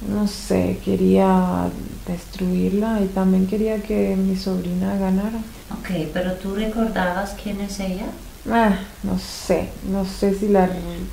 No 0.07 0.27
sé, 0.27 0.79
quería 0.83 1.69
destruirla 2.07 3.01
y 3.01 3.07
también 3.07 3.47
quería 3.47 3.81
que 3.81 4.15
mi 4.15 4.35
sobrina 4.37 4.97
ganara. 4.97 5.39
Ok, 5.71 6.09
pero 6.13 6.33
tú 6.33 6.55
recordabas 6.55 7.35
quién 7.41 7.59
es 7.61 7.79
ella? 7.79 8.05
Ah, 8.49 8.79
no 9.03 9.19
sé, 9.19 9.69
no 9.91 10.05
sé 10.05 10.33
si 10.33 10.47
la... 10.47 10.69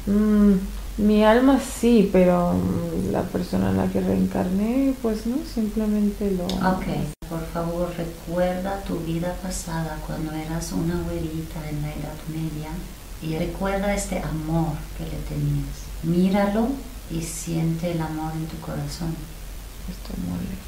mm, 0.06 0.52
mi 0.98 1.24
alma 1.24 1.58
sí, 1.60 2.08
pero 2.12 2.54
mm, 2.54 3.10
la 3.12 3.22
persona 3.22 3.70
en 3.70 3.76
la 3.76 3.86
que 3.88 4.00
reencarné, 4.00 4.94
pues 5.02 5.26
no, 5.26 5.36
simplemente 5.52 6.30
lo... 6.30 6.44
Ok, 6.44 6.86
por 7.28 7.44
favor 7.46 7.92
recuerda 7.96 8.82
tu 8.82 9.00
vida 9.00 9.34
pasada 9.42 9.98
cuando 10.06 10.32
eras 10.32 10.72
una 10.72 10.98
abuelita 11.00 11.68
en 11.68 11.82
la 11.82 11.88
Edad 11.88 12.18
Media 12.28 12.70
y 13.20 13.36
recuerda 13.36 13.92
este 13.94 14.20
amor 14.20 14.74
que 14.96 15.04
le 15.04 15.18
tenías. 15.28 15.66
Míralo 16.04 16.68
y 17.10 17.22
siente 17.22 17.92
el 17.92 18.00
amor 18.00 18.32
en 18.34 18.46
tu 18.46 18.58
corazón. 18.58 19.14
Estoy 19.88 20.16
molesta. 20.28 20.66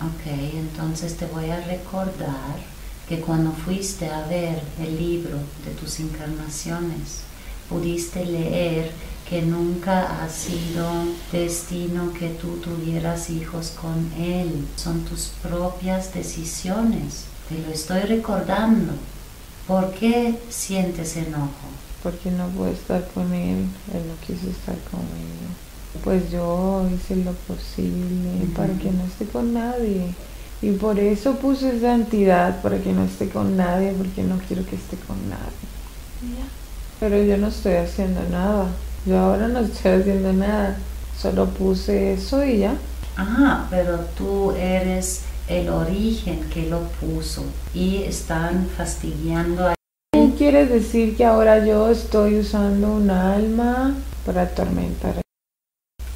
Ok, 0.00 0.54
entonces 0.54 1.16
te 1.16 1.26
voy 1.26 1.50
a 1.50 1.60
recordar 1.60 2.56
que 3.08 3.20
cuando 3.20 3.52
fuiste 3.52 4.08
a 4.08 4.26
ver 4.26 4.62
el 4.80 4.96
libro 4.96 5.38
de 5.64 5.72
tus 5.80 5.98
encarnaciones, 6.00 7.22
pudiste 7.68 8.24
leer 8.24 8.92
que 9.28 9.42
nunca 9.42 10.22
ha 10.22 10.28
sido 10.28 10.86
destino 11.32 12.12
que 12.12 12.28
tú 12.30 12.58
tuvieras 12.58 13.28
hijos 13.30 13.72
con 13.80 14.10
él. 14.18 14.66
Son 14.76 15.04
tus 15.04 15.32
propias 15.42 16.14
decisiones. 16.14 17.24
Te 17.48 17.58
lo 17.58 17.72
estoy 17.72 18.00
recordando. 18.02 18.92
¿Por 19.66 19.92
qué 19.92 20.38
sientes 20.48 21.16
enojo? 21.16 21.68
Porque 22.02 22.30
no 22.30 22.46
puedo 22.48 22.70
estar 22.70 23.06
con 23.08 23.32
él, 23.32 23.66
él 23.92 24.02
no 24.06 24.14
quiso 24.26 24.48
estar 24.50 24.76
conmigo. 24.90 25.48
Pues 26.04 26.30
yo 26.30 26.88
hice 26.94 27.16
lo 27.16 27.32
posible 27.32 28.46
para 28.54 28.72
que 28.74 28.90
no 28.90 29.04
esté 29.04 29.26
con 29.26 29.52
nadie. 29.52 30.14
Y 30.60 30.72
por 30.72 30.98
eso 30.98 31.36
puse 31.36 31.76
esa 31.76 31.94
entidad, 31.94 32.62
para 32.62 32.78
que 32.78 32.92
no 32.92 33.04
esté 33.04 33.28
con 33.28 33.56
nadie, 33.56 33.92
porque 33.92 34.22
no 34.22 34.38
quiero 34.46 34.64
que 34.66 34.76
esté 34.76 34.96
con 34.96 35.16
nadie. 35.28 36.38
Pero 37.00 37.22
yo 37.22 37.36
no 37.36 37.48
estoy 37.48 37.74
haciendo 37.74 38.20
nada. 38.28 38.66
Yo 39.06 39.18
ahora 39.18 39.48
no 39.48 39.60
estoy 39.60 39.92
haciendo 39.92 40.32
nada. 40.32 40.76
Solo 41.20 41.46
puse 41.46 42.14
eso 42.14 42.44
y 42.44 42.58
ya. 42.58 42.74
Ajá, 43.16 43.66
pero 43.70 44.00
tú 44.16 44.52
eres 44.52 45.22
el 45.48 45.68
origen 45.68 46.40
que 46.52 46.68
lo 46.68 46.82
puso 47.00 47.44
y 47.74 48.02
están 48.02 48.68
fastidiando 48.76 49.68
a 49.68 49.70
¿Qué 49.70 49.77
quieres 50.38 50.70
decir 50.70 51.16
que 51.16 51.24
ahora 51.24 51.66
yo 51.66 51.90
estoy 51.90 52.38
usando 52.38 52.92
un 52.92 53.10
alma 53.10 53.94
para 54.24 54.42
atormentar? 54.42 55.14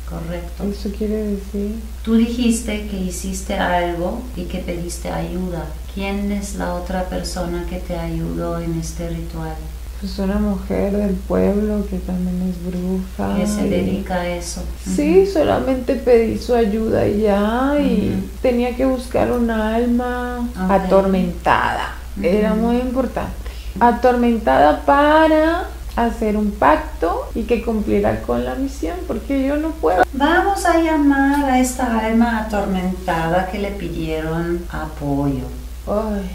Correcto. 0.08 0.62
¿Eso 0.64 0.90
quiere 0.96 1.16
decir? 1.24 1.74
Tú 2.04 2.14
dijiste 2.14 2.86
que 2.86 2.98
hiciste 2.98 3.54
algo 3.54 4.22
y 4.36 4.44
que 4.44 4.58
pediste 4.58 5.10
ayuda. 5.10 5.66
¿Quién 5.92 6.30
es 6.30 6.54
la 6.54 6.74
otra 6.74 7.04
persona 7.04 7.66
que 7.68 7.78
te 7.78 7.96
ayudó 7.96 8.60
en 8.60 8.78
este 8.78 9.08
ritual? 9.08 9.56
Pues 10.00 10.18
una 10.18 10.38
mujer 10.38 10.92
del 10.96 11.14
pueblo 11.14 11.86
que 11.88 11.98
también 11.98 12.50
es 12.50 12.64
bruja. 12.64 13.36
Que 13.36 13.46
se 13.46 13.68
dedica 13.68 14.20
a 14.20 14.28
eso. 14.28 14.62
Sí, 14.84 15.26
solamente 15.26 15.94
pedí 15.96 16.38
su 16.38 16.54
ayuda 16.54 17.06
y 17.08 17.22
ya, 17.22 17.76
y 17.80 18.10
Ujú. 18.18 18.28
tenía 18.42 18.76
que 18.76 18.84
buscar 18.84 19.32
un 19.32 19.50
alma 19.50 20.40
Ok. 20.64 20.70
atormentada. 20.70 21.94
Era 22.22 22.52
Ujú. 22.52 22.62
muy 22.62 22.76
importante. 22.76 23.41
Atormentada 23.80 24.82
para 24.84 25.64
hacer 25.96 26.36
un 26.36 26.50
pacto 26.52 27.28
y 27.34 27.42
que 27.44 27.62
cumpliera 27.62 28.22
con 28.22 28.44
la 28.44 28.54
misión, 28.54 28.96
porque 29.06 29.46
yo 29.46 29.56
no 29.56 29.70
puedo. 29.70 30.04
Vamos 30.12 30.64
a 30.64 30.78
llamar 30.78 31.44
a 31.44 31.58
esta 31.58 31.98
alma 31.98 32.40
atormentada 32.40 33.48
que 33.50 33.58
le 33.58 33.70
pidieron 33.72 34.64
apoyo. 34.70 35.44
Ay, 35.86 36.30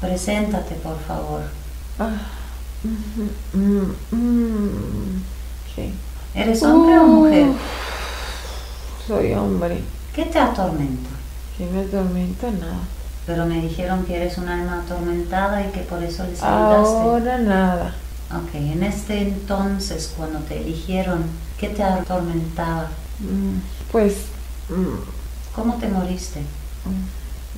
Preséntate, 0.00 0.74
por 0.76 0.98
favor. 1.00 1.42
ah, 1.98 2.10
mm, 2.82 3.58
mm, 3.58 3.94
mm. 4.10 5.22
Sí. 5.74 5.92
¿Eres 6.34 6.62
hombre 6.62 6.98
o 6.98 7.06
mujer? 7.06 7.46
Soy 9.06 9.32
hombre. 9.34 9.82
¿Qué 10.14 10.24
te 10.26 10.38
atormenta? 10.38 11.10
Que 11.56 11.66
me 11.66 11.82
atormenta 11.82 12.50
nada. 12.50 12.80
Pero 13.26 13.46
me 13.46 13.60
dijeron 13.60 14.04
que 14.04 14.16
eres 14.16 14.36
un 14.38 14.48
alma 14.48 14.82
atormentada 14.84 15.64
y 15.66 15.70
que 15.70 15.80
por 15.80 16.02
eso 16.02 16.24
les 16.26 16.42
ayudaste. 16.42 16.96
Ahora 17.02 17.38
nada. 17.38 17.94
Ok, 18.30 18.54
en 18.54 18.82
este 18.82 19.20
entonces, 19.22 20.12
cuando 20.16 20.38
te 20.40 20.60
eligieron, 20.60 21.24
¿qué 21.58 21.68
te 21.68 21.82
atormentaba? 21.84 22.88
Mm, 23.20 23.58
Pues 23.92 24.14
mm, 24.68 25.54
¿Cómo 25.54 25.74
te 25.74 25.88
moriste? 25.88 26.40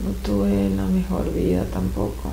no 0.04 0.10
tuve 0.24 0.68
la 0.70 0.84
mejor 0.86 1.32
vida 1.32 1.64
tampoco. 1.72 2.30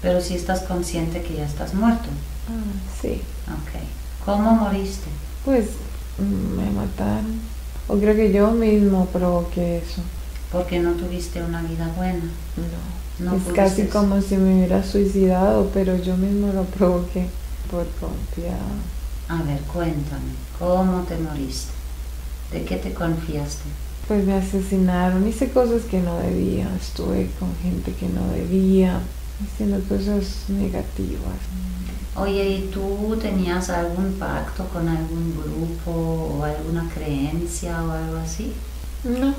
Pero 0.00 0.20
si 0.20 0.34
estás 0.34 0.62
consciente 0.62 1.22
que 1.22 1.34
ya 1.34 1.44
estás 1.44 1.74
muerto. 1.74 2.08
Ah, 2.48 2.98
sí. 3.00 3.20
Ok. 3.48 4.24
¿Cómo 4.24 4.52
moriste? 4.52 5.08
Pues 5.44 5.66
mm, 6.18 6.56
me 6.56 6.70
mataron. 6.70 7.40
O 7.88 7.96
creo 7.98 8.16
que 8.16 8.32
yo 8.32 8.50
mismo 8.52 9.06
provoqué 9.06 9.78
eso. 9.78 10.00
Porque 10.52 10.78
no 10.80 10.92
tuviste 10.92 11.42
una 11.42 11.62
vida 11.62 11.88
buena. 11.96 12.24
No. 12.56 13.24
No 13.24 13.36
es 13.36 13.42
pudiste- 13.42 13.54
casi 13.54 13.82
como 13.86 14.20
si 14.20 14.36
me 14.36 14.54
hubiera 14.54 14.82
suicidado, 14.84 15.70
pero 15.72 15.96
yo 15.96 16.16
mismo 16.16 16.52
lo 16.52 16.64
provoqué 16.64 17.26
por 17.70 17.86
confiar. 18.00 18.58
A 19.28 19.42
ver, 19.44 19.60
cuéntame, 19.62 20.32
¿cómo 20.58 21.02
te 21.02 21.16
moriste? 21.18 21.72
¿De 22.52 22.64
qué 22.64 22.76
te 22.76 22.92
confiaste? 22.92 23.62
Pues 24.08 24.24
me 24.26 24.34
asesinaron, 24.34 25.26
hice 25.26 25.50
cosas 25.50 25.82
que 25.82 26.00
no 26.00 26.18
debía, 26.18 26.68
estuve 26.78 27.30
con 27.38 27.54
gente 27.62 27.92
que 27.94 28.08
no 28.08 28.26
debía, 28.28 29.00
haciendo 29.42 29.78
cosas 29.88 30.44
negativas. 30.48 31.38
Oye, 32.16 32.48
¿y 32.50 32.70
tú 32.72 33.16
tenías 33.22 33.70
algún 33.70 34.12
pacto 34.18 34.66
con 34.68 34.86
algún 34.88 35.32
grupo 35.34 35.90
o 36.38 36.44
alguna 36.44 36.90
creencia 36.94 37.82
o 37.82 37.90
algo 37.90 38.16
así? 38.18 38.52
No, 39.04 39.34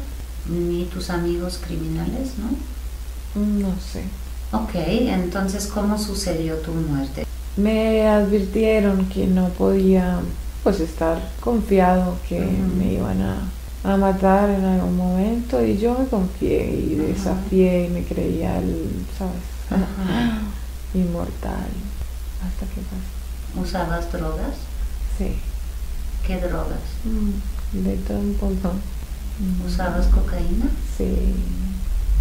Ni 0.47 0.85
tus 0.85 1.09
amigos 1.09 1.59
criminales, 1.65 2.33
¿no? 2.37 3.41
no 3.41 3.75
sé. 3.79 4.03
Ok, 4.51 4.75
entonces, 4.75 5.67
¿cómo 5.67 5.97
sucedió 5.97 6.55
tu 6.57 6.71
muerte? 6.71 7.25
Me 7.57 8.07
advirtieron 8.07 9.05
que 9.07 9.25
no 9.25 9.49
podía 9.49 10.19
pues 10.63 10.79
estar 10.79 11.17
confiado 11.39 12.17
que 12.27 12.39
me 12.39 12.93
iban 12.93 13.21
a, 13.21 13.37
a 13.83 13.97
matar 13.97 14.49
en 14.49 14.63
algún 14.63 14.95
momento 14.95 15.63
y 15.63 15.77
yo 15.77 15.97
me 15.97 16.05
confié 16.07 16.69
y 16.69 16.95
desafié 16.95 17.85
y 17.85 17.89
me 17.89 18.03
creía 18.03 18.57
el, 18.59 18.89
¿sabes? 19.17 19.81
Inmortal. 20.93 21.67
Hasta 22.45 22.65
que 22.67 22.81
pasó. 22.81 23.61
¿Usabas 23.61 24.11
drogas? 24.11 24.55
Sí. 25.17 25.35
¿Qué 26.25 26.37
drogas? 26.39 26.79
Mm, 27.03 27.83
De 27.83 27.95
todo 27.97 28.19
un. 28.19 28.37
¿Usabas 29.67 30.07
cocaína? 30.07 30.65
Sí. 30.97 31.35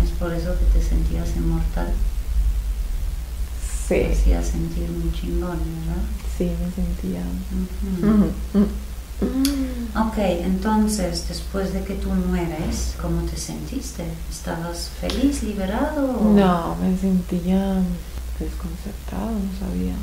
Es 0.03 0.11
por 0.19 0.33
eso 0.33 0.55
que 0.59 0.79
te 0.79 0.85
sentías 0.87 1.37
inmortal. 1.37 1.89
Sí. 3.89 3.95
Te 3.95 4.13
hacía 4.13 4.43
sentir 4.43 4.89
muy 4.91 5.13
chingón, 5.13 5.59
¿verdad? 5.59 6.03
Sí, 6.39 6.51
me 6.61 6.71
sentía. 6.73 7.23
Ujú. 8.03 8.67
Ok, 9.95 10.15
entonces, 10.19 11.29
después 11.29 11.73
de 11.75 11.85
que 11.85 11.95
tú 11.95 12.09
mueres, 12.11 12.95
¿cómo 13.01 13.23
te 13.23 13.37
sentiste? 13.37 14.05
¿Estabas 14.31 14.91
feliz, 15.01 15.43
liberado? 15.43 16.19
o- 16.19 16.33
No, 16.35 16.77
me 16.77 16.97
sentía 16.99 17.75
desconcertado, 18.41 19.31
no 19.31 19.59
sabía. 19.61 19.95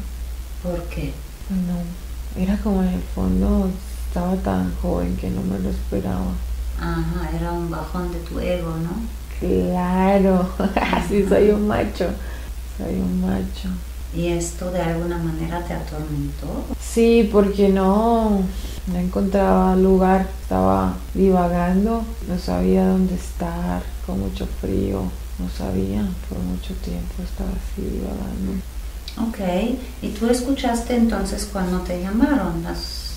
¿Por 0.63 0.83
qué? 0.89 1.13
No, 1.49 2.41
era 2.41 2.57
como 2.59 2.83
en 2.83 2.89
el 2.89 3.01
fondo 3.15 3.69
estaba 4.07 4.35
tan 4.35 4.73
joven 4.75 5.17
que 5.17 5.29
no 5.31 5.41
me 5.41 5.57
lo 5.59 5.69
esperaba. 5.71 6.31
Ajá, 6.81 7.29
era 7.35 7.51
un 7.51 7.69
bajón 7.69 8.11
de 8.11 8.19
tu 8.19 8.39
ego, 8.39 8.73
¿no? 8.77 8.91
Claro, 9.39 10.49
así 10.75 11.25
soy 11.27 11.49
un 11.49 11.67
macho, 11.67 12.09
soy 12.77 12.95
un 12.95 13.21
macho. 13.21 13.69
¿Y 14.15 14.27
esto 14.27 14.71
de 14.71 14.81
alguna 14.81 15.17
manera 15.17 15.63
te 15.63 15.73
atormentó? 15.73 16.65
Sí, 16.81 17.29
porque 17.31 17.69
no, 17.69 18.41
no 18.87 18.97
encontraba 18.97 19.75
lugar, 19.75 20.27
estaba 20.41 20.95
divagando, 21.13 22.03
no 22.27 22.39
sabía 22.39 22.87
dónde 22.87 23.15
estar, 23.15 23.83
con 24.05 24.19
mucho 24.19 24.47
frío, 24.59 25.03
no 25.37 25.49
sabía, 25.55 26.01
por 26.27 26.39
mucho 26.39 26.73
tiempo 26.75 27.21
estaba 27.23 27.51
así 27.51 27.81
divagando. 27.81 28.53
Ok, 29.27 29.77
¿y 30.01 30.09
tú 30.09 30.27
escuchaste 30.27 30.95
entonces 30.95 31.47
cuando 31.51 31.79
te 31.81 32.01
llamaron 32.01 32.63
las 32.63 33.08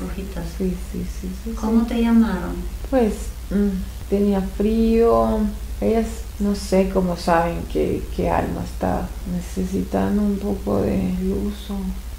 brujitas? 0.00 0.44
Sí, 0.58 0.76
sí, 0.92 1.04
sí, 1.04 1.28
sí. 1.28 1.28
sí. 1.44 1.50
¿Cómo 1.60 1.86
te 1.86 2.00
llamaron? 2.00 2.54
Pues 2.90 3.14
mm, 3.50 4.08
tenía 4.08 4.40
frío. 4.40 5.40
Ellas 5.80 6.06
no 6.40 6.54
sé 6.54 6.90
cómo 6.92 7.16
saben 7.16 7.62
que, 7.72 8.02
que 8.16 8.28
alma 8.28 8.62
está 8.64 9.08
necesitando 9.34 10.22
un 10.22 10.38
poco 10.38 10.82
de 10.82 11.14
luz. 11.22 11.68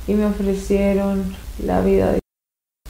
Y 0.08 0.14
me 0.14 0.26
ofrecieron 0.26 1.36
la 1.64 1.82
vida 1.82 2.14
de 2.14 2.20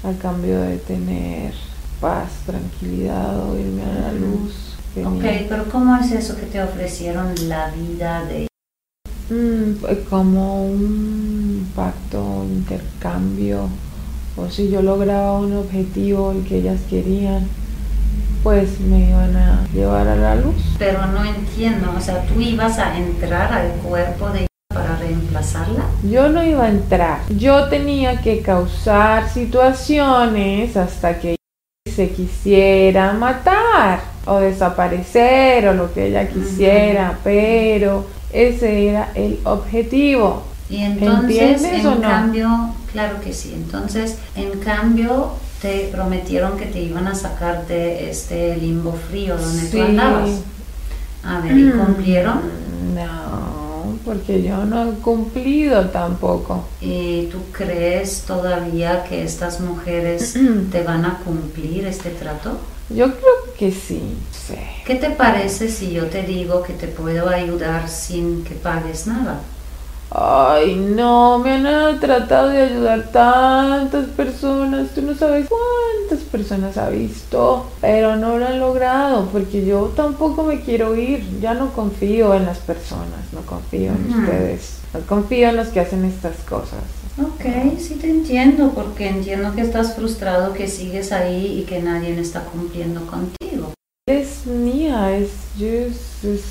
a 0.03 0.13
cambio 0.13 0.59
de 0.61 0.77
tener 0.77 1.53
paz, 1.99 2.29
tranquilidad 2.45 3.37
o 3.49 3.57
irme 3.59 3.83
a 3.83 3.93
la 4.01 4.13
luz. 4.13 4.75
Ok, 4.95 5.19
Tenía- 5.21 5.45
pero 5.47 5.65
¿cómo 5.69 5.95
es 5.97 6.11
eso 6.11 6.35
que 6.35 6.47
te 6.47 6.61
ofrecieron 6.61 7.33
la 7.47 7.69
vida 7.71 8.25
de... 8.25 8.47
Mm, 9.29 9.75
como 10.09 10.65
un 10.65 11.69
pacto, 11.75 12.43
intercambio, 12.45 13.69
o 14.37 14.49
si 14.49 14.69
yo 14.69 14.81
lograba 14.81 15.33
un 15.39 15.55
objetivo, 15.55 16.31
el 16.31 16.43
que 16.43 16.57
ellas 16.57 16.79
querían, 16.89 17.47
pues 18.43 18.79
me 18.79 19.09
iban 19.09 19.35
a 19.35 19.67
llevar 19.73 20.07
a 20.07 20.15
la 20.15 20.35
luz. 20.35 20.55
Pero 20.79 21.05
no 21.07 21.23
entiendo, 21.23 21.93
o 21.95 22.01
sea, 22.01 22.23
tú 22.25 22.39
ibas 22.41 22.79
a 22.79 22.97
entrar 22.97 23.53
al 23.53 23.71
cuerpo 23.83 24.29
de 24.29 24.39
ella 24.39 24.47
para 24.73 24.95
reemplazarla. 24.97 25.83
Yo 26.09 26.29
no 26.29 26.43
iba 26.43 26.65
a 26.65 26.69
entrar, 26.69 27.19
yo 27.37 27.67
tenía 27.69 28.21
que 28.21 28.41
causar 28.41 29.29
situaciones 29.29 30.75
hasta 30.77 31.19
que 31.19 31.35
se 31.93 32.09
quisiera 32.09 33.13
matar 33.13 33.99
o 34.25 34.39
desaparecer 34.39 35.67
o 35.67 35.73
lo 35.73 35.93
que 35.93 36.07
ella 36.07 36.27
quisiera, 36.29 37.17
pero 37.23 38.05
ese 38.31 38.87
era 38.89 39.09
el 39.15 39.39
objetivo. 39.43 40.43
Y 40.69 40.77
entonces, 40.77 41.41
¿Entiendes 41.41 41.79
en 41.81 41.87
o 41.87 41.95
no? 41.95 42.01
cambio, 42.01 42.75
claro 42.91 43.19
que 43.21 43.33
sí, 43.33 43.53
entonces, 43.55 44.15
en 44.35 44.59
cambio, 44.59 45.31
te 45.61 45.89
prometieron 45.91 46.57
que 46.57 46.65
te 46.65 46.79
iban 46.81 47.07
a 47.07 47.15
sacar 47.15 47.67
de 47.67 48.09
este 48.09 48.57
limbo 48.57 48.93
frío 49.09 49.37
donde 49.37 49.61
Sí. 49.63 49.77
tú 49.77 49.81
andabas. 49.83 50.29
A 51.23 51.39
ver, 51.41 51.55
¿y 51.57 51.69
cumplieron? 51.71 52.41
No, 52.95 53.93
porque 54.03 54.41
yo 54.41 54.65
no 54.65 54.91
he 54.91 54.95
cumplido 54.95 55.85
tampoco. 55.89 56.65
¿Y 56.81 57.27
tú 57.31 57.37
crees 57.51 58.21
todavía 58.23 59.03
que 59.03 59.23
estas 59.23 59.59
mujeres 59.59 60.35
te 60.71 60.83
van 60.83 61.05
a 61.05 61.19
cumplir 61.19 61.85
este 61.85 62.09
trato? 62.09 62.57
Yo 62.89 63.05
creo 63.13 63.53
que 63.57 63.71
sí. 63.71 64.01
sí. 64.47 64.55
¿Qué 64.85 64.95
te 64.95 65.11
parece 65.11 65.69
si 65.69 65.91
yo 65.91 66.07
te 66.07 66.23
digo 66.23 66.63
que 66.63 66.73
te 66.73 66.87
puedo 66.87 67.29
ayudar 67.29 67.87
sin 67.87 68.43
que 68.43 68.55
pagues 68.55 69.07
nada? 69.07 69.39
Ay, 70.13 70.75
no, 70.75 71.39
me 71.39 71.51
han 71.51 71.99
tratado 72.01 72.49
de 72.49 72.63
ayudar 72.63 73.11
tantas 73.13 74.07
personas, 74.07 74.89
tú 74.93 75.01
no 75.03 75.15
sabes 75.15 75.47
cuántas 75.47 76.27
personas 76.27 76.77
ha 76.77 76.89
visto, 76.89 77.67
pero 77.79 78.17
no 78.17 78.37
lo 78.37 78.45
han 78.45 78.59
logrado 78.59 79.29
porque 79.31 79.65
yo 79.65 79.93
tampoco 79.95 80.43
me 80.43 80.59
quiero 80.59 80.97
ir, 80.97 81.23
ya 81.39 81.53
no 81.53 81.71
confío 81.71 82.35
en 82.35 82.45
las 82.45 82.57
personas, 82.57 83.31
no 83.31 83.39
confío 83.41 83.93
en 83.93 84.19
ustedes, 84.19 84.79
no 84.93 84.99
confío 85.01 85.47
en 85.47 85.55
los 85.55 85.69
que 85.69 85.79
hacen 85.79 86.03
estas 86.03 86.35
cosas. 86.39 86.83
Ok, 87.17 87.79
sí 87.79 87.95
te 87.95 88.09
entiendo, 88.09 88.71
porque 88.73 89.07
entiendo 89.07 89.55
que 89.55 89.61
estás 89.61 89.95
frustrado, 89.95 90.53
que 90.53 90.67
sigues 90.67 91.13
ahí 91.13 91.59
y 91.59 91.63
que 91.63 91.81
nadie 91.81 92.19
está 92.19 92.41
cumpliendo 92.43 93.07
contigo. 93.07 93.73
Es 94.09 94.45
mía, 94.45 95.15
es, 95.15 95.29
es, 95.61 96.25
es, 96.25 96.43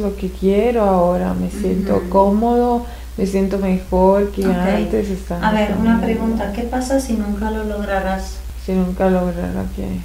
lo 0.00 0.16
que 0.16 0.30
quiero 0.30 0.82
ahora, 0.82 1.34
me 1.34 1.50
siento 1.50 2.02
cómodo, 2.08 2.86
me 3.16 3.26
siento 3.26 3.58
mejor 3.58 4.30
que 4.30 4.44
antes. 4.44 5.30
A 5.30 5.52
ver, 5.52 5.74
una 5.78 6.00
pregunta, 6.00 6.52
¿qué 6.52 6.62
pasa 6.62 7.00
si 7.00 7.14
nunca 7.14 7.50
lo 7.50 7.64
lograras? 7.64 8.38
Si 8.64 8.72
nunca 8.72 9.08
lograra 9.10 9.64
qué? 9.76 10.00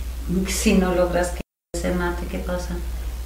Si 0.52 0.74
no 0.74 0.94
logras 0.94 1.32
que 1.32 1.42
se 1.80 1.94
mate, 1.94 2.26
¿qué 2.28 2.40
pasa? 2.40 2.76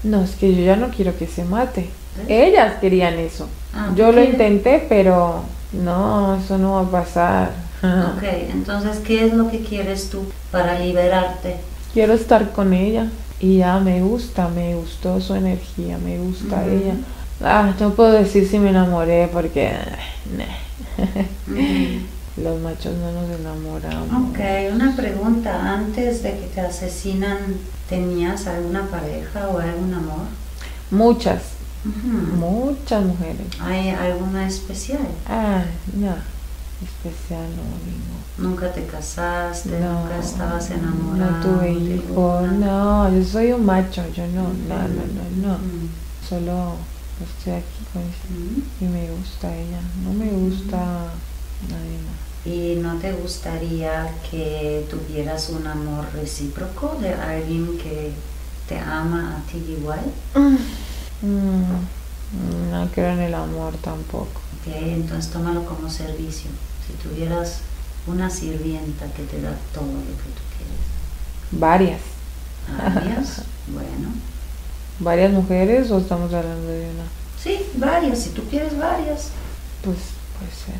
No, 0.03 0.23
es 0.23 0.31
que 0.31 0.55
yo 0.55 0.63
ya 0.63 0.75
no 0.75 0.89
quiero 0.89 1.17
que 1.17 1.27
se 1.27 1.43
mate. 1.43 1.89
Ellas 2.27 2.75
querían 2.79 3.15
eso. 3.15 3.47
Ah, 3.73 3.91
yo 3.95 4.11
lo 4.11 4.23
intenté, 4.23 4.85
pero 4.89 5.43
no, 5.73 6.35
eso 6.37 6.57
no 6.57 6.73
va 6.73 6.81
a 6.81 7.03
pasar. 7.03 7.51
Ok, 7.81 8.23
entonces, 8.51 8.99
¿qué 8.99 9.25
es 9.25 9.33
lo 9.33 9.49
que 9.49 9.61
quieres 9.61 10.09
tú 10.09 10.25
para 10.51 10.77
liberarte? 10.77 11.55
Quiero 11.93 12.13
estar 12.13 12.51
con 12.51 12.73
ella 12.73 13.07
y 13.39 13.57
ya 13.57 13.79
me 13.79 14.01
gusta, 14.01 14.49
me 14.49 14.75
gustó 14.75 15.21
su 15.21 15.35
energía, 15.35 15.97
me 15.97 16.17
gusta 16.17 16.65
ella. 16.65 16.95
Ah, 17.41 17.73
no 17.79 17.93
puedo 17.93 18.11
decir 18.11 18.47
si 18.47 18.59
me 18.59 18.69
enamoré 18.69 19.29
porque 19.31 19.71
los 22.37 22.59
machos 22.61 22.95
no 22.97 23.11
nos 23.13 23.39
enamoramos. 23.39 24.29
Ok, 24.29 24.39
una 24.73 24.95
pregunta. 24.95 25.73
Antes 25.73 26.21
de 26.21 26.31
que 26.31 26.47
te 26.47 26.61
asesinan, 26.61 27.37
¿tenías 27.87 28.45
alguna 28.47 28.87
pareja 28.87 29.47
o 29.47 29.59
algún 29.59 29.93
amor? 29.93 30.25
Muchas, 30.91 31.43
muchas 32.35 33.05
mujeres. 33.05 33.47
¿Hay 33.61 33.89
alguna 33.89 34.45
especial? 34.47 35.07
Ah, 35.27 35.63
no, 35.93 36.15
especial 36.83 37.45
no, 37.55 38.43
¿Nunca 38.49 38.71
te 38.71 38.85
casaste? 38.85 39.69
¿Nunca 39.69 40.17
estabas 40.19 40.71
enamorado? 40.71 41.31
No 41.31 41.41
tuve 41.41 41.73
hijos, 41.73 42.51
no, 42.53 43.13
yo 43.13 43.23
soy 43.25 43.51
un 43.51 43.65
macho, 43.65 44.03
yo 44.15 44.25
no, 44.27 44.43
no, 44.43 44.77
no, 44.77 44.87
no, 44.87 45.47
no. 45.47 45.57
Solo 46.27 46.75
estoy 47.21 47.53
aquí 47.53 47.83
con 47.91 48.03
y 48.79 48.91
me 48.91 49.11
gusta 49.11 49.53
ella, 49.53 49.81
no 50.03 50.13
me 50.13 50.29
gusta 50.29 50.77
nadie 51.67 51.97
más. 52.05 52.45
¿Y 52.45 52.75
no 52.81 52.95
te 52.99 53.11
gustaría 53.11 54.13
que 54.31 54.87
tuvieras 54.89 55.49
un 55.49 55.67
amor 55.67 56.05
recíproco 56.13 56.95
de 57.01 57.13
alguien 57.13 57.77
que 57.77 58.13
te 58.67 58.79
ama 58.79 59.37
a 59.37 59.51
ti 59.51 59.57
igual? 59.77 59.99
Mm, 61.21 62.71
no 62.71 62.87
creo 62.91 63.11
en 63.11 63.19
el 63.19 63.33
amor 63.33 63.73
tampoco. 63.81 64.39
Ok, 64.61 64.73
entonces 64.73 65.31
tómalo 65.31 65.65
como 65.65 65.89
servicio. 65.89 66.49
Si 66.89 67.07
tuvieras 67.07 67.59
una 68.07 68.29
sirvienta 68.29 69.05
que 69.15 69.23
te 69.23 69.41
da 69.41 69.51
todo 69.73 69.85
lo 69.85 69.99
que 69.99 70.29
tú 70.33 70.41
quieres. 70.57 70.79
Varias. 71.51 72.01
¿Varias? 72.77 73.43
bueno. 73.67 74.09
¿Varias 74.99 75.31
mujeres 75.31 75.91
o 75.91 75.99
estamos 75.99 76.33
hablando 76.33 76.67
de 76.67 76.81
una? 76.81 77.03
Sí, 77.41 77.59
varias, 77.75 78.19
si 78.19 78.31
tú 78.31 78.43
quieres 78.49 78.77
varias. 78.77 79.29
Pues 79.83 79.97
puede 80.37 80.51
ser. 80.51 80.75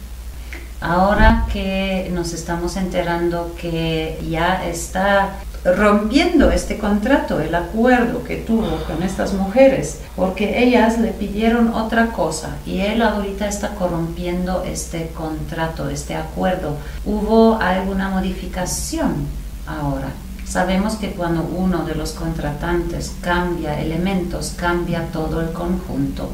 Ahora 0.82 1.45
que 1.51 2.10
nos 2.14 2.34
estamos 2.34 2.76
enterando 2.76 3.53
que 3.60 4.20
ya 4.30 4.66
está 4.66 5.39
rompiendo 5.64 6.51
este 6.51 6.78
contrato, 6.78 7.39
el 7.39 7.53
acuerdo 7.53 8.24
que 8.24 8.38
tuvo 8.38 8.84
con 8.88 9.03
estas 9.03 9.34
mujeres, 9.34 9.99
porque 10.16 10.64
ellas 10.64 10.99
le 10.99 11.10
pidieron 11.10 11.74
otra 11.74 12.12
cosa 12.12 12.55
y 12.66 12.80
él 12.82 13.01
ahorita 13.01 13.47
está 13.47 13.70
corrompiendo 13.76 14.64
este 14.64 15.10
contrato, 15.16 15.89
este 15.89 16.16
acuerdo. 16.16 16.78
¿Hubo 17.05 17.60
alguna 17.60 18.10
modificación 18.10 19.28
ahora? 19.68 20.10
Sabemos 20.45 20.95
que 20.95 21.12
cuando 21.12 21.43
uno 21.43 21.84
de 21.86 21.93
los 21.93 22.14
contratantes 22.14 23.14
cambia 23.22 23.80
elementos, 23.80 24.55
cambia 24.57 25.05
todo 25.12 25.41
el 25.41 25.51
conjunto. 25.51 26.32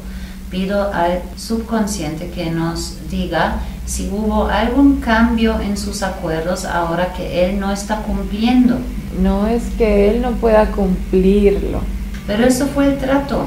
Pido 0.50 0.90
al 0.94 1.20
subconsciente 1.36 2.30
que 2.30 2.50
nos 2.50 3.10
diga 3.10 3.58
si 3.84 4.08
hubo 4.08 4.46
algún 4.46 5.00
cambio 5.00 5.60
en 5.60 5.76
sus 5.76 6.02
acuerdos 6.02 6.64
ahora 6.64 7.12
que 7.12 7.44
él 7.44 7.60
no 7.60 7.70
está 7.72 7.96
cumpliendo. 7.98 8.78
No 9.20 9.46
es 9.46 9.62
que 9.78 10.10
él 10.10 10.22
no 10.22 10.32
pueda 10.32 10.66
cumplirlo. 10.66 11.80
Pero 12.26 12.44
eso 12.44 12.66
fue 12.66 12.86
el 12.86 12.98
trato. 12.98 13.46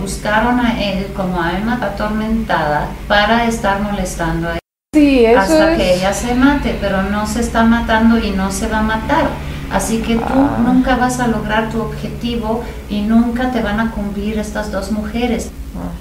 Buscaron 0.00 0.60
a 0.60 0.82
él 0.82 1.06
como 1.16 1.40
alma 1.40 1.78
atormentada 1.80 2.88
para 3.08 3.46
estar 3.46 3.80
molestando 3.80 4.48
a 4.48 4.52
ella 4.52 5.40
hasta 5.40 5.76
que 5.76 5.94
ella 5.94 6.12
se 6.12 6.34
mate, 6.34 6.76
pero 6.80 7.02
no 7.02 7.26
se 7.26 7.40
está 7.40 7.64
matando 7.64 8.18
y 8.18 8.30
no 8.30 8.50
se 8.50 8.68
va 8.68 8.78
a 8.78 8.82
matar. 8.82 9.28
Así 9.70 9.98
que 9.98 10.16
tú 10.16 10.24
ah. 10.34 10.58
nunca 10.64 10.96
vas 10.96 11.20
a 11.20 11.28
lograr 11.28 11.70
tu 11.70 11.80
objetivo 11.80 12.64
y 12.88 13.02
nunca 13.02 13.50
te 13.52 13.62
van 13.62 13.80
a 13.80 13.90
cumplir 13.90 14.38
estas 14.38 14.72
dos 14.72 14.90
mujeres. 14.90 15.50
Ah, 15.76 15.92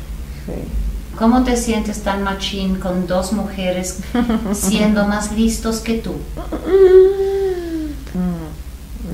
¿Cómo 1.18 1.44
te 1.44 1.58
sientes 1.58 2.04
tan 2.04 2.24
machín 2.24 2.76
con 2.76 3.08
dos 3.08 3.34
mujeres 3.34 4.00
siendo 4.54 5.06
más 5.08 5.32
listos 5.32 5.80
que 5.80 5.96
tú? 5.96 6.14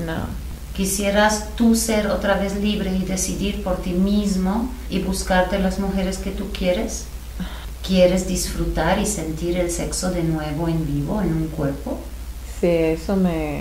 No. 0.04 0.44
¿Quisieras 0.76 1.50
tú 1.56 1.76
ser 1.76 2.08
otra 2.08 2.36
vez 2.36 2.56
libre 2.56 2.94
y 2.96 3.04
decidir 3.04 3.62
por 3.62 3.76
ti 3.76 3.92
mismo 3.92 4.68
y 4.90 4.98
buscarte 4.98 5.58
las 5.60 5.78
mujeres 5.78 6.18
que 6.18 6.30
tú 6.30 6.46
quieres? 6.52 7.04
¿Quieres 7.86 8.26
disfrutar 8.26 8.98
y 8.98 9.06
sentir 9.06 9.56
el 9.56 9.70
sexo 9.70 10.10
de 10.10 10.24
nuevo 10.24 10.68
en 10.68 10.84
vivo, 10.86 11.22
en 11.22 11.32
un 11.32 11.48
cuerpo? 11.48 12.00
Sí, 12.60 12.66
eso 12.66 13.14
me... 13.14 13.60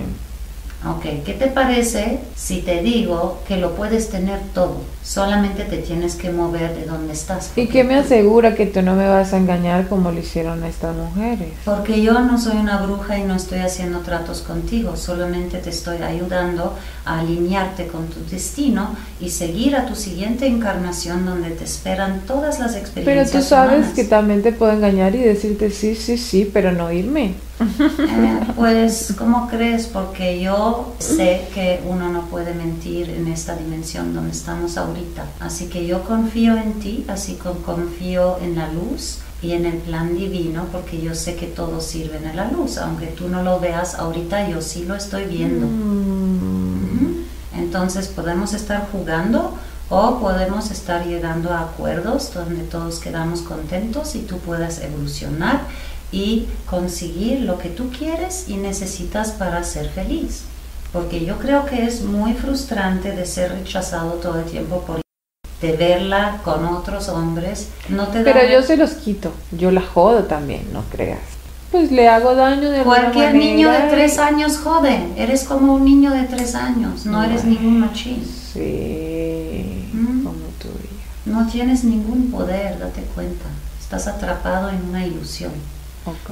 Ok, 0.85 1.23
¿qué 1.25 1.33
te 1.33 1.47
parece 1.47 2.19
si 2.35 2.61
te 2.61 2.81
digo 2.81 3.39
que 3.47 3.55
lo 3.55 3.73
puedes 3.73 4.09
tener 4.09 4.39
todo? 4.53 4.81
Solamente 5.01 5.63
te 5.63 5.77
tienes 5.77 6.15
que 6.15 6.29
mover 6.29 6.75
de 6.75 6.85
donde 6.85 7.13
estás. 7.13 7.51
¿Y 7.55 7.67
qué 7.67 7.85
me 7.85 7.95
asegura 7.95 8.53
que 8.53 8.65
tú 8.65 8.81
no 8.81 8.95
me 8.95 9.07
vas 9.07 9.33
a 9.33 9.37
engañar 9.37 9.87
como 9.87 10.11
lo 10.11 10.19
hicieron 10.19 10.63
estas 10.65 10.93
mujeres? 10.95 11.49
Porque 11.63 12.01
yo 12.01 12.19
no 12.19 12.37
soy 12.37 12.57
una 12.57 12.81
bruja 12.81 13.17
y 13.17 13.23
no 13.23 13.35
estoy 13.35 13.59
haciendo 13.59 13.99
tratos 13.99 14.41
contigo, 14.41 14.97
solamente 14.97 15.59
te 15.59 15.69
estoy 15.69 15.97
ayudando 15.97 16.75
a 17.05 17.19
alinearte 17.19 17.87
con 17.87 18.07
tu 18.07 18.19
destino 18.29 18.95
y 19.21 19.29
seguir 19.29 19.77
a 19.77 19.85
tu 19.85 19.95
siguiente 19.95 20.47
encarnación 20.47 21.25
donde 21.25 21.51
te 21.51 21.63
esperan 21.63 22.21
todas 22.27 22.59
las 22.59 22.75
experiencias. 22.75 23.29
Pero 23.31 23.41
tú 23.41 23.47
sabes 23.47 23.93
que 23.93 24.03
también 24.03 24.41
te 24.41 24.51
puedo 24.51 24.73
engañar 24.73 25.15
y 25.15 25.19
decirte 25.19 25.69
sí, 25.69 25.95
sí, 25.95 26.17
sí, 26.17 26.49
pero 26.51 26.73
no 26.73 26.91
irme. 26.91 27.35
Eh, 27.99 28.39
pues, 28.55 29.13
¿cómo 29.17 29.47
crees? 29.47 29.87
Porque 29.87 30.41
yo 30.41 30.93
sé 30.99 31.47
que 31.53 31.81
uno 31.87 32.09
no 32.09 32.23
puede 32.27 32.53
mentir 32.53 33.09
en 33.09 33.27
esta 33.27 33.55
dimensión 33.55 34.13
donde 34.13 34.31
estamos 34.31 34.77
ahora 34.77 34.93
Así 35.39 35.67
que 35.67 35.85
yo 35.85 36.03
confío 36.03 36.57
en 36.57 36.73
ti, 36.73 37.05
así 37.07 37.35
como 37.35 37.55
confío 37.61 38.37
en 38.41 38.55
la 38.55 38.71
luz 38.71 39.19
y 39.41 39.53
en 39.53 39.65
el 39.65 39.77
plan 39.77 40.15
divino, 40.15 40.65
porque 40.71 41.01
yo 41.01 41.15
sé 41.15 41.35
que 41.35 41.47
todo 41.47 41.81
sirve 41.81 42.17
en 42.17 42.35
la 42.35 42.49
luz. 42.49 42.77
Aunque 42.77 43.07
tú 43.07 43.27
no 43.29 43.43
lo 43.43 43.59
veas 43.59 43.95
ahorita, 43.95 44.49
yo 44.49 44.61
sí 44.61 44.85
lo 44.85 44.95
estoy 44.95 45.25
viendo. 45.25 45.67
Mm. 45.67 47.23
Entonces 47.57 48.07
podemos 48.07 48.53
estar 48.53 48.87
jugando 48.91 49.57
o 49.89 50.19
podemos 50.19 50.71
estar 50.71 51.05
llegando 51.05 51.51
a 51.51 51.61
acuerdos 51.61 52.33
donde 52.33 52.63
todos 52.63 52.99
quedamos 52.99 53.41
contentos 53.41 54.15
y 54.15 54.21
tú 54.21 54.37
puedas 54.39 54.79
evolucionar 54.81 55.61
y 56.13 56.47
conseguir 56.69 57.41
lo 57.41 57.57
que 57.57 57.67
tú 57.69 57.89
quieres 57.89 58.45
y 58.47 58.55
necesitas 58.55 59.31
para 59.31 59.63
ser 59.65 59.89
feliz 59.89 60.43
porque 60.93 61.25
yo 61.25 61.39
creo 61.39 61.65
que 61.65 61.83
es 61.85 62.03
muy 62.03 62.33
frustrante 62.33 63.11
de 63.11 63.25
ser 63.25 63.51
rechazado 63.51 64.11
todo 64.13 64.39
el 64.39 64.45
tiempo 64.45 64.81
por 64.81 65.01
de 65.59 65.71
verla 65.77 66.39
con 66.43 66.65
otros 66.65 67.09
hombres. 67.09 67.69
No 67.89 68.07
te 68.09 68.21
Pero 68.21 68.47
yo 68.47 68.61
se 68.61 68.77
los 68.77 68.91
quito, 68.91 69.31
yo 69.51 69.71
la 69.71 69.81
jodo 69.81 70.25
también, 70.25 70.67
no 70.71 70.83
creas. 70.91 71.19
Pues 71.71 71.91
le 71.91 72.07
hago 72.07 72.35
daño 72.35 72.69
de 72.69 72.83
Cualquier 72.83 73.33
niño 73.33 73.71
de 73.71 73.79
tres 73.89 74.19
años 74.19 74.57
joven, 74.57 75.13
eres 75.17 75.45
como 75.45 75.73
un 75.73 75.85
niño 75.85 76.11
de 76.11 76.23
tres 76.23 76.53
años, 76.53 77.05
no 77.07 77.23
eres 77.23 77.45
ningún 77.45 77.79
machín. 77.79 78.23
Sí, 78.53 79.89
¿Mm? 79.93 80.23
como 80.23 80.45
tú 80.59 80.67
No 81.25 81.47
tienes 81.47 81.83
ningún 81.83 82.29
poder, 82.29 82.77
date 82.77 83.01
cuenta. 83.15 83.45
Estás 83.79 84.07
atrapado 84.07 84.69
en 84.69 84.83
una 84.89 85.05
ilusión. 85.07 85.53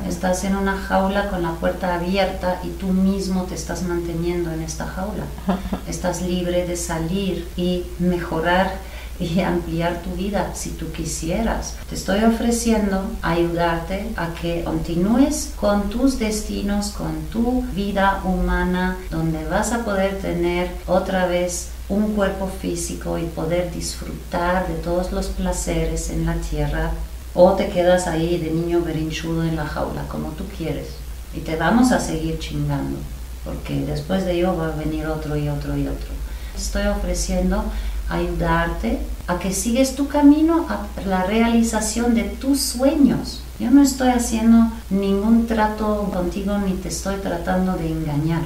Estás 0.07 0.43
en 0.43 0.55
una 0.55 0.77
jaula 0.77 1.29
con 1.29 1.43
la 1.43 1.51
puerta 1.51 1.95
abierta 1.95 2.59
y 2.63 2.69
tú 2.69 2.87
mismo 2.87 3.43
te 3.43 3.55
estás 3.55 3.83
manteniendo 3.83 4.51
en 4.51 4.61
esta 4.61 4.85
jaula. 4.85 5.23
estás 5.87 6.21
libre 6.21 6.67
de 6.67 6.75
salir 6.75 7.47
y 7.55 7.85
mejorar 7.99 8.73
y 9.19 9.39
ampliar 9.41 10.01
tu 10.01 10.11
vida 10.11 10.51
si 10.55 10.71
tú 10.71 10.91
quisieras. 10.91 11.75
Te 11.87 11.95
estoy 11.95 12.23
ofreciendo 12.23 13.03
ayudarte 13.21 14.09
a 14.17 14.33
que 14.33 14.63
continúes 14.63 15.53
con 15.55 15.89
tus 15.89 16.19
destinos, 16.19 16.89
con 16.89 17.21
tu 17.31 17.61
vida 17.73 18.21
humana, 18.25 18.97
donde 19.09 19.45
vas 19.45 19.71
a 19.71 19.85
poder 19.85 20.19
tener 20.19 20.71
otra 20.87 21.27
vez 21.27 21.69
un 21.87 22.13
cuerpo 22.13 22.49
físico 22.61 23.17
y 23.17 23.23
poder 23.23 23.71
disfrutar 23.71 24.67
de 24.67 24.75
todos 24.75 25.11
los 25.11 25.27
placeres 25.27 26.09
en 26.09 26.25
la 26.25 26.35
tierra 26.35 26.91
o 27.33 27.53
te 27.53 27.69
quedas 27.69 28.07
ahí 28.07 28.37
de 28.37 28.51
niño 28.51 28.81
berinchudo 28.81 29.43
en 29.43 29.55
la 29.55 29.65
jaula, 29.65 30.03
como 30.07 30.29
tú 30.29 30.43
quieres. 30.57 30.87
Y 31.33 31.39
te 31.39 31.55
vamos 31.55 31.91
a 31.91 31.99
seguir 31.99 32.39
chingando, 32.39 32.97
porque 33.45 33.85
después 33.85 34.25
de 34.25 34.33
ello 34.33 34.55
va 34.57 34.67
a 34.67 34.75
venir 34.75 35.07
otro 35.07 35.37
y 35.37 35.47
otro 35.47 35.77
y 35.77 35.87
otro. 35.87 36.09
Estoy 36.55 36.87
ofreciendo 36.87 37.63
ayudarte 38.09 38.99
a 39.27 39.39
que 39.39 39.53
sigues 39.53 39.95
tu 39.95 40.07
camino 40.07 40.67
a 40.69 40.85
la 41.07 41.23
realización 41.23 42.13
de 42.13 42.23
tus 42.23 42.59
sueños. 42.59 43.41
Yo 43.59 43.71
no 43.71 43.81
estoy 43.81 44.09
haciendo 44.09 44.71
ningún 44.89 45.47
trato 45.47 46.09
contigo 46.13 46.57
ni 46.57 46.73
te 46.73 46.89
estoy 46.89 47.15
tratando 47.17 47.73
de 47.73 47.89
engañar. 47.89 48.41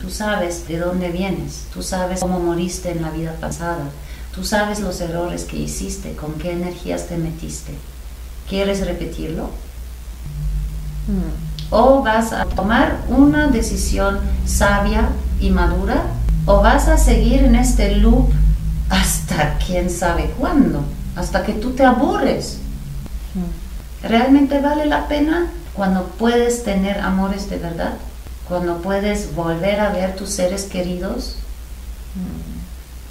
Tú 0.00 0.10
sabes 0.10 0.66
de 0.66 0.78
dónde 0.78 1.10
vienes, 1.10 1.66
tú 1.72 1.82
sabes 1.82 2.20
cómo 2.20 2.40
moriste 2.40 2.90
en 2.90 3.02
la 3.02 3.10
vida 3.10 3.34
pasada, 3.40 3.90
tú 4.34 4.44
sabes 4.44 4.80
los 4.80 5.00
errores 5.00 5.44
que 5.44 5.58
hiciste, 5.58 6.14
con 6.14 6.34
qué 6.34 6.52
energías 6.52 7.06
te 7.06 7.16
metiste. 7.16 7.72
¿Quieres 8.50 8.84
repetirlo? 8.84 9.48
¿O 11.70 12.02
vas 12.02 12.32
a 12.32 12.46
tomar 12.46 12.96
una 13.06 13.46
decisión 13.46 14.18
sabia 14.44 15.10
y 15.40 15.50
madura? 15.50 16.06
¿O 16.46 16.60
vas 16.60 16.88
a 16.88 16.98
seguir 16.98 17.44
en 17.44 17.54
este 17.54 17.94
loop 17.94 18.28
hasta 18.88 19.56
quién 19.64 19.88
sabe 19.88 20.32
cuándo? 20.36 20.82
Hasta 21.14 21.44
que 21.44 21.52
tú 21.52 21.70
te 21.74 21.84
aburres. 21.84 22.58
¿Realmente 24.02 24.60
vale 24.60 24.86
la 24.86 25.06
pena 25.06 25.46
cuando 25.72 26.06
puedes 26.18 26.64
tener 26.64 26.98
amores 26.98 27.48
de 27.50 27.58
verdad? 27.58 27.92
Cuando 28.48 28.78
puedes 28.78 29.32
volver 29.36 29.78
a 29.78 29.90
ver 29.90 30.16
tus 30.16 30.30
seres 30.30 30.64
queridos, 30.64 31.36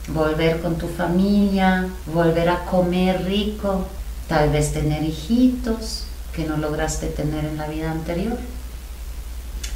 volver 0.10 0.62
con 0.62 0.76
tu 0.76 0.90
familia, 0.90 1.88
volver 2.14 2.50
a 2.50 2.66
comer 2.66 3.24
rico, 3.24 3.88
tal 4.30 4.52
vez 4.52 4.72
tener 4.72 5.04
hijitos 5.04 6.06
que 6.34 6.46
no 6.46 6.56
lograste 6.56 7.08
tener 7.08 7.44
en 7.44 7.58
la 7.58 7.68
vida 7.68 7.92
anterior. 7.92 8.38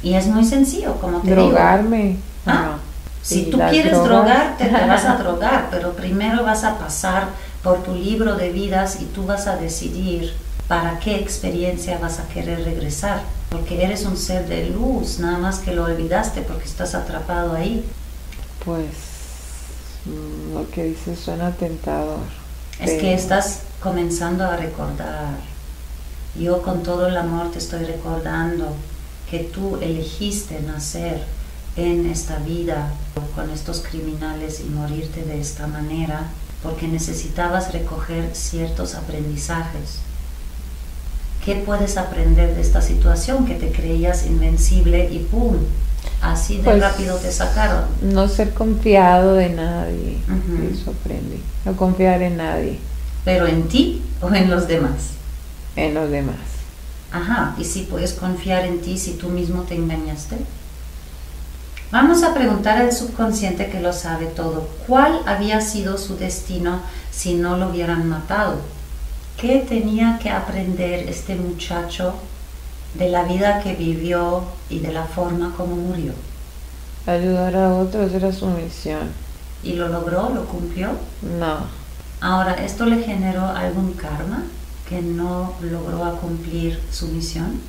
Y 0.02 0.14
es 0.14 0.26
muy 0.28 0.44
sencillo, 0.44 0.94
como 1.00 1.20
te 1.20 1.34
Drogarme. 1.34 2.16
¿Ah? 2.46 2.76
Si 3.20 3.46
tú 3.46 3.58
quieres 3.70 3.92
drogarte, 3.92 4.66
te 4.66 4.86
vas 4.86 5.04
a 5.04 5.16
drogar, 5.22 5.68
pero 5.70 5.92
primero 5.92 6.44
vas 6.44 6.62
a 6.64 6.78
pasar 6.78 7.28
por 7.62 7.82
tu 7.82 7.94
libro 7.94 8.36
de 8.36 8.50
vidas 8.50 9.00
y 9.00 9.06
tú 9.06 9.26
vas 9.26 9.46
a 9.46 9.56
decidir 9.56 10.34
para 10.68 10.98
qué 10.98 11.16
experiencia 11.16 11.98
vas 11.98 12.20
a 12.20 12.28
querer 12.28 12.64
regresar, 12.64 13.22
porque 13.50 13.82
eres 13.82 14.04
un 14.04 14.16
ser 14.16 14.46
de 14.46 14.70
luz, 14.70 15.18
nada 15.18 15.38
más 15.38 15.58
que 15.58 15.72
lo 15.72 15.84
olvidaste 15.84 16.42
porque 16.42 16.64
estás 16.64 16.94
atrapado 16.94 17.54
ahí. 17.54 17.84
Pues 18.64 18.86
mm, 20.04 20.54
lo 20.54 20.70
que 20.70 20.84
dices 20.84 21.18
suena 21.18 21.50
tentador. 21.50 22.43
Es 22.80 23.00
que 23.00 23.14
estás 23.14 23.60
comenzando 23.82 24.44
a 24.44 24.56
recordar. 24.56 25.36
Yo 26.38 26.62
con 26.62 26.82
todo 26.82 27.06
el 27.06 27.16
amor 27.16 27.52
te 27.52 27.58
estoy 27.58 27.84
recordando 27.84 28.74
que 29.30 29.40
tú 29.40 29.76
elegiste 29.80 30.60
nacer 30.60 31.22
en 31.76 32.06
esta 32.06 32.38
vida 32.38 32.92
con 33.34 33.50
estos 33.50 33.80
criminales 33.80 34.60
y 34.60 34.64
morirte 34.64 35.22
de 35.22 35.40
esta 35.40 35.66
manera 35.66 36.28
porque 36.62 36.88
necesitabas 36.88 37.72
recoger 37.72 38.34
ciertos 38.34 38.94
aprendizajes. 38.94 39.98
¿Qué 41.44 41.56
puedes 41.56 41.98
aprender 41.98 42.54
de 42.54 42.62
esta 42.62 42.80
situación 42.80 43.44
que 43.44 43.54
te 43.54 43.70
creías 43.70 44.26
invencible 44.26 45.10
y 45.12 45.18
¡pum! 45.18 45.58
Así 46.20 46.58
de 46.58 46.64
pues, 46.64 46.80
rápido 46.80 47.16
te 47.16 47.30
sacaron. 47.30 47.84
No 48.02 48.28
ser 48.28 48.54
confiado 48.54 49.34
de 49.34 49.50
nadie. 49.50 50.18
Eso 50.72 50.90
aprendí. 50.90 51.42
No 51.64 51.76
confiar 51.76 52.22
en 52.22 52.36
nadie 52.36 52.78
pero 53.24 53.46
en 53.46 53.68
ti 53.68 54.02
o 54.20 54.32
en 54.32 54.50
los 54.50 54.68
demás. 54.68 55.10
En 55.76 55.94
los 55.94 56.10
demás. 56.10 56.36
Ajá, 57.10 57.54
y 57.58 57.64
si 57.64 57.82
puedes 57.82 58.12
confiar 58.12 58.64
en 58.66 58.80
ti 58.80 58.98
si 58.98 59.12
tú 59.12 59.28
mismo 59.28 59.62
te 59.62 59.74
engañaste. 59.74 60.36
Vamos 61.90 62.22
a 62.22 62.34
preguntar 62.34 62.78
al 62.78 62.92
subconsciente 62.92 63.68
que 63.70 63.80
lo 63.80 63.92
sabe 63.92 64.26
todo, 64.26 64.68
¿cuál 64.86 65.20
había 65.26 65.60
sido 65.60 65.96
su 65.96 66.16
destino 66.16 66.80
si 67.12 67.34
no 67.34 67.56
lo 67.56 67.68
hubieran 67.68 68.08
matado? 68.08 68.58
¿Qué 69.40 69.64
tenía 69.68 70.18
que 70.20 70.30
aprender 70.30 71.08
este 71.08 71.36
muchacho 71.36 72.14
de 72.94 73.08
la 73.08 73.24
vida 73.24 73.60
que 73.60 73.74
vivió 73.74 74.44
y 74.68 74.78
de 74.78 74.92
la 74.92 75.04
forma 75.04 75.52
como 75.56 75.76
murió? 75.76 76.12
Ayudar 77.06 77.54
a 77.56 77.74
otros 77.74 78.12
era 78.12 78.32
su 78.32 78.46
misión. 78.46 79.10
¿Y 79.62 79.74
lo 79.74 79.88
logró? 79.88 80.30
¿Lo 80.30 80.46
cumplió? 80.46 80.90
No. 81.38 81.58
Ahora, 82.20 82.54
¿esto 82.54 82.86
le 82.86 83.02
generó 83.02 83.44
algún 83.46 83.92
karma 83.92 84.44
que 84.88 85.02
no 85.02 85.52
logró 85.60 86.16
cumplir 86.20 86.80
su 86.90 87.08
misión? 87.08 87.60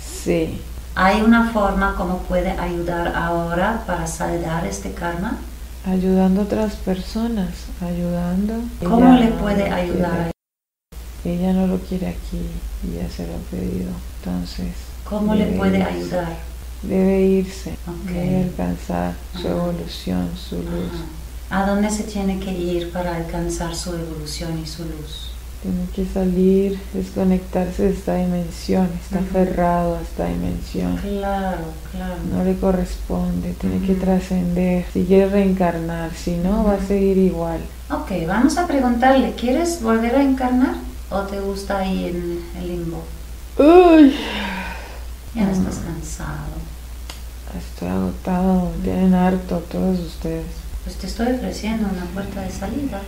Sí. 0.00 0.60
¿Hay 0.94 1.22
una 1.22 1.50
forma 1.50 1.94
como 1.94 2.18
puede 2.18 2.50
ayudar 2.50 3.14
ahora 3.16 3.84
para 3.86 4.06
saldar 4.06 4.66
este 4.66 4.92
karma? 4.92 5.38
Ayudando 5.86 6.42
a 6.42 6.44
otras 6.44 6.76
personas, 6.76 7.48
ayudando. 7.80 8.54
¿Cómo 8.84 9.16
le 9.16 9.28
puede 9.28 9.70
ayudar? 9.70 10.32
ella 11.24 11.52
no 11.52 11.68
lo 11.68 11.78
quiere 11.78 12.08
aquí 12.08 12.40
y 12.82 12.96
ya 12.96 13.08
se 13.08 13.26
lo 13.26 13.34
ha 13.34 13.50
pedido. 13.50 13.92
Entonces. 14.24 14.68
¿Cómo 15.08 15.34
le 15.34 15.46
puede 15.46 15.82
ayudar? 15.82 16.36
Debe 16.82 17.20
irse, 17.22 17.76
debe 18.06 18.44
alcanzar 18.44 19.14
su 19.40 19.48
evolución, 19.48 20.30
su 20.36 20.56
luz. 20.56 20.92
¿A 21.50 21.66
dónde 21.66 21.90
se 21.90 22.04
tiene 22.04 22.38
que 22.38 22.52
ir 22.52 22.90
para 22.92 23.16
alcanzar 23.16 23.74
su 23.74 23.94
evolución 23.94 24.58
y 24.62 24.66
su 24.66 24.84
luz? 24.84 25.30
Tiene 25.62 25.86
que 25.94 26.04
salir, 26.12 26.78
desconectarse 26.92 27.84
de 27.84 27.90
esta 27.90 28.16
dimensión, 28.16 28.88
está 29.00 29.20
aferrado 29.20 29.96
a 29.96 30.00
esta 30.00 30.26
dimensión. 30.26 30.96
Claro, 30.96 31.66
claro. 31.92 32.16
No 32.32 32.42
le 32.42 32.56
corresponde, 32.56 33.54
tiene 33.60 33.84
que 33.86 33.94
trascender. 33.94 34.86
Si 34.92 35.04
quiere 35.04 35.28
reencarnar, 35.30 36.10
si 36.14 36.36
no, 36.36 36.64
va 36.64 36.74
a 36.74 36.84
seguir 36.84 37.18
igual. 37.18 37.60
Ok, 37.90 38.10
vamos 38.26 38.56
a 38.56 38.66
preguntarle, 38.66 39.34
¿quieres 39.34 39.82
volver 39.82 40.16
a 40.16 40.22
encarnar 40.22 40.76
o 41.10 41.20
te 41.20 41.38
gusta 41.38 41.78
ahí 41.78 42.06
en 42.06 42.42
el 42.60 42.68
limbo? 42.68 43.04
Uy. 43.62 44.14
Ya 45.34 45.50
estás 45.50 45.76
cansado. 45.76 46.52
Estoy 47.56 47.88
agotado, 47.88 48.72
tienen 48.82 49.14
harto 49.14 49.58
todos 49.70 49.98
ustedes 49.98 50.62
pues 50.84 50.96
te 50.96 51.06
estoy 51.06 51.32
ofreciendo 51.32 51.88
una 51.88 52.04
puerta 52.06 52.40
de 52.40 52.50
salida. 52.50 53.00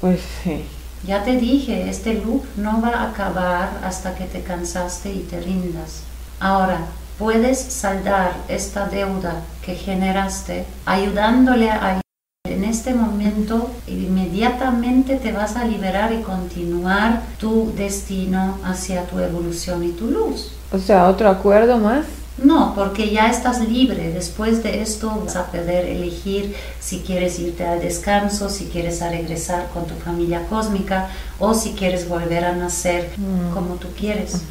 Pues 0.00 0.20
sí. 0.42 0.64
Ya 1.06 1.22
te 1.22 1.36
dije, 1.36 1.88
este 1.88 2.14
loop 2.14 2.44
no 2.56 2.80
va 2.80 2.88
a 2.88 3.10
acabar 3.10 3.80
hasta 3.84 4.14
que 4.14 4.24
te 4.24 4.42
cansaste 4.42 5.10
y 5.10 5.20
te 5.20 5.40
rindas. 5.40 6.02
Ahora, 6.40 6.80
puedes 7.18 7.58
saldar 7.58 8.32
esta 8.48 8.88
deuda 8.88 9.42
que 9.64 9.74
generaste 9.74 10.66
ayudándole 10.84 11.70
a 11.70 12.03
en 12.46 12.62
este 12.62 12.92
momento 12.92 13.70
inmediatamente 13.86 15.16
te 15.16 15.32
vas 15.32 15.56
a 15.56 15.64
liberar 15.64 16.12
y 16.12 16.20
continuar 16.20 17.22
tu 17.38 17.72
destino 17.74 18.58
hacia 18.62 19.06
tu 19.06 19.18
evolución 19.18 19.82
y 19.82 19.92
tu 19.92 20.10
luz. 20.10 20.52
O 20.70 20.78
sea, 20.78 21.08
otro 21.08 21.30
acuerdo 21.30 21.78
más. 21.78 22.04
No, 22.36 22.74
porque 22.74 23.10
ya 23.10 23.30
estás 23.30 23.66
libre. 23.66 24.12
Después 24.12 24.62
de 24.62 24.82
esto 24.82 25.22
vas 25.24 25.36
a 25.36 25.46
poder 25.46 25.86
elegir 25.86 26.54
si 26.80 27.00
quieres 27.00 27.38
irte 27.38 27.64
al 27.64 27.80
descanso, 27.80 28.50
si 28.50 28.66
quieres 28.66 29.00
a 29.00 29.08
regresar 29.08 29.70
con 29.72 29.86
tu 29.86 29.94
familia 29.94 30.46
cósmica 30.46 31.08
o 31.38 31.54
si 31.54 31.72
quieres 31.72 32.10
volver 32.10 32.44
a 32.44 32.54
nacer 32.54 33.10
mm. 33.16 33.54
como 33.54 33.76
tú 33.76 33.88
quieres. 33.98 34.42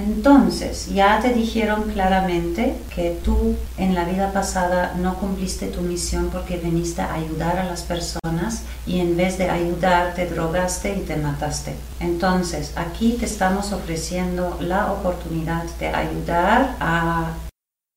Entonces, 0.00 0.86
ya 0.86 1.20
te 1.20 1.34
dijeron 1.34 1.90
claramente 1.92 2.74
que 2.94 3.18
tú 3.22 3.54
en 3.76 3.94
la 3.94 4.04
vida 4.04 4.32
pasada 4.32 4.94
no 4.98 5.16
cumpliste 5.18 5.66
tu 5.66 5.82
misión 5.82 6.30
porque 6.30 6.56
viniste 6.56 7.02
a 7.02 7.12
ayudar 7.12 7.58
a 7.58 7.66
las 7.66 7.82
personas 7.82 8.62
y 8.86 9.00
en 9.00 9.16
vez 9.16 9.36
de 9.36 9.50
ayudar 9.50 10.14
te 10.14 10.26
drogaste 10.26 10.96
y 10.96 11.00
te 11.00 11.16
mataste. 11.16 11.74
Entonces, 12.00 12.72
aquí 12.76 13.16
te 13.20 13.26
estamos 13.26 13.72
ofreciendo 13.72 14.56
la 14.60 14.90
oportunidad 14.90 15.64
de 15.78 15.88
ayudar 15.88 16.76
a 16.80 17.34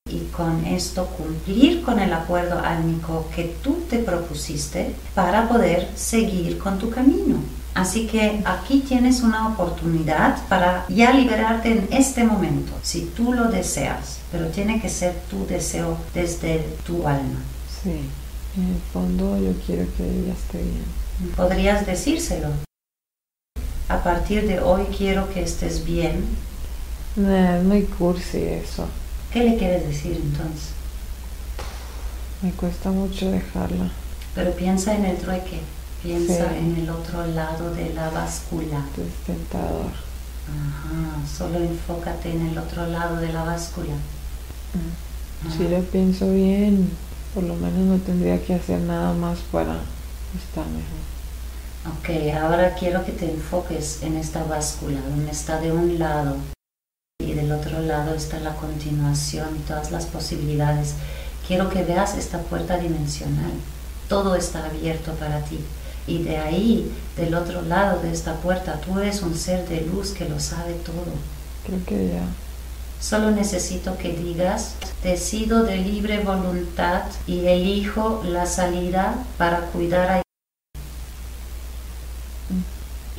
y 0.10 0.26
con 0.26 0.66
esto 0.66 1.06
cumplir 1.06 1.82
con 1.82 2.00
el 2.00 2.12
acuerdo 2.12 2.60
álmico 2.60 3.26
que 3.34 3.56
tú 3.64 3.84
te 3.90 4.00
propusiste 4.00 4.94
para 5.16 5.48
poder 5.48 5.88
seguir 5.96 6.60
con 6.60 6.78
tu 6.78 6.90
camino. 6.90 7.38
Así 7.76 8.06
que 8.06 8.42
aquí 8.46 8.82
tienes 8.88 9.22
una 9.22 9.48
oportunidad 9.48 10.38
para 10.48 10.86
ya 10.90 11.12
liberarte 11.12 11.72
en 11.72 11.88
este 11.92 12.24
momento, 12.24 12.72
si 12.84 13.06
tú 13.06 13.34
lo 13.34 13.46
deseas, 13.46 14.20
pero 14.32 14.48
tiene 14.48 14.80
que 14.80 14.90
ser 14.90 15.16
tu 15.30 15.48
deseo 15.48 15.98
desde 16.14 16.60
tu 16.86 17.08
alma. 17.08 17.40
Sí, 17.82 18.02
en 18.58 18.76
el 18.76 18.82
fondo 18.92 19.40
yo 19.40 19.54
quiero 19.66 19.88
que 19.98 20.04
ella 20.04 20.34
esté 20.34 20.60
bien. 20.60 20.86
Podrías 21.36 21.86
decírselo. 21.86 22.50
A 23.90 24.04
partir 24.04 24.48
de 24.48 24.60
hoy 24.60 24.86
quiero 24.96 25.32
que 25.34 25.42
estés 25.42 25.84
bien. 25.84 26.26
Nah, 27.16 27.58
es 27.58 27.64
muy 27.64 27.84
cursi 27.84 28.38
eso. 28.38 28.88
¿Qué 29.32 29.44
le 29.44 29.58
quieres 29.58 29.88
decir 29.88 30.20
entonces? 30.24 30.70
Me 32.44 32.52
cuesta 32.52 32.92
mucho 32.92 33.32
dejarla. 33.32 33.90
Pero 34.36 34.52
piensa 34.52 34.94
en 34.94 35.06
el 35.06 35.18
trueque. 35.18 35.60
Piensa 36.04 36.50
Sí. 36.50 36.58
en 36.58 36.76
el 36.84 36.90
otro 36.90 37.26
lado 37.28 37.74
de 37.74 37.94
la 37.94 38.10
báscula. 38.10 38.86
Es 38.98 39.26
tentador. 39.26 39.88
Ajá, 40.46 41.26
solo 41.38 41.58
enfócate 41.60 42.32
en 42.32 42.48
el 42.50 42.58
otro 42.58 42.86
lado 42.88 43.16
de 43.18 43.32
la 43.32 43.44
báscula. 43.44 43.94
Ajá. 43.94 45.56
Si 45.58 45.68
lo 45.68 45.80
pienso 45.84 46.30
bien, 46.32 46.90
por 47.34 47.44
lo 47.44 47.56
menos 47.56 47.80
no 47.80 47.98
tendría 48.00 48.44
que 48.44 48.54
hacer 48.56 48.80
nada 48.82 49.14
más 49.14 49.40
para 49.52 49.78
estar 50.38 50.66
mejor. 50.68 51.04
Ok, 51.86 52.36
ahora 52.42 52.76
quiero 52.76 53.04
que 53.06 53.12
te 53.14 53.30
enfoques 53.32 54.04
en 54.04 54.16
esta 54.18 54.44
báscula, 54.44 55.00
donde 55.10 55.32
está 55.32 55.60
de 55.60 55.72
un 55.72 56.00
lado 56.00 56.36
y 57.22 57.34
del 57.34 57.52
otro 57.52 57.80
lado 57.82 58.14
está 58.14 58.40
la 58.40 58.56
continuación 58.56 59.56
y 59.58 59.60
todas 59.60 59.92
las 59.92 60.06
posibilidades. 60.06 60.96
Quiero 61.48 61.70
que 61.70 61.84
veas 61.84 62.18
esta 62.18 62.40
puerta 62.40 62.78
dimensional. 62.78 63.52
Todo 64.08 64.36
está 64.36 64.66
abierto 64.66 65.14
para 65.14 65.40
ti. 65.42 65.60
Y 66.08 66.24
de 66.24 66.38
ahí, 66.38 66.92
del 67.18 67.34
otro 67.36 67.62
lado 67.62 68.02
de 68.02 68.12
esta 68.12 68.36
puerta, 68.36 68.80
tú 68.82 69.00
eres 69.00 69.22
un 69.22 69.36
ser 69.38 69.68
de 69.70 69.82
luz 69.82 70.12
que 70.12 70.28
lo 70.28 70.40
sabe 70.40 70.74
todo. 70.74 71.14
Creo 71.66 71.80
que 71.86 72.10
ya. 72.10 72.24
Solo 73.00 73.32
necesito 73.32 73.98
que 73.98 74.14
digas, 74.14 74.76
decido 75.04 75.64
de 75.64 75.78
libre 75.78 76.20
voluntad 76.20 77.04
y 77.28 77.46
elijo 77.48 78.22
la 78.26 78.46
salida 78.46 79.16
para 79.38 79.60
cuidar 79.68 80.10
a... 80.12 80.22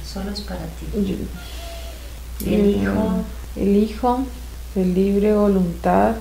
Solo 0.07 0.31
es 0.31 0.41
para 0.43 0.61
ti. 0.61 0.87
Yo- 2.41 2.47
Elijo, 2.47 3.25
Elijo 3.57 4.21
de 4.75 4.85
libre 4.85 5.35
voluntad. 5.35 6.15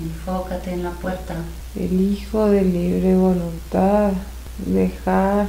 enfócate 0.00 0.72
en 0.72 0.82
la 0.84 0.90
puerta. 0.90 1.34
Elijo 1.76 2.46
de 2.46 2.62
libre 2.62 3.14
voluntad 3.16 4.12
dejar 4.58 5.46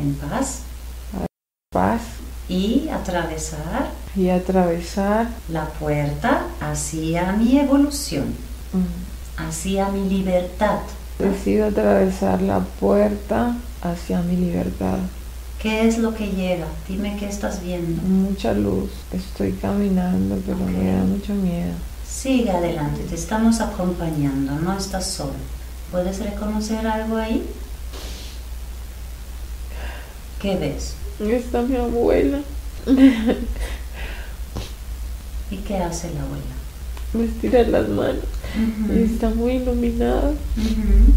en 0.00 0.14
paz 0.14 0.62
paz 1.72 2.00
y 2.48 2.88
atravesar 2.88 3.90
y 4.16 4.28
atravesar 4.28 5.28
la 5.48 5.66
puerta 5.66 6.46
hacia 6.60 7.30
mi 7.30 7.60
evolución, 7.60 8.34
mm, 8.72 9.40
hacia 9.48 9.88
mi 9.90 10.08
libertad. 10.08 10.80
decido 11.16 11.68
atravesar 11.68 12.42
la 12.42 12.58
puerta 12.58 13.54
hacia 13.82 14.20
mi 14.22 14.36
libertad. 14.36 14.98
¿Qué 15.62 15.86
es 15.86 15.98
lo 15.98 16.12
que 16.12 16.26
llega? 16.26 16.66
Dime 16.88 17.16
qué 17.20 17.28
estás 17.28 17.62
viendo. 17.62 18.02
Mucha 18.02 18.52
luz. 18.52 18.90
Estoy 19.12 19.52
caminando, 19.52 20.42
pero 20.44 20.58
me 20.58 20.92
da 20.92 21.04
mucho 21.04 21.34
miedo. 21.34 21.74
Sigue 22.04 22.50
adelante, 22.50 23.04
te 23.04 23.14
estamos 23.14 23.60
acompañando, 23.60 24.56
no 24.56 24.76
estás 24.76 25.06
solo. 25.06 25.59
¿Puedes 25.90 26.18
reconocer 26.20 26.86
algo 26.86 27.16
ahí? 27.16 27.44
¿Qué 30.40 30.56
ves? 30.56 30.94
Está 31.20 31.62
mi 31.62 31.76
abuela. 31.76 32.40
¿Y 35.50 35.56
qué 35.56 35.78
hace 35.78 36.12
la 36.14 36.22
abuela? 36.22 36.44
Me 37.12 37.24
estira 37.24 37.62
las 37.64 37.88
manos. 37.88 38.22
Está 38.90 39.30
muy 39.30 39.54
iluminada. 39.54 40.30
Ujú. 40.56 41.12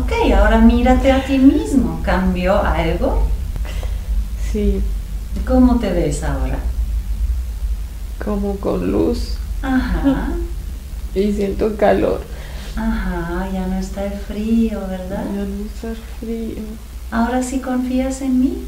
Ok, 0.00 0.12
ahora 0.36 0.58
mírate 0.60 1.10
a 1.10 1.24
ti 1.24 1.38
mismo. 1.38 2.00
¿Cambió 2.04 2.62
algo? 2.62 3.26
Sí, 4.52 4.80
¿Cómo 5.46 5.78
te 5.78 5.92
ves 5.92 6.22
ahora? 6.22 6.58
como 8.24 8.56
con 8.56 8.92
luz. 8.92 9.34
Ajá, 9.62 10.34
Y 11.14 11.32
siento 11.32 11.76
calor. 11.76 12.20
Ajá, 12.80 13.48
ya 13.52 13.66
no 13.66 13.78
está 13.78 14.04
el 14.06 14.12
frío, 14.18 14.80
¿verdad? 14.88 15.24
Ya 15.34 15.44
no 15.44 15.64
está 15.66 15.94
frío. 16.18 16.62
Ahora 17.10 17.42
sí 17.42 17.58
confías 17.60 18.22
en 18.22 18.40
mí, 18.40 18.64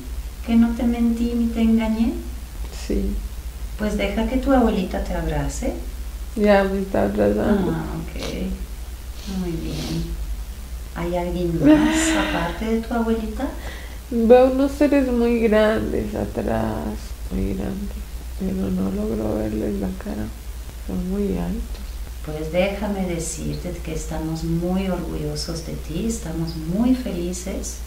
que 0.47 0.57
no 0.57 0.71
te 0.75 0.83
mentí 0.85 1.33
ni 1.37 1.47
te 1.47 1.63
engañé. 1.63 2.13
Sí, 2.87 3.15
Pues 3.79 3.97
deja 3.97 4.27
que 4.27 4.37
tu 4.39 4.53
abuelita 4.53 5.03
te 5.05 5.15
abrace. 5.15 5.75
ya 6.37 6.65
me 6.65 6.81
está 6.81 7.05
abrazando. 7.05 7.73
Ah, 7.73 7.85
ok, 8.03 9.39
muy 9.39 9.53
bien. 9.53 10.05
¿Hay 10.95 11.17
alguien 11.17 11.59
más 11.65 11.97
aparte 12.29 12.65
de 12.67 12.81
tu 12.83 12.93
abuelita? 12.95 13.49
Veo 14.11 14.51
unos 14.53 14.73
seres 14.73 15.11
muy 15.11 15.41
grandes 15.41 16.15
atrás, 16.15 16.75
muy 17.31 17.55
grandes, 17.55 17.97
pero 18.39 18.69
no 18.71 18.91
logro 18.91 19.37
verles 19.39 19.81
la 19.81 19.89
cara. 20.05 20.27
Son 20.87 21.11
muy 21.11 21.39
altos. 21.39 21.82
Pues 22.25 22.53
déjame 22.53 23.07
decirte 23.07 23.73
que 23.85 23.95
estamos 23.95 24.45
muy 24.45 24.89
orgullosos 24.89 25.67
de 25.67 25.73
ti, 25.73 26.07
estamos 26.07 26.55
muy 26.57 26.95
felices. 26.95 27.79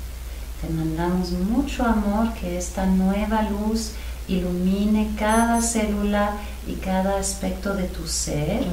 Te 0.62 0.70
mandamos 0.74 1.32
mucho 1.32 1.84
amor, 1.84 2.34
que 2.34 2.58
esta 2.58 2.86
nueva 2.86 3.44
luz 3.44 3.92
ilumine 4.28 5.12
cada 5.18 5.62
célula 5.62 6.34
y 6.68 6.74
cada 6.74 7.18
aspecto 7.18 7.76
de 7.76 7.84
tu 7.84 8.08
ser. 8.08 8.64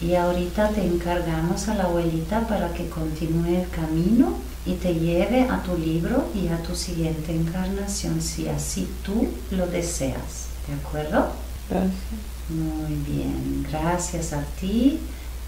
Y 0.00 0.16
ahorita 0.16 0.70
te 0.70 0.84
encargamos 0.84 1.68
a 1.68 1.74
la 1.74 1.84
abuelita 1.84 2.48
para 2.48 2.72
que 2.72 2.88
continúe 2.88 3.60
el 3.60 3.68
camino 3.68 4.34
y 4.66 4.74
te 4.74 4.94
lleve 4.94 5.42
a 5.42 5.62
tu 5.62 5.76
libro 5.76 6.30
y 6.34 6.48
a 6.48 6.60
tu 6.62 6.74
siguiente 6.74 7.32
encarnación, 7.32 8.20
si 8.20 8.48
así 8.48 8.88
tú 9.04 9.28
lo 9.52 9.68
deseas. 9.68 10.46
¿De 10.66 10.74
acuerdo? 10.74 11.28
Gracias. 11.70 12.31
Muy 12.48 12.94
bien, 13.06 13.66
gracias 13.70 14.32
a 14.32 14.42
ti, 14.60 15.00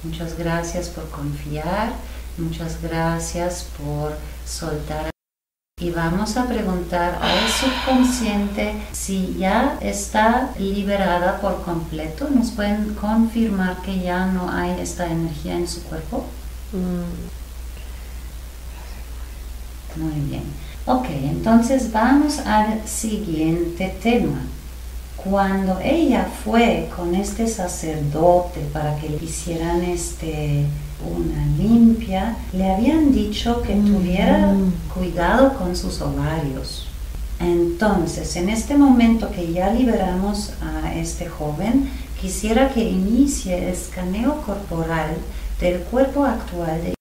muchas 0.02 0.38
gracias 0.38 0.88
por 0.88 1.08
confiar, 1.10 1.92
muchas 2.38 2.80
gracias 2.80 3.68
por 3.76 4.16
soltar. 4.46 5.10
Y 5.80 5.90
vamos 5.90 6.36
a 6.36 6.46
preguntar 6.46 7.18
al 7.20 7.48
subconsciente 7.50 8.86
si 8.92 9.34
ya 9.36 9.76
está 9.80 10.54
liberada 10.58 11.40
por 11.40 11.62
completo. 11.64 12.30
¿Nos 12.30 12.52
pueden 12.52 12.94
confirmar 12.94 13.82
que 13.82 13.98
ya 14.00 14.26
no 14.26 14.48
hay 14.50 14.80
esta 14.80 15.06
energía 15.10 15.54
en 15.56 15.68
su 15.68 15.82
cuerpo? 15.82 16.26
Mm, 16.72 17.28
Muy 19.96 20.20
bien. 20.28 20.42
Ok, 20.86 21.06
entonces 21.10 21.90
vamos 21.92 22.38
al 22.40 22.86
siguiente 22.86 23.88
tema. 24.02 24.42
Cuando 25.24 25.80
ella 25.82 26.28
fue 26.44 26.90
con 26.94 27.14
este 27.14 27.46
sacerdote 27.48 28.60
para 28.72 28.96
que 28.98 29.08
le 29.08 29.16
hicieran 29.24 29.82
este, 29.82 30.66
una 31.02 31.46
limpia, 31.56 32.36
le 32.52 32.70
habían 32.70 33.12
dicho 33.12 33.62
que 33.62 33.74
tuviera 33.74 34.48
Mm. 34.48 34.72
cuidado 34.92 35.54
con 35.54 35.74
sus 35.76 36.00
ovarios. 36.02 36.88
Entonces, 37.40 38.36
en 38.36 38.48
este 38.50 38.76
momento 38.76 39.30
que 39.30 39.50
ya 39.52 39.72
liberamos 39.72 40.52
a 40.62 40.94
este 40.94 41.26
joven, 41.26 41.88
quisiera 42.20 42.68
que 42.68 42.84
inicie 42.84 43.58
el 43.58 43.64
escaneo 43.72 44.42
corporal 44.42 45.16
del 45.60 45.80
cuerpo 45.80 46.24
actual 46.24 46.82
de 46.82 46.94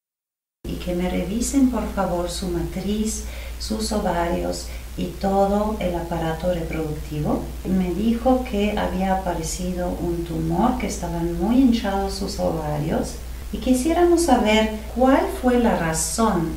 y 0.68 0.76
que 0.76 0.96
me 0.96 1.10
revisen 1.10 1.70
por 1.70 1.86
favor 1.94 2.30
su 2.30 2.48
matriz, 2.48 3.26
sus 3.60 3.92
ovarios 3.92 4.68
y 4.98 5.06
todo 5.06 5.76
el 5.80 5.96
aparato 5.96 6.54
reproductivo. 6.54 7.42
Me 7.66 7.94
dijo 7.94 8.46
que 8.50 8.78
había 8.78 9.16
aparecido 9.18 9.90
un 9.90 10.24
tumor, 10.26 10.78
que 10.78 10.88
estaban 10.88 11.40
muy 11.40 11.62
hinchados 11.62 12.14
sus 12.14 12.40
ovarios 12.40 13.16
y 13.52 13.58
quisiéramos 13.58 14.24
saber 14.24 14.72
cuál 14.96 15.26
fue 15.42 15.60
la 15.60 15.78
razón. 15.78 16.50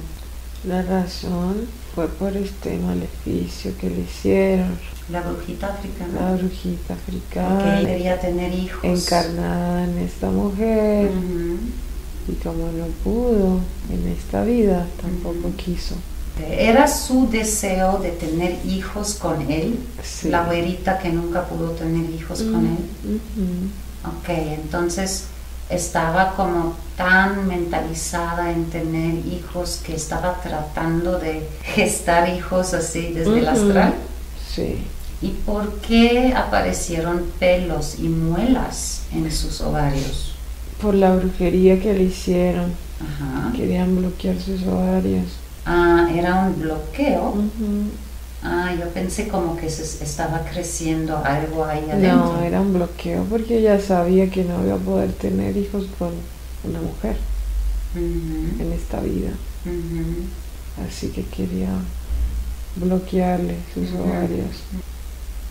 La 0.67 0.83
razón 0.83 1.67
fue 1.95 2.09
por 2.09 2.37
este 2.37 2.79
maleficio 2.79 3.73
que 3.79 3.89
le 3.91 4.01
hicieron. 4.01 4.79
La 5.11 5.21
brujita 5.21 5.69
La 5.69 5.75
africana. 5.75 6.33
brujita 6.37 6.95
Porque 6.95 7.19
africana 7.19 7.81
debía 7.81 8.19
tener 8.21 8.53
hijos. 8.53 8.83
encarnada 8.83 9.85
en 9.85 9.99
esta 9.99 10.29
mujer 10.31 11.11
y 12.29 12.33
como 12.43 12.67
no 12.73 12.87
pudo 13.05 13.61
en 13.91 14.09
esta 14.09 14.43
vida, 14.43 14.87
tampoco 15.01 15.55
quiso. 15.57 15.95
Era 16.39 16.87
su 16.87 17.29
deseo 17.31 17.99
de 17.99 18.11
tener 18.11 18.59
hijos 18.67 19.15
con 19.15 19.41
él, 19.51 19.79
Sí. 20.03 20.29
la 20.29 20.45
güerita 20.45 20.99
que 20.99 21.09
nunca 21.11 21.45
pudo 21.45 21.71
tener 21.71 22.11
hijos 22.11 22.43
con 22.43 22.63
Mm, 22.65 22.77
él. 22.77 23.21
ujú. 23.37 24.09
Ok, 24.19 24.29
entonces 24.29 25.25
estaba 25.71 26.35
como 26.37 26.77
tan 26.97 27.49
mentalizada 27.49 28.53
en 28.53 28.67
tener 28.67 29.15
hijos 29.27 29.81
que 29.85 29.95
estaba 29.97 30.41
tratando 30.43 31.19
de 31.19 31.49
gestar 31.63 32.29
hijos 32.29 32.75
así 32.75 33.13
desde 33.13 33.39
el 33.39 33.49
astral. 33.49 33.95
Sí. 34.55 34.77
¿Y 35.23 35.29
por 35.31 35.73
qué 35.81 36.35
aparecieron 36.37 37.25
pelos 37.41 37.97
y 37.99 38.09
muelas 38.09 39.03
en 39.13 39.31
sus 39.33 39.61
ovarios? 39.63 40.35
Por 40.81 40.95
la 40.95 41.17
brujería 41.17 41.81
que 41.81 41.95
le 41.95 42.05
hicieron. 42.05 42.73
Ajá. 43.01 43.53
Querían 43.57 43.97
bloquear 43.97 44.39
sus 44.39 44.63
ovarios. 44.67 45.25
Ah, 45.67 46.09
era 46.15 46.47
un 46.47 46.61
bloqueo. 46.61 47.35
Ah, 48.43 48.73
yo 48.79 48.89
pensé 48.91 49.27
como 49.27 49.57
que 49.57 49.69
se 49.69 50.05
estaba 50.05 50.45
creciendo 50.49 51.17
algo 51.25 51.65
ahí 51.65 51.85
adentro. 51.91 52.35
No, 52.35 52.43
era 52.43 52.61
un 52.61 52.73
bloqueo 52.73 53.25
porque 53.25 53.59
ella 53.59 53.81
sabía 53.81 54.31
que 54.31 54.45
no 54.45 54.65
iba 54.65 54.77
a 54.77 54.79
poder 54.79 55.13
tener 55.13 55.57
hijos 55.57 55.87
con 55.99 56.11
una 56.63 56.81
mujer 56.81 57.17
en 57.97 58.73
esta 58.73 59.01
vida. 59.01 59.31
Así 60.87 61.09
que 61.09 61.25
quería 61.25 61.71
bloquearle 62.77 63.57
sus 63.75 63.93
ovarios 63.95 64.63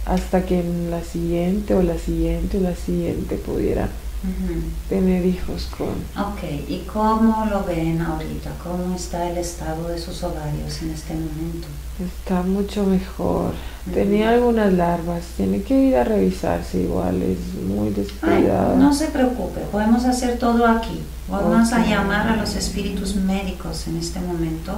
hasta 0.06 0.46
que 0.46 0.60
en 0.60 0.92
la 0.92 1.04
siguiente 1.04 1.74
o 1.74 1.82
la 1.82 1.98
siguiente 1.98 2.60
o 2.60 2.62
la 2.62 2.76
siguiente 2.76 3.36
pudiera 3.38 3.90
Ujú. 4.26 4.60
tener 4.90 5.26
hijos 5.26 5.68
con... 5.78 5.90
Ok, 6.22 6.44
¿y 6.68 6.84
cómo 6.92 7.46
lo 7.46 7.64
ven 7.64 8.02
ahorita? 8.02 8.52
¿Cómo 8.64 8.96
está 8.96 9.30
el 9.30 9.38
estado 9.38 9.88
de 9.90 10.00
sus 10.00 10.24
ovarios 10.24 10.82
en 10.82 10.92
este 10.92 11.14
momento? 11.14 11.68
Está 12.04 12.42
mucho 12.42 12.84
mejor. 12.86 13.52
Tenía 13.94 14.32
algunas 14.32 14.74
larvas, 14.74 15.24
tiene 15.38 15.62
que 15.62 15.80
ir 15.80 15.96
a 15.96 16.04
revisarse 16.04 16.80
igual, 16.82 17.22
es 17.22 17.64
muy 17.64 17.90
Ay, 17.90 17.94
descuidada. 17.94 18.76
no 18.76 18.94
se 18.94 19.08
preocupe, 19.08 19.62
podemos 19.72 20.04
hacer 20.06 20.40
todo 20.40 20.66
aquí. 20.68 21.02
Vamos 21.30 21.72
a 21.72 21.82
Ok. 21.82 21.88
llamar 21.88 22.28
a 22.30 22.36
los 22.36 22.56
espíritus 22.56 23.16
médicos 23.16 23.88
en 23.88 23.98
este 23.98 24.20
momento 24.20 24.74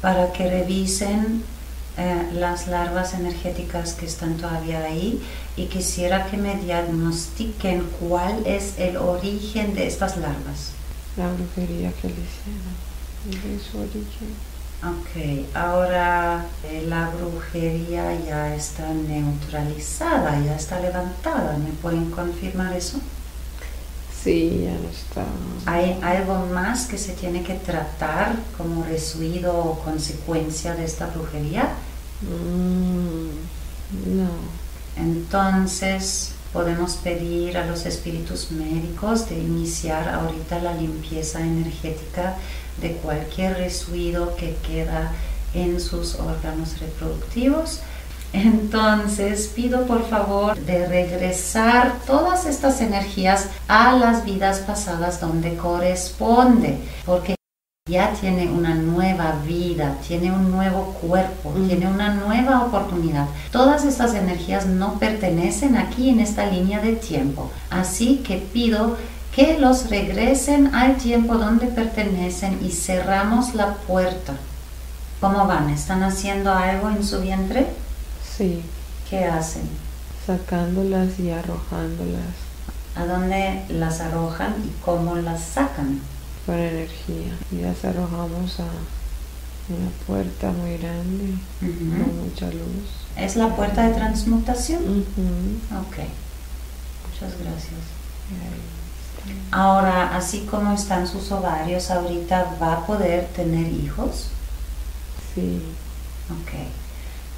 para 0.00 0.32
que 0.32 0.48
revisen 0.48 1.42
eh, 1.98 2.28
las 2.34 2.68
larvas 2.68 3.14
energéticas 3.14 3.94
que 3.94 4.04
están 4.04 4.36
todavía 4.36 4.80
ahí 4.80 5.22
y 5.56 5.66
quisiera 5.66 6.26
que 6.26 6.36
me 6.36 6.54
diagnostiquen 6.56 7.88
cuál 7.98 8.46
es 8.46 8.78
el 8.78 8.98
origen 8.98 9.74
de 9.74 9.86
estas 9.86 10.18
larvas. 10.18 10.72
La 11.16 11.28
brujería 11.32 11.90
que 11.92 12.08
le 12.08 12.14
hicieron, 12.14 13.56
de 13.56 13.64
su 13.64 13.78
origen. 13.78 14.56
Ok, 14.82 15.56
ahora 15.56 16.44
eh, 16.64 16.84
la 16.86 17.08
brujería 17.08 18.14
ya 18.26 18.54
está 18.54 18.92
neutralizada, 18.92 20.38
ya 20.44 20.54
está 20.54 20.78
levantada. 20.80 21.56
¿Me 21.56 21.70
pueden 21.70 22.10
confirmar 22.10 22.76
eso? 22.76 23.00
Sí, 24.22 24.64
ya 24.64 24.72
no 24.72 24.88
está. 24.90 25.24
¿Hay 25.64 25.98
algo 26.02 26.46
más 26.52 26.86
que 26.86 26.98
se 26.98 27.14
tiene 27.14 27.42
que 27.42 27.54
tratar 27.54 28.34
como 28.58 28.84
residuo 28.84 29.54
o 29.54 29.78
consecuencia 29.78 30.74
de 30.74 30.84
esta 30.84 31.06
brujería? 31.06 31.70
Mm, 32.22 34.16
no. 34.16 34.30
Entonces 34.96 36.32
podemos 36.52 36.94
pedir 36.96 37.58
a 37.58 37.66
los 37.66 37.84
espíritus 37.84 38.50
médicos 38.50 39.28
de 39.28 39.38
iniciar 39.38 40.08
ahorita 40.08 40.58
la 40.60 40.74
limpieza 40.74 41.40
energética 41.40 42.36
de 42.80 42.92
cualquier 42.92 43.58
residuo 43.58 44.34
que 44.36 44.56
queda 44.66 45.12
en 45.52 45.80
sus 45.80 46.14
órganos 46.14 46.78
reproductivos. 46.80 47.80
Entonces 48.32 49.50
pido 49.54 49.86
por 49.86 50.08
favor 50.08 50.58
de 50.58 50.86
regresar 50.86 51.94
todas 52.06 52.46
estas 52.46 52.80
energías 52.80 53.48
a 53.68 53.92
las 53.92 54.24
vidas 54.24 54.60
pasadas 54.60 55.20
donde 55.20 55.56
corresponde, 55.56 56.78
porque 57.04 57.36
ya 57.88 58.12
tiene 58.20 58.50
una 58.50 58.74
nueva 58.74 59.36
vida, 59.46 59.94
tiene 60.06 60.32
un 60.32 60.50
nuevo 60.50 60.86
cuerpo, 61.00 61.52
Mm. 61.54 61.68
tiene 61.68 61.86
una 61.86 62.12
nueva 62.14 62.64
oportunidad. 62.64 63.26
Todas 63.52 63.84
estas 63.84 64.12
energías 64.14 64.66
no 64.66 64.94
pertenecen 64.98 65.76
aquí 65.76 66.08
en 66.10 66.18
esta 66.18 66.46
línea 66.46 66.80
de 66.80 66.94
tiempo. 66.96 67.48
Así 67.70 68.16
que 68.26 68.38
pido 68.38 68.96
que 69.32 69.58
los 69.60 69.88
regresen 69.88 70.74
al 70.74 70.96
tiempo 70.96 71.36
donde 71.36 71.66
pertenecen 71.68 72.58
y 72.60 72.72
cerramos 72.72 73.54
la 73.54 73.74
puerta. 73.74 74.32
¿Cómo 75.20 75.46
van? 75.46 75.70
¿Están 75.70 76.02
haciendo 76.02 76.52
algo 76.52 76.90
en 76.90 77.04
su 77.04 77.20
vientre? 77.20 77.68
Sí, 78.36 78.62
¿Qué 79.08 79.24
hacen? 79.24 79.62
sacándolas 80.26 81.20
y 81.20 81.30
arrojándolas 81.30 82.34
¿A 82.96 83.04
dónde 83.06 83.62
las 83.68 84.00
arrojan 84.00 84.54
y 84.64 84.72
cómo 84.84 85.14
las 85.14 85.40
sacan? 85.40 86.00
Con 86.46 86.54
energía. 86.54 87.36
Y 87.52 87.56
las 87.56 87.84
arrojamos 87.84 88.60
a 88.60 88.64
una 89.68 89.90
puerta 90.06 90.52
muy 90.52 90.78
grande, 90.78 91.34
con 91.60 92.24
mucha 92.24 92.46
luz. 92.46 92.86
¿Es 93.16 93.36
la 93.36 93.54
puerta 93.56 93.88
de 93.88 93.94
transmutación? 93.94 94.82
Ujú. 94.82 95.80
Ok. 95.80 95.96
Muchas 97.12 97.38
gracias. 97.40 97.80
Ahora, 99.50 100.16
así 100.16 100.46
como 100.50 100.72
están 100.72 101.08
sus 101.08 101.32
ovarios, 101.32 101.90
ahorita 101.90 102.56
va 102.62 102.74
a 102.74 102.86
poder 102.86 103.26
tener 103.28 103.72
hijos. 103.72 104.28
Sí, 105.34 105.62
Ok. 106.30 106.52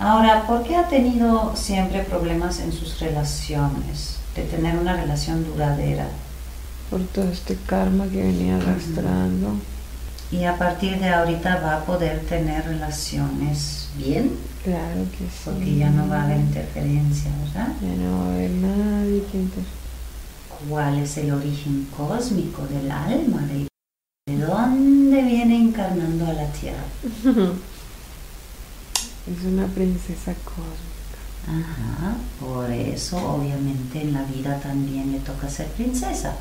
Ahora, 0.01 0.47
¿por 0.47 0.63
qué 0.63 0.77
ha 0.77 0.89
tenido 0.89 1.55
siempre 1.57 2.05
problemas 2.05 2.61
en 2.61 2.73
sus 2.73 3.01
relaciones? 3.01 4.19
De 4.35 4.45
tener 4.45 4.79
una 4.79 4.95
relación 4.97 5.45
duradera. 5.45 6.09
Por 6.91 7.01
todo 7.07 7.29
este 7.31 7.57
karma 7.67 8.07
que 8.09 8.23
venía 8.23 8.57
arrastrando. 8.57 9.55
Y 10.31 10.45
a 10.45 10.57
partir 10.59 10.99
de 10.99 11.09
ahorita 11.09 11.61
va 11.61 11.77
a 11.79 11.85
poder 11.85 12.21
tener 12.27 12.65
relaciones 12.65 13.89
bien, 13.97 14.33
Claro 14.65 15.05
que 15.13 15.25
sí. 15.25 15.41
porque 15.45 15.77
ya 15.77 15.91
no 15.91 16.09
va 16.09 16.21
a 16.23 16.25
haber 16.25 16.39
interferencia, 16.41 17.31
¿verdad? 17.45 17.69
Ya 17.81 17.95
no 18.05 18.19
va 18.19 18.25
a 18.27 18.35
haber 18.35 18.51
nadie 18.51 19.23
que 19.31 19.39
inter- 19.39 19.65
¿Cuál 20.69 20.99
es 20.99 21.17
el 21.19 21.33
origen 21.33 21.87
cósmico 21.97 22.67
del 22.67 22.91
alma? 22.91 23.43
¿De, 23.47 23.69
de 24.35 24.45
dónde 24.45 25.23
viene 25.23 25.57
encarnando 25.57 26.27
a 26.27 26.33
la 26.33 26.47
tierra? 26.53 26.85
Es 29.29 29.45
una 29.45 29.67
princesa 29.67 30.33
cósmica. 30.45 30.88
Ajá, 31.49 32.15
por 32.39 32.71
eso 32.71 33.17
obviamente 33.17 34.03
en 34.03 34.13
la 34.13 34.23
vida 34.25 34.61
también 34.61 35.13
le 35.13 35.21
toca 35.21 35.49
ser 35.49 35.67
princesa. 35.69 36.37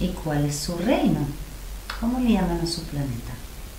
¿Y 0.00 0.08
cuál 0.08 0.46
es 0.46 0.56
su 0.56 0.76
reino? 0.78 1.20
¿Cómo 2.00 2.18
le 2.20 2.32
llaman 2.32 2.60
a 2.62 2.66
su 2.66 2.82
planeta? 2.84 3.34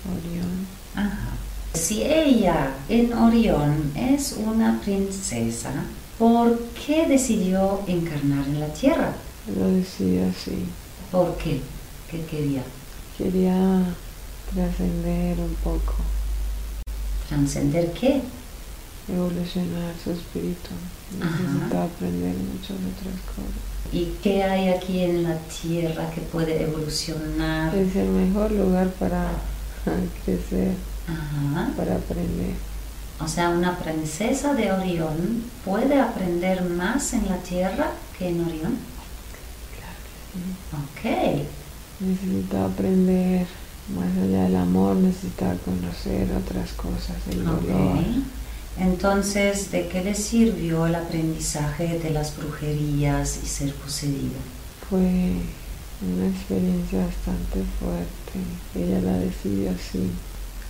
Orión. 0.06 0.68
Ajá. 0.96 1.32
Si 1.74 2.04
ella 2.04 2.72
en 2.88 3.14
Orión 3.14 3.92
es 3.96 4.34
una 4.38 4.80
princesa, 4.82 5.72
¿por 6.20 6.60
qué 6.86 7.08
decidió 7.08 7.82
encarnar 7.88 8.46
en 8.48 8.60
la 8.60 8.68
Tierra? 8.74 9.14
Lo 9.58 9.68
decía 9.68 10.30
así. 10.30 10.66
¿Por 11.12 11.36
qué? 11.38 11.62
¿Qué 12.12 12.26
quería? 12.26 12.64
Quería 13.18 13.84
trascender 14.54 15.40
un 15.40 15.56
poco, 15.64 15.96
¿Trascender 17.28 17.92
qué? 17.94 18.22
Evolucionar 19.14 19.94
su 20.04 20.12
espíritu. 20.12 20.70
Ajá. 21.22 21.40
Necesitaba 21.42 21.84
aprender 21.86 22.36
muchas 22.36 22.72
otras 22.78 23.20
cosas. 23.28 23.70
¿Y 23.92 24.14
qué 24.22 24.44
hay 24.44 24.70
aquí 24.70 25.00
en 25.02 25.24
la 25.24 25.38
Tierra 25.38 26.10
que 26.12 26.22
puede 26.22 26.62
evolucionar? 26.62 27.74
Es 27.76 27.96
el 27.96 28.10
mejor 28.10 28.52
lugar 28.52 28.90
para 28.92 29.32
crecer, 30.26 30.74
Ajá. 31.08 31.70
para 31.76 31.96
aprender. 31.96 32.54
O 33.22 33.28
sea, 33.28 33.50
una 33.50 33.78
princesa 33.80 34.54
de 34.54 34.72
Orión 34.72 35.44
puede 35.66 36.00
aprender 36.00 36.64
más 36.64 37.14
en 37.14 37.28
la 37.28 37.38
Tierra 37.38 37.92
que 38.18 38.30
en 38.30 38.46
Orión. 38.46 38.78
Ok. 40.74 41.42
Necesitaba 42.00 42.66
aprender 42.68 43.46
más 43.96 44.18
allá 44.24 44.44
del 44.44 44.56
amor, 44.56 44.96
necesitaba 44.98 45.56
conocer 45.66 46.30
otras 46.32 46.72
cosas, 46.74 47.16
el 47.32 47.44
dolor. 47.44 47.98
Entonces, 48.78 49.72
¿de 49.72 49.88
qué 49.88 50.04
le 50.04 50.16
sirvió 50.16 50.86
el 50.86 50.96
aprendizaje 50.96 52.00
de 52.00 52.10
las 52.12 52.38
brujerías 52.38 53.40
y 53.44 53.48
ser 53.48 53.74
poseído? 53.74 54.40
Fue 54.90 55.00
una 55.00 56.28
experiencia 56.28 57.06
bastante 57.06 57.64
fuerte. 57.80 58.40
Ella 58.76 59.02
la 59.02 59.18
decidió 59.18 59.72
así 59.72 60.10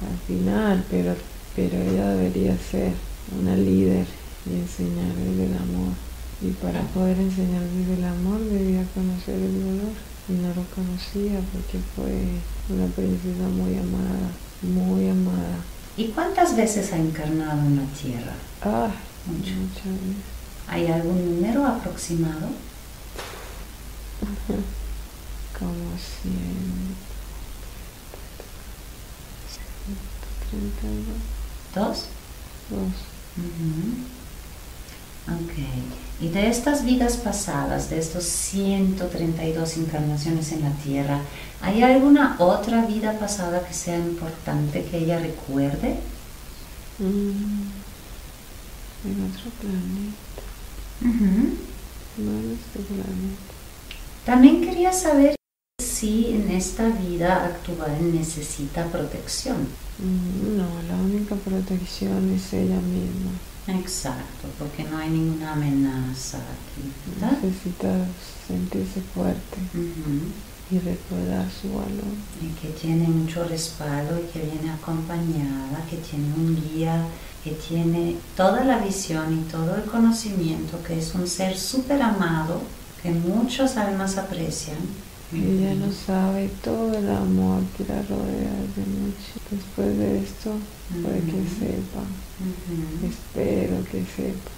al 0.01 0.17
final, 0.27 0.83
pero, 0.89 1.15
pero 1.55 1.77
ella 1.77 2.09
debería 2.11 2.57
ser 2.57 2.93
una 3.39 3.55
líder 3.55 4.05
y 4.49 4.55
enseñar 4.55 5.13
desde 5.15 5.45
el 5.45 5.55
amor. 5.57 5.93
Y 6.41 6.51
para 6.51 6.81
poder 6.93 7.19
enseñar 7.19 7.61
desde 7.61 7.95
el 7.95 8.05
amor 8.05 8.39
debía 8.39 8.83
conocer 8.95 9.35
el 9.35 9.53
dolor. 9.53 9.93
Y 10.29 10.33
no 10.33 10.49
lo 10.49 10.63
conocía 10.75 11.41
porque 11.51 11.79
fue 11.95 12.75
una 12.75 12.87
princesa 12.87 13.49
muy 13.49 13.77
amada, 13.77 14.29
muy 14.61 15.09
amada. 15.09 15.57
¿Y 15.99 16.07
cuántas 16.15 16.55
veces 16.55 16.93
ha 16.93 16.95
encarnado 16.95 17.59
en 17.59 17.75
la 17.75 17.83
Tierra? 18.01 18.31
Ah, 18.61 18.89
Mucho. 19.25 19.51
muchas 19.51 19.83
veces. 19.83 20.15
¿Hay 20.69 20.87
algún 20.87 21.41
número 21.41 21.67
aproximado? 21.67 22.47
Como 25.59 25.73
100, 26.23 26.31
132. 30.51 31.17
¿Dos? 31.75 32.05
Dos. 32.69 32.93
Ujú. 33.35 33.99
Ok. 35.35 35.53
Y 36.21 36.29
de 36.29 36.47
estas 36.47 36.85
vidas 36.85 37.17
pasadas, 37.17 37.89
de 37.89 37.99
estos 37.99 38.23
132 38.23 39.75
encarnaciones 39.75 40.53
en 40.53 40.61
la 40.61 40.71
Tierra, 40.71 41.19
¿hay 41.61 41.83
alguna 41.83 42.35
otra 42.39 42.85
vida 42.85 43.17
pasada 43.19 43.65
que 43.67 43.73
sea 43.73 43.97
importante 43.97 44.83
que 44.85 44.97
ella 44.97 45.19
recuerde? 45.19 45.97
Mm, 46.99 47.61
en 49.05 49.31
otro 49.31 49.51
planeta. 49.61 50.41
No 52.17 52.31
en 52.31 52.51
este 52.59 52.79
planeta. 52.79 53.53
También 54.25 54.61
quería 54.61 54.91
saber 54.91 55.35
si 55.81 56.27
en 56.31 56.51
esta 56.51 56.87
vida 56.89 57.45
actual 57.45 58.13
necesita 58.13 58.85
protección. 58.85 59.67
Mm, 59.99 60.57
No, 60.57 60.67
la 60.87 60.95
única 61.01 61.35
protección 61.35 62.33
es 62.33 62.53
ella 62.53 62.79
misma. 62.79 63.31
Exacto, 63.79 64.47
porque 64.57 64.83
no 64.83 64.97
hay 64.97 65.09
ninguna 65.09 65.53
amenaza 65.53 66.37
aquí, 66.37 66.91
¿verdad? 67.19 67.37
Necesita 67.43 67.93
sentirse 68.47 69.01
fuerte 69.13 69.57
Ujú. 69.75 70.31
Y 70.71 70.79
recordar 70.79 71.45
su 71.49 71.69
valor. 71.69 72.13
Y 72.41 72.49
que 72.59 72.69
tiene 72.69 73.07
mucho 73.07 73.43
respaldo 73.43 74.19
y 74.19 74.31
que 74.31 74.45
viene 74.45 74.71
acompañada, 74.71 75.85
que 75.89 75.97
tiene 75.97 76.33
un 76.35 76.55
guía, 76.55 77.05
que 77.43 77.51
tiene 77.51 78.17
toda 78.35 78.63
la 78.63 78.79
visión 78.79 79.39
y 79.39 79.51
todo 79.51 79.75
el 79.75 79.83
conocimiento, 79.83 80.81
que 80.83 80.99
es 80.99 81.15
un 81.15 81.27
ser 81.27 81.57
súper 81.57 82.01
amado, 82.01 82.61
que 83.01 83.11
muchas 83.11 83.77
almas 83.77 84.17
aprecian. 84.17 84.77
Ella 85.31 85.75
no 85.75 85.91
sabe 85.91 86.49
todo 86.63 86.97
el 86.97 87.07
amor 87.07 87.61
que 87.77 87.83
la 87.85 88.01
rodea 88.01 88.51
de 88.75 88.81
noche. 88.81 89.33
Después 89.51 89.97
de 89.97 90.19
esto, 90.19 90.53
puede 91.03 91.19
que 91.19 91.43
sepa. 91.47 92.01
Espero 93.07 93.83
que 93.91 94.03
sepa. 94.05 94.49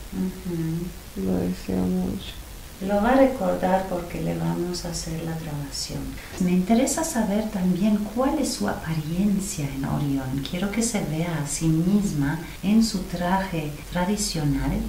Lo 1.18 1.36
deseo 1.40 1.84
mucho. 1.84 2.51
Lo 2.88 2.96
va 2.96 3.12
a 3.12 3.16
recordar 3.16 3.86
porque 3.90 4.22
le 4.22 4.36
vamos 4.38 4.86
a 4.86 4.90
hacer 4.90 5.22
la 5.24 5.38
grabación. 5.38 6.02
Me 6.40 6.50
interesa 6.52 7.04
saber 7.04 7.48
también 7.52 7.98
cuál 8.16 8.40
es 8.40 8.54
su 8.54 8.68
apariencia 8.68 9.68
en 9.70 9.86
Orión. 9.86 10.44
Quiero 10.50 10.72
que 10.72 10.82
se 10.82 11.04
vea 11.06 11.44
a 11.44 11.48
sí 11.48 11.68
misma 11.68 12.40
en 12.64 12.84
su 12.84 13.00
traje 13.04 13.72
tradicional. 13.92 14.80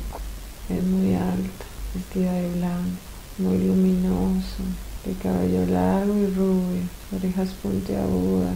Es 0.71 0.83
muy 0.85 1.15
alta, 1.15 1.65
vestida 1.95 2.33
de 2.33 2.49
blanco, 2.55 2.99
muy 3.39 3.59
luminoso, 3.59 4.63
de 5.05 5.13
cabello 5.23 5.67
largo 5.67 6.17
y 6.17 6.27
rubio, 6.29 6.83
orejas 7.15 7.51
puntiagudas, 7.63 8.55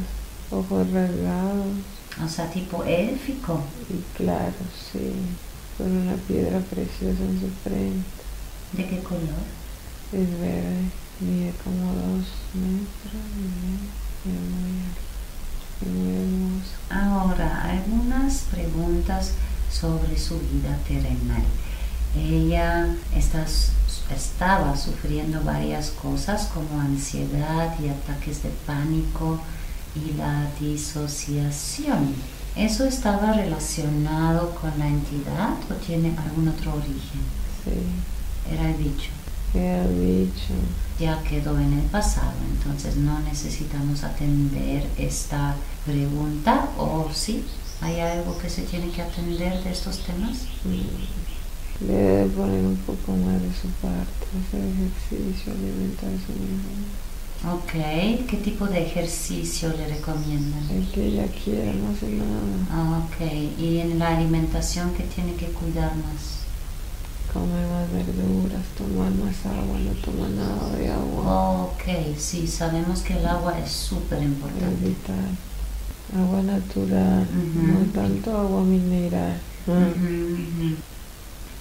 ojos 0.50 0.90
rasgados 0.92 1.66
O 2.24 2.28
sea, 2.28 2.48
tipo 2.50 2.84
élfico. 2.84 3.60
y 3.90 4.16
claros, 4.16 4.54
sí, 4.92 5.12
con 5.76 5.90
una 5.94 6.14
piedra 6.26 6.58
preciosa 6.60 7.22
en 7.22 7.40
su 7.40 7.50
frente. 7.62 8.15
¿De 8.72 8.86
qué 8.88 8.98
color? 9.02 9.44
Es 10.12 10.30
verde, 10.40 10.90
mide 11.20 11.52
como 11.64 11.92
dos 11.92 12.26
metros 12.54 13.22
y 14.24 14.28
muy 14.28 14.38
muy. 15.82 16.62
Ahora, 16.90 17.64
algunas 17.70 18.40
preguntas 18.50 19.32
sobre 19.70 20.18
su 20.18 20.38
vida 20.40 20.78
terrenal. 20.86 21.42
Ella 22.16 22.94
está- 23.14 23.46
estaba 24.14 24.76
sufriendo 24.76 25.42
varias 25.42 25.90
cosas 25.90 26.46
como 26.54 26.80
ansiedad 26.80 27.74
y 27.80 27.88
ataques 27.88 28.42
de 28.42 28.50
pánico 28.66 29.38
y 29.94 30.12
la 30.14 30.46
disociación. 30.60 32.14
¿Eso 32.54 32.84
estaba 32.86 33.32
relacionado 33.34 34.54
con 34.54 34.78
la 34.78 34.86
entidad 34.88 35.54
o 35.70 35.74
tiene 35.74 36.16
algún 36.16 36.48
otro 36.48 36.72
origen? 36.74 37.20
Sí, 37.64 37.70
Era 38.50 38.68
el 38.68 38.74
bicho. 38.74 39.10
era 39.54 39.84
el 39.84 39.94
bicho, 39.94 40.54
ya 40.98 41.22
quedó 41.22 41.58
en 41.58 41.72
el 41.74 41.84
pasado, 41.86 42.32
entonces 42.54 42.96
no 42.96 43.18
necesitamos 43.20 44.02
atender 44.04 44.86
esta 44.98 45.56
pregunta 45.84 46.70
o 46.78 47.08
sí, 47.12 47.44
hay 47.80 48.00
algo 48.00 48.38
que 48.38 48.48
se 48.50 48.62
tiene 48.62 48.90
que 48.90 49.02
atender 49.02 49.62
de 49.62 49.70
estos 49.72 50.00
temas. 50.04 50.48
Mm. 50.64 51.86
Debe 51.86 52.26
poner 52.30 52.64
un 52.64 52.76
poco 52.78 53.12
más 53.16 53.40
de 53.42 53.52
su 53.52 53.68
parte, 53.82 54.26
hacer 54.40 54.60
ejercicio, 54.64 55.52
alimentarse 55.52 56.32
mejor. 56.32 57.56
Ok, 57.56 57.72
¿qué 58.26 58.36
tipo 58.42 58.66
de 58.66 58.82
ejercicio 58.86 59.68
le 59.76 59.86
recomiendan? 59.88 60.68
El 60.70 60.90
que 60.90 61.06
ella 61.08 61.26
quiera, 61.28 61.72
no 61.74 61.90
hace 61.90 62.08
nada. 62.08 62.66
Ah, 62.70 63.04
Ok, 63.06 63.20
y 63.58 63.78
en 63.80 63.98
la 63.98 64.16
alimentación 64.16 64.94
que 64.94 65.02
tiene 65.04 65.34
que 65.34 65.46
cuidar 65.48 65.94
más. 65.96 66.35
Comer 67.36 67.66
más 67.68 67.92
verduras, 67.92 68.62
tomar 68.78 69.10
más 69.12 69.44
agua, 69.44 69.78
no 69.78 69.92
toma 70.00 70.28
nada 70.28 70.76
de 70.76 70.90
agua. 70.90 71.64
Ok, 71.64 72.16
sí, 72.16 72.46
sabemos 72.46 73.00
que 73.00 73.18
el 73.18 73.26
agua 73.26 73.58
es 73.58 73.70
súper 73.70 74.22
importante. 74.22 74.88
vital. 74.88 75.36
Agua 76.16 76.42
natural, 76.42 77.26
no 77.54 77.92
tanto 77.92 78.36
agua 78.36 78.62
mineral. 78.62 79.36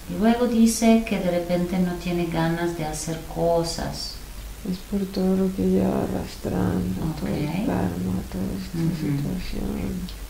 Y 0.08 0.18
luego 0.18 0.46
dice 0.46 1.04
que 1.06 1.18
de 1.18 1.30
repente 1.30 1.78
no 1.78 1.92
tiene 1.94 2.26
ganas 2.26 2.78
de 2.78 2.84
hacer 2.86 3.20
cosas. 3.34 4.14
Es 4.70 4.78
por 4.90 5.04
todo 5.06 5.36
lo 5.36 5.54
que 5.54 5.62
lleva 5.62 6.04
arrastrando, 6.04 7.00
todo 7.20 7.28
el 7.28 7.46
karma, 7.66 8.16
toda 8.32 8.50
esta 8.56 8.80
situación. 8.96 10.25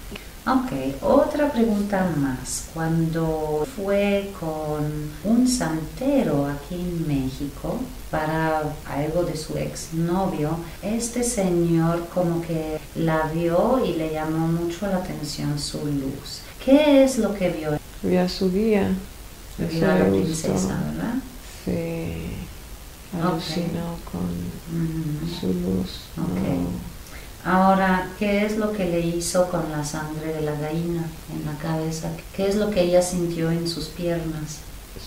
Ok, 0.48 1.02
otra 1.02 1.50
pregunta 1.50 2.08
más. 2.16 2.66
Cuando 2.72 3.66
fue 3.74 4.30
con 4.38 5.10
un 5.24 5.48
santero 5.48 6.46
aquí 6.46 6.76
en 6.76 7.08
México 7.08 7.80
para 8.12 8.62
algo 8.88 9.24
de 9.24 9.36
su 9.36 9.56
exnovio, 9.58 10.56
este 10.82 11.24
señor 11.24 12.06
como 12.14 12.40
que 12.42 12.78
la 12.94 13.24
vio 13.34 13.84
y 13.84 13.94
le 13.94 14.12
llamó 14.12 14.46
mucho 14.46 14.86
la 14.86 14.98
atención 14.98 15.58
su 15.58 15.78
luz. 15.84 16.42
¿Qué 16.64 17.02
es 17.02 17.18
lo 17.18 17.34
que 17.34 17.48
vio? 17.50 17.76
Vi 18.04 18.16
a 18.16 18.28
su 18.28 18.48
guía, 18.52 18.92
Vio 19.58 19.90
a 19.90 19.94
la 19.98 20.04
princesa, 20.04 20.52
gustó. 20.52 20.68
¿verdad? 20.68 21.14
Se 21.64 22.14
alucinó 23.20 23.96
con 24.12 24.20
su 25.40 25.48
luz. 25.48 26.02
Ok. 26.18 26.40
no. 26.40 26.95
Ahora, 27.46 28.08
¿qué 28.18 28.44
es 28.44 28.56
lo 28.56 28.72
que 28.72 28.86
le 28.86 28.98
hizo 28.98 29.48
con 29.48 29.70
la 29.70 29.84
sangre 29.84 30.32
de 30.32 30.40
la 30.40 30.52
gallina 30.56 31.04
en 31.32 31.46
la 31.46 31.56
cabeza? 31.58 32.10
¿Qué 32.34 32.48
es 32.48 32.56
lo 32.56 32.70
que 32.70 32.82
ella 32.82 33.00
sintió 33.00 33.52
en 33.52 33.68
sus 33.68 33.84
piernas? 33.86 34.58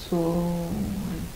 Su 0.10 0.36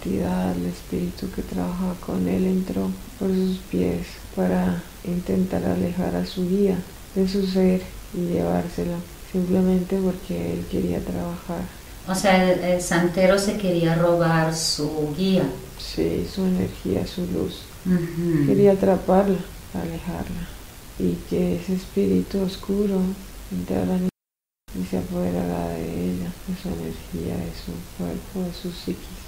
entidad, 0.06 0.56
el 0.56 0.68
espíritu 0.68 1.30
que 1.36 1.42
trabaja 1.42 1.94
con 2.06 2.26
él, 2.30 2.46
entró 2.46 2.90
por 3.20 3.28
sus 3.30 3.58
pies 3.70 4.08
para 4.34 4.82
intentar 5.04 5.66
alejar 5.66 6.16
a 6.16 6.26
su 6.26 6.48
guía 6.48 6.78
de 7.16 7.28
su 7.28 7.46
ser 7.48 7.82
y 8.14 8.22
llevársela, 8.34 8.96
simplemente 9.30 9.98
porque 9.98 10.54
él 10.54 10.66
quería 10.72 11.00
trabajar. 11.00 11.64
O 12.08 12.16
sea, 12.16 12.50
el, 12.50 12.60
el 12.60 12.82
santero 12.82 13.38
se 13.38 13.58
quería 13.58 13.96
robar 13.96 14.56
su 14.56 15.14
guía. 15.18 15.44
Sí, 15.78 16.26
su 16.34 16.46
energía, 16.46 17.06
su 17.06 17.26
luz. 17.28 17.64
Quería 18.48 18.72
atraparla, 18.72 19.40
alejarla. 19.74 20.53
Y 21.00 21.14
que 21.30 21.56
ese 21.56 21.76
espíritu 21.76 22.42
oscuro 22.42 23.02
entrara 23.52 23.96
en 23.96 24.10
y 24.80 24.86
se 24.86 24.98
apoderara 24.98 25.70
de 25.70 25.84
ella, 25.84 26.32
de 26.48 26.56
su 26.62 26.68
energía, 26.70 27.38
de 27.38 27.52
su 27.54 27.72
cuerpo, 27.98 28.42
de 28.42 28.54
su 28.54 28.72
psiquis, 28.72 29.22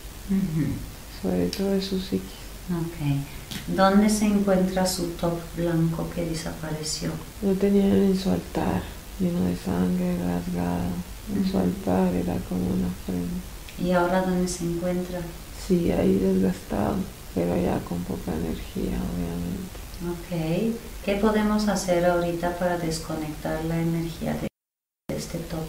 sobre 1.22 1.48
todo 1.50 1.70
de 1.70 1.82
su 1.82 2.00
psiquis. 2.00 2.46
Ok. 2.72 3.76
¿Dónde 3.76 4.10
se 4.10 4.26
encuentra 4.26 4.88
su 4.88 5.10
top 5.10 5.40
blanco 5.56 6.10
que 6.10 6.26
desapareció? 6.26 7.12
Lo 7.44 7.54
tenían 7.54 7.92
en 7.92 8.18
su 8.18 8.32
altar, 8.32 8.82
lleno 9.20 9.46
de 9.46 9.56
sangre, 9.56 10.18
rasgado. 10.18 10.90
En 11.34 11.52
su 11.52 11.58
altar 11.58 12.14
era 12.14 12.36
como 12.50 12.66
una 12.66 12.88
ofrenda. 12.88 13.40
¿Y 13.84 13.92
ahora 13.92 14.24
dónde 14.24 14.48
se 14.48 14.64
encuentra? 14.64 15.22
Sí, 15.68 15.92
ahí 15.92 16.16
desgastado, 16.16 16.96
pero 17.36 17.56
ya 17.56 17.80
con 17.80 18.00
poca 18.04 18.32
energía, 18.34 18.98
obviamente. 19.14 19.86
Ok. 20.10 20.76
¿Qué 21.06 21.18
podemos 21.18 21.68
hacer 21.68 22.04
ahorita 22.04 22.58
para 22.58 22.80
desconectar 22.80 23.64
la 23.66 23.80
energía 23.80 24.34
de 24.42 25.16
este 25.16 25.38
top? 25.38 25.60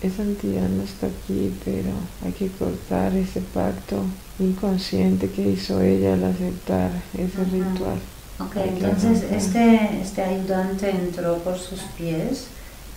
Esa 0.00 0.22
entidad 0.22 0.66
no 0.66 0.82
está 0.82 1.08
aquí, 1.08 1.54
pero 1.62 1.90
hay 2.24 2.32
que 2.32 2.48
cortar 2.52 3.14
ese 3.14 3.42
pacto 3.42 4.02
inconsciente 4.38 5.30
que 5.30 5.42
hizo 5.42 5.82
ella 5.82 6.14
al 6.14 6.24
aceptar 6.24 6.90
ese 7.12 7.42
Ajá. 7.42 7.50
ritual. 7.50 7.98
Ok, 8.40 8.56
Hay 8.56 8.68
entonces 8.68 9.24
este, 9.30 10.00
este 10.00 10.22
ayudante 10.22 10.88
entró 10.88 11.36
por 11.38 11.58
sus 11.58 11.80
pies, 11.98 12.46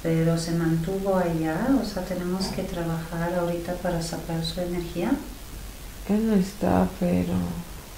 pero 0.01 0.38
se 0.38 0.51
mantuvo 0.51 1.18
allá, 1.18 1.68
o 1.81 1.85
sea, 1.85 2.05
tenemos 2.05 2.45
que 2.47 2.63
trabajar 2.63 3.34
ahorita 3.34 3.73
para 3.73 4.01
sacar 4.01 4.45
su 4.45 4.61
energía, 4.61 5.11
Él 6.07 6.27
no 6.30 6.35
está, 6.35 6.88
pero 7.01 7.34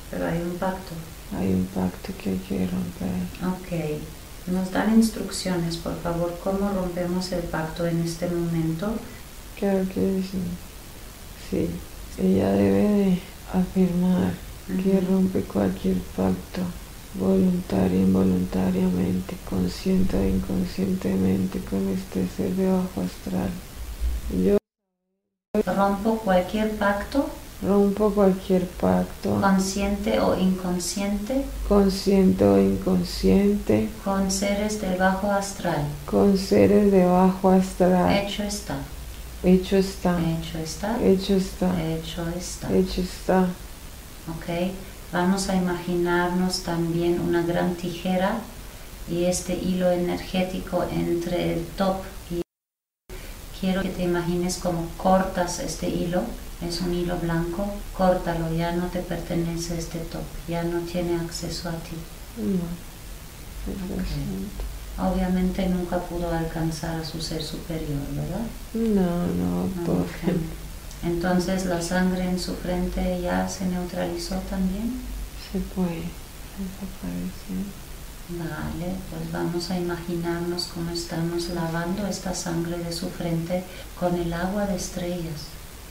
pero 0.10 0.26
hay 0.26 0.42
un 0.42 0.58
pacto. 0.58 0.94
Hay 1.38 1.54
un 1.54 1.66
pacto 1.68 2.14
que 2.22 2.32
hay 2.32 2.38
que 2.38 2.68
romper. 2.68 3.10
Ok, 3.48 4.52
nos 4.52 4.72
dan 4.72 4.96
instrucciones, 4.96 5.78
por 5.78 6.00
favor, 6.02 6.38
cómo 6.44 6.70
rompemos 6.70 7.32
el 7.32 7.44
pacto 7.44 7.86
en 7.86 8.02
este 8.02 8.28
momento. 8.30 8.94
Claro 9.58 9.86
que 9.88 10.22
sí. 10.22 10.42
Sí, 11.50 11.70
ella 12.18 12.52
debe 12.52 12.88
de 12.88 13.20
afirmar 13.54 14.34
que 14.68 15.02
rompe 15.02 15.42
cualquier 15.42 15.98
pacto 16.16 16.62
voluntario 17.16 18.00
e 18.00 18.02
involuntariamente, 18.02 19.36
consciente 19.48 20.18
o 20.18 20.26
inconscientemente 20.26 21.60
con 21.60 21.88
este 21.90 22.28
ser 22.28 22.52
de 22.56 22.72
bajo 22.72 23.02
astral. 23.02 23.50
Yo 24.44 24.58
rompo 25.66 26.18
cualquier 26.18 26.72
pacto 26.78 27.30
rompo 27.68 28.12
cualquier 28.12 28.68
pacto. 28.68 29.40
Consciente 29.42 30.20
o 30.20 30.38
inconsciente. 30.38 31.46
Consciente 31.68 32.44
o 32.44 32.58
inconsciente. 32.60 33.90
Con 34.04 34.30
seres 34.30 34.82
de 34.82 34.96
bajo 34.98 35.32
astral. 35.32 35.86
Con 36.06 36.38
seres 36.38 36.92
de 36.92 37.06
bajo 37.06 37.50
astral. 37.50 38.14
Hecho 38.14 38.44
está. 38.44 38.78
Hecho 39.44 39.78
está. 39.78 40.20
Hecho 40.20 40.58
está. 40.60 41.04
Hecho 41.04 41.36
está. 41.36 41.84
Hecho 41.84 42.30
está. 42.38 42.74
Hecho 42.74 43.02
está. 43.02 43.42
Ok. 44.30 44.72
Vamos 45.12 45.50
a 45.50 45.56
imaginarnos 45.56 46.64
también 46.64 47.20
una 47.20 47.44
gran 47.44 47.76
tijera 47.76 48.40
y 49.10 49.26
este 49.26 49.54
hilo 49.54 49.92
energético 49.92 50.86
entre 50.92 51.54
el 51.54 51.66
top 51.78 51.98
quiero 53.64 53.82
que 53.82 53.88
te 53.88 54.04
imagines 54.04 54.58
como 54.58 54.90
cortas 54.98 55.60
este 55.60 55.88
hilo 55.88 56.22
es 56.68 56.82
un 56.82 56.94
hilo 56.94 57.18
blanco, 57.18 57.66
córtalo, 57.98 58.54
ya 58.54 58.74
no 58.74 58.88
te 58.88 59.00
pertenece 59.00 59.78
este 59.78 60.00
top, 60.00 60.22
ya 60.50 60.64
no 60.64 60.82
tiene 60.82 61.16
acceso 61.16 61.70
a 61.70 61.72
ti. 61.72 61.96
Obviamente 64.98 65.66
nunca 65.70 65.98
pudo 66.00 66.30
alcanzar 66.30 67.00
a 67.00 67.06
su 67.06 67.22
ser 67.22 67.42
superior, 67.42 68.02
¿verdad? 68.14 68.46
No, 68.74 69.28
no, 69.28 69.68
por 69.86 70.08
Entonces 71.04 71.66
la 71.66 71.82
sangre 71.82 72.30
en 72.30 72.40
su 72.40 72.56
frente 72.56 73.22
ya 73.22 73.48
se 73.48 73.66
neutralizó 73.66 74.36
también. 74.50 75.02
Se 75.52 75.60
puede 75.60 76.04
desaparecer. 76.60 77.83
Vale, 78.30 78.96
pues 79.10 79.32
vamos 79.34 79.70
a 79.70 79.78
imaginarnos 79.78 80.70
cómo 80.74 80.92
estamos 80.92 81.50
lavando 81.50 82.08
esta 82.08 82.34
sangre 82.34 82.78
de 82.78 82.94
su 82.94 83.10
frente 83.10 83.66
con 84.00 84.16
el 84.16 84.32
agua 84.32 84.66
de 84.66 84.78
estrellas. 84.78 85.48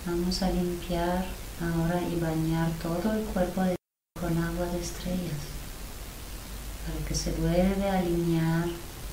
Vamos 0.07 0.43
a 0.43 0.51
limpiar 0.51 1.27
ahora 1.61 2.01
y 2.01 2.19
bañar 2.19 2.71
todo 2.83 3.13
el 3.13 3.25
cuerpo 3.25 3.63
de 3.63 3.77
con 4.19 4.39
agua 4.39 4.67
de 4.67 4.81
estrellas 4.81 5.41
para 6.87 7.07
que 7.07 7.15
se 7.15 7.33
vuelva 7.33 7.93
a 7.93 7.99
alinear 7.99 8.65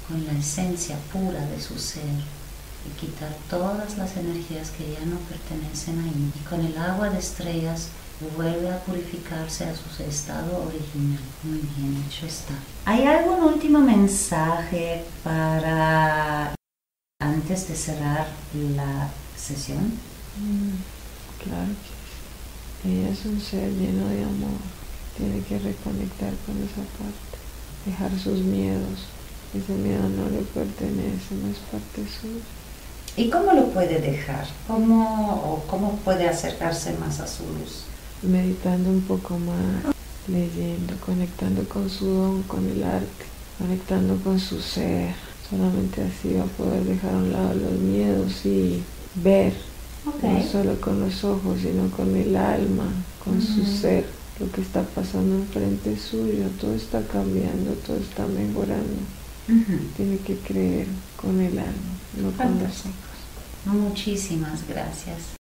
con 0.08 0.26
la 0.26 0.34
esencia 0.40 0.96
pura 1.12 1.46
de 1.46 1.60
su 1.60 1.78
ser 1.78 2.04
y 2.06 3.00
quitar 3.00 3.36
todas 3.50 3.98
las 3.98 4.16
energías 4.16 4.70
que 4.70 4.94
ya 4.94 5.06
no 5.06 5.18
pertenecen 5.28 6.00
ahí. 6.00 6.32
Y 6.40 6.48
con 6.48 6.66
el 6.66 6.78
agua 6.78 7.10
de 7.10 7.20
estrellas 7.20 7.90
vuelve 8.36 8.70
a 8.70 8.80
purificarse 8.80 9.66
a 9.66 9.76
su 9.76 10.04
estado 10.04 10.66
original. 10.66 11.20
Muy 11.44 11.60
bien, 11.76 12.04
hecho 12.06 12.26
está. 12.26 12.54
¿Hay 12.86 13.06
algún 13.06 13.44
último 13.44 13.80
mensaje 13.80 15.04
para 15.24 16.54
antes 17.22 17.68
de 17.68 17.76
cerrar 17.76 18.28
la 18.76 19.10
sesión? 19.38 19.94
Mm, 20.38 21.44
claro 21.44 21.72
que 22.82 22.90
ella 22.91 23.10
es 23.10 23.26
un 23.26 23.40
ser 23.40 23.72
lleno 23.72 24.08
de 24.10 24.24
amor. 24.24 24.60
Tiene 25.18 25.41
que 25.44 25.60
reconectar 25.60 26.34
con 26.46 26.58
esa 26.58 26.84
parte, 26.98 27.38
dejar 27.86 28.18
sus 28.20 28.40
miedos. 28.40 29.06
Ese 29.54 29.74
miedo 29.74 30.08
no 30.10 30.30
le 30.30 30.44
pertenece, 30.44 31.36
no 31.41 31.50
es 31.50 31.58
parte 31.72 32.06
suya. 32.08 32.44
¿Y 33.18 33.30
cómo 33.30 33.52
lo 33.54 33.70
puede 33.72 34.00
dejar? 34.00 34.48
¿Cómo, 34.68 35.34
o 35.34 35.64
¿Cómo 35.68 35.98
puede 36.06 36.30
acercarse 36.30 36.94
más 36.94 37.20
a 37.20 37.28
su 37.28 37.44
luz? 37.44 37.89
Meditando 38.22 38.90
un 38.90 39.02
poco 39.02 39.40
más, 39.40 39.96
leyendo, 40.28 40.94
conectando 41.06 41.64
con 41.64 41.90
su 41.90 42.06
don, 42.06 42.44
con 42.44 42.68
el 42.70 42.84
arte, 42.84 43.26
conectando 43.58 44.16
con 44.18 44.40
su 44.40 44.60
ser. 44.62 45.14
Solamente 45.50 46.04
así 46.04 46.34
va 46.34 46.44
a 46.44 46.48
poder 46.48 46.84
dejar 46.84 47.14
a 47.14 47.18
un 47.18 47.32
lado 47.32 47.54
los 47.56 47.80
miedos 47.80 48.46
y 48.46 48.84
ver 49.16 49.54
no 50.06 50.44
solo 50.52 50.80
con 50.80 51.00
los 51.00 51.24
ojos, 51.24 51.60
sino 51.62 51.90
con 51.91 52.16
el 52.16 52.36
alma, 52.36 52.86
con 53.24 53.41
su 53.41 53.66
ser, 53.66 54.06
lo 54.40 54.52
que 54.52 54.62
está 54.62 54.84
pasando 54.84 55.36
enfrente 55.36 55.98
suyo, 55.98 56.46
todo 56.60 56.74
está 56.74 57.02
cambiando, 57.02 57.72
todo 57.86 57.98
está 57.98 58.26
mejorando. 58.28 59.00
Tiene 59.98 60.18
que 60.18 60.36
creer 60.36 60.88
con 61.18 61.40
el 61.41 61.58
alma, 61.58 61.72
no 62.22 62.32
con 62.32 62.60
los 62.60 62.80
ojos. 62.82 62.94
Muchísimas 63.66 64.68
gracias. 64.68 65.39